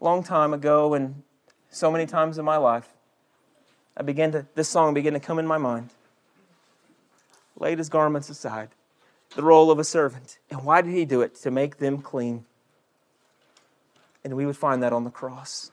long 0.00 0.22
time 0.22 0.54
ago 0.54 0.94
and 0.94 1.22
so 1.70 1.90
many 1.90 2.06
times 2.06 2.38
in 2.38 2.44
my 2.44 2.56
life. 2.56 2.88
I 3.96 4.02
began 4.02 4.32
to, 4.32 4.46
this 4.54 4.68
song 4.68 4.94
began 4.94 5.12
to 5.12 5.20
come 5.20 5.38
in 5.38 5.46
my 5.46 5.58
mind. 5.58 5.90
Laid 7.58 7.78
his 7.78 7.88
garments 7.88 8.28
aside, 8.28 8.70
the 9.36 9.42
role 9.42 9.70
of 9.70 9.78
a 9.78 9.84
servant. 9.84 10.38
And 10.50 10.64
why 10.64 10.82
did 10.82 10.92
he 10.92 11.04
do 11.04 11.20
it? 11.20 11.34
To 11.36 11.50
make 11.50 11.78
them 11.78 12.02
clean. 12.02 12.44
And 14.24 14.34
we 14.34 14.46
would 14.46 14.56
find 14.56 14.82
that 14.82 14.92
on 14.92 15.04
the 15.04 15.10
cross. 15.10 15.70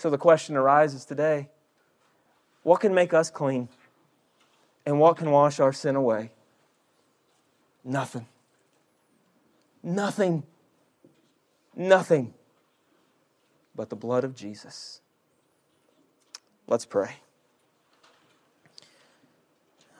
So 0.00 0.08
the 0.08 0.16
question 0.16 0.56
arises 0.56 1.04
today 1.04 1.50
what 2.62 2.80
can 2.80 2.94
make 2.94 3.12
us 3.12 3.28
clean? 3.28 3.68
And 4.86 4.98
what 4.98 5.18
can 5.18 5.30
wash 5.30 5.60
our 5.60 5.74
sin 5.74 5.94
away? 5.94 6.30
Nothing. 7.84 8.26
Nothing, 9.82 10.44
nothing 11.76 12.32
but 13.76 13.90
the 13.90 13.96
blood 13.96 14.24
of 14.24 14.34
Jesus. 14.34 15.02
Let's 16.66 16.86
pray. 16.86 17.16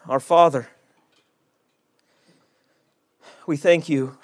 Our 0.09 0.21
Father, 0.21 0.69
we 3.47 3.59
thank 3.59 3.91
you 3.91 4.17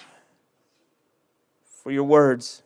for 1.67 1.91
your 1.91 2.03
words. 2.03 2.63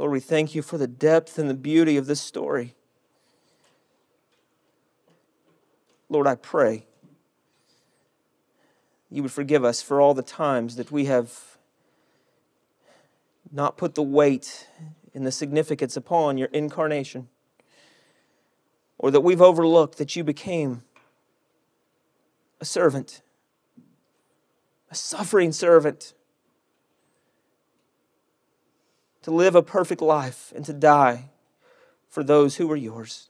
Lord, 0.00 0.12
we 0.12 0.20
thank 0.20 0.54
you 0.54 0.62
for 0.62 0.78
the 0.78 0.86
depth 0.86 1.38
and 1.38 1.50
the 1.50 1.52
beauty 1.52 1.98
of 1.98 2.06
this 2.06 2.22
story. 2.22 2.74
Lord, 6.08 6.26
I 6.26 6.36
pray 6.36 6.86
you 9.10 9.22
would 9.22 9.30
forgive 9.30 9.62
us 9.62 9.82
for 9.82 10.00
all 10.00 10.14
the 10.14 10.22
times 10.22 10.76
that 10.76 10.90
we 10.90 11.04
have 11.04 11.58
not 13.52 13.76
put 13.76 13.94
the 13.94 14.02
weight 14.02 14.68
and 15.12 15.26
the 15.26 15.30
significance 15.30 15.98
upon 15.98 16.38
your 16.38 16.48
incarnation, 16.48 17.28
or 18.96 19.10
that 19.10 19.20
we've 19.20 19.42
overlooked 19.42 19.98
that 19.98 20.16
you 20.16 20.24
became 20.24 20.82
a 22.58 22.64
servant, 22.64 23.20
a 24.90 24.94
suffering 24.94 25.52
servant, 25.52 26.14
to 29.22 29.30
live 29.30 29.54
a 29.54 29.62
perfect 29.62 30.00
life 30.00 30.52
and 30.54 30.64
to 30.64 30.72
die 30.72 31.30
for 32.08 32.24
those 32.24 32.56
who 32.56 32.66
were 32.66 32.76
yours. 32.76 33.28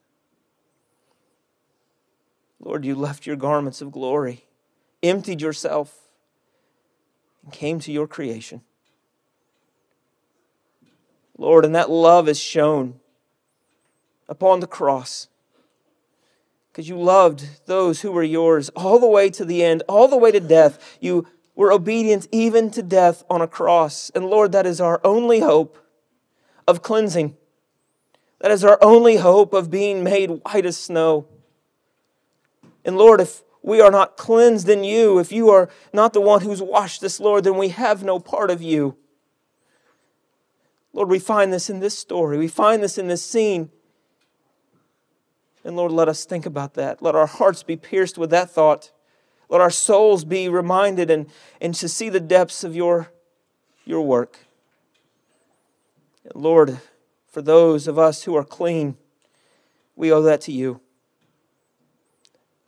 Lord, 2.59 2.85
you 2.85 2.95
left 2.95 3.27
your 3.27 3.37
garments 3.37 3.81
of 3.81 3.91
glory, 3.91 4.45
emptied 5.03 5.41
yourself, 5.41 5.97
and 7.43 7.53
came 7.53 7.81
to 7.81 7.93
your 7.93 8.07
creation. 8.07 8.61
Lord, 11.39 11.65
and 11.65 11.75
that 11.75 11.91
love 11.91 12.29
is 12.29 12.39
shown 12.39 13.01
upon 14.29 14.61
the 14.61 14.67
cross 14.67 15.29
because 16.71 16.89
you 16.89 16.99
loved 16.99 17.67
those 17.67 18.03
who 18.03 18.13
were 18.13 18.23
yours 18.23 18.69
all 18.71 18.99
the 18.99 19.07
way 19.07 19.31
to 19.31 19.45
the 19.45 19.65
end, 19.65 19.83
all 19.89 20.07
the 20.07 20.19
way 20.19 20.31
to 20.31 20.41
death. 20.41 20.99
You 21.01 21.27
were 21.61 21.71
obedient 21.71 22.27
even 22.33 22.71
to 22.71 22.83
death 22.83 23.23
on 23.29 23.43
a 23.43 23.47
cross. 23.47 24.11
And 24.15 24.25
Lord, 24.25 24.53
that 24.53 24.65
is 24.65 24.81
our 24.81 24.99
only 25.05 25.41
hope 25.41 25.77
of 26.67 26.81
cleansing. 26.81 27.37
That 28.39 28.51
is 28.51 28.65
our 28.65 28.79
only 28.81 29.17
hope 29.17 29.53
of 29.53 29.71
being 29.71 30.03
made 30.03 30.31
white 30.31 30.65
as 30.65 30.79
snow. 30.79 31.27
And 32.83 32.97
Lord, 32.97 33.21
if 33.21 33.43
we 33.63 33.79
are 33.83 33.91
not 33.91 34.17
cleansed 34.17 34.71
in 34.71 34.85
you, 34.85 35.19
if 35.19 35.33
you 35.33 35.51
are 35.51 35.69
not 35.93 36.15
the 36.15 36.23
one 36.23 36.41
who's 36.41 36.63
washed 36.63 37.05
us, 37.05 37.21
Lord, 37.21 37.45
then 37.45 37.59
we 37.59 37.69
have 37.69 38.03
no 38.03 38.19
part 38.19 38.51
of 38.51 38.63
you. 38.63 38.97
Lord, 40.95 41.11
we 41.11 41.19
find 41.19 41.53
this 41.53 41.69
in 41.69 41.81
this 41.81 41.99
story. 41.99 42.39
We 42.39 42.49
find 42.49 42.83
this 42.83 42.97
in 42.97 43.07
this 43.09 43.23
scene. 43.23 43.69
And 45.63 45.77
Lord, 45.77 45.93
let 45.93 46.09
us 46.09 46.25
think 46.25 46.47
about 46.47 46.73
that. 46.73 47.03
Let 47.03 47.15
our 47.15 47.27
hearts 47.27 47.63
be 47.63 47.77
pierced 47.77 48.17
with 48.17 48.31
that 48.31 48.51
thought. 48.51 48.93
Let 49.51 49.61
our 49.61 49.71
souls 49.71 50.25
be 50.25 50.49
reminded 50.49 51.11
and, 51.11 51.27
and 51.61 51.75
to 51.75 51.89
see 51.89 52.09
the 52.09 52.21
depths 52.21 52.63
of 52.63 52.77
your, 52.77 53.13
your 53.85 54.01
work. 54.01 54.39
Lord, 56.35 56.79
for 57.27 57.43
those 57.43 57.89
of 57.89 57.99
us 57.99 58.23
who 58.23 58.37
are 58.37 58.45
clean, 58.45 58.97
we 59.97 60.13
owe 60.13 60.23
that 60.23 60.41
to 60.43 60.53
you. 60.53 60.81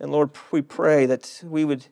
And 0.01 0.11
Lord, 0.11 0.31
we 0.51 0.61
pray 0.61 1.07
that 1.07 1.43
we 1.45 1.65
would 1.65 1.87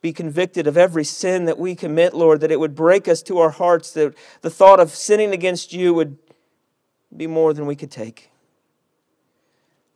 be 0.00 0.12
convicted 0.12 0.68
of 0.68 0.76
every 0.76 1.04
sin 1.04 1.44
that 1.46 1.58
we 1.58 1.74
commit, 1.74 2.14
Lord, 2.14 2.40
that 2.40 2.52
it 2.52 2.60
would 2.60 2.76
break 2.76 3.08
us 3.08 3.22
to 3.24 3.38
our 3.38 3.50
hearts, 3.50 3.92
that 3.92 4.14
the 4.40 4.50
thought 4.50 4.78
of 4.78 4.90
sinning 4.90 5.32
against 5.32 5.72
you 5.72 5.94
would 5.94 6.16
be 7.14 7.26
more 7.26 7.52
than 7.52 7.66
we 7.66 7.74
could 7.74 7.90
take. 7.90 8.30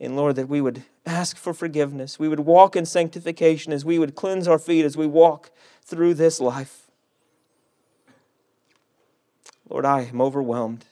And 0.00 0.16
Lord, 0.16 0.34
that 0.36 0.48
we 0.48 0.60
would 0.60 0.82
ask 1.07 1.36
for 1.36 1.54
forgiveness. 1.54 2.18
We 2.18 2.28
would 2.28 2.40
walk 2.40 2.76
in 2.76 2.84
sanctification 2.84 3.72
as 3.72 3.84
we 3.84 3.98
would 3.98 4.14
cleanse 4.14 4.48
our 4.48 4.59
feet 4.59 4.84
as 4.84 4.96
we 4.96 5.07
walk 5.07 5.50
through 5.82 6.14
this 6.14 6.40
life. 6.40 6.90
Lord, 9.68 9.84
I 9.84 10.02
am 10.02 10.20
overwhelmed 10.20 10.84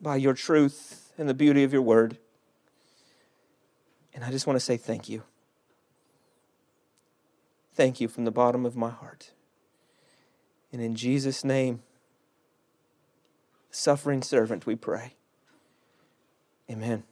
by 0.00 0.16
your 0.16 0.34
truth 0.34 1.12
and 1.16 1.28
the 1.28 1.34
beauty 1.34 1.62
of 1.64 1.72
your 1.72 1.82
word. 1.82 2.18
And 4.14 4.24
I 4.24 4.30
just 4.30 4.46
want 4.46 4.56
to 4.56 4.64
say 4.64 4.76
thank 4.76 5.08
you. 5.08 5.22
Thank 7.74 8.00
you 8.00 8.08
from 8.08 8.24
the 8.24 8.30
bottom 8.30 8.64
of 8.64 8.76
my 8.76 8.90
heart. 8.90 9.32
And 10.72 10.80
in 10.80 10.94
Jesus' 10.94 11.44
name, 11.44 11.82
suffering 13.70 14.22
servant, 14.22 14.66
we 14.66 14.76
pray. 14.76 15.14
Amen. 16.70 17.04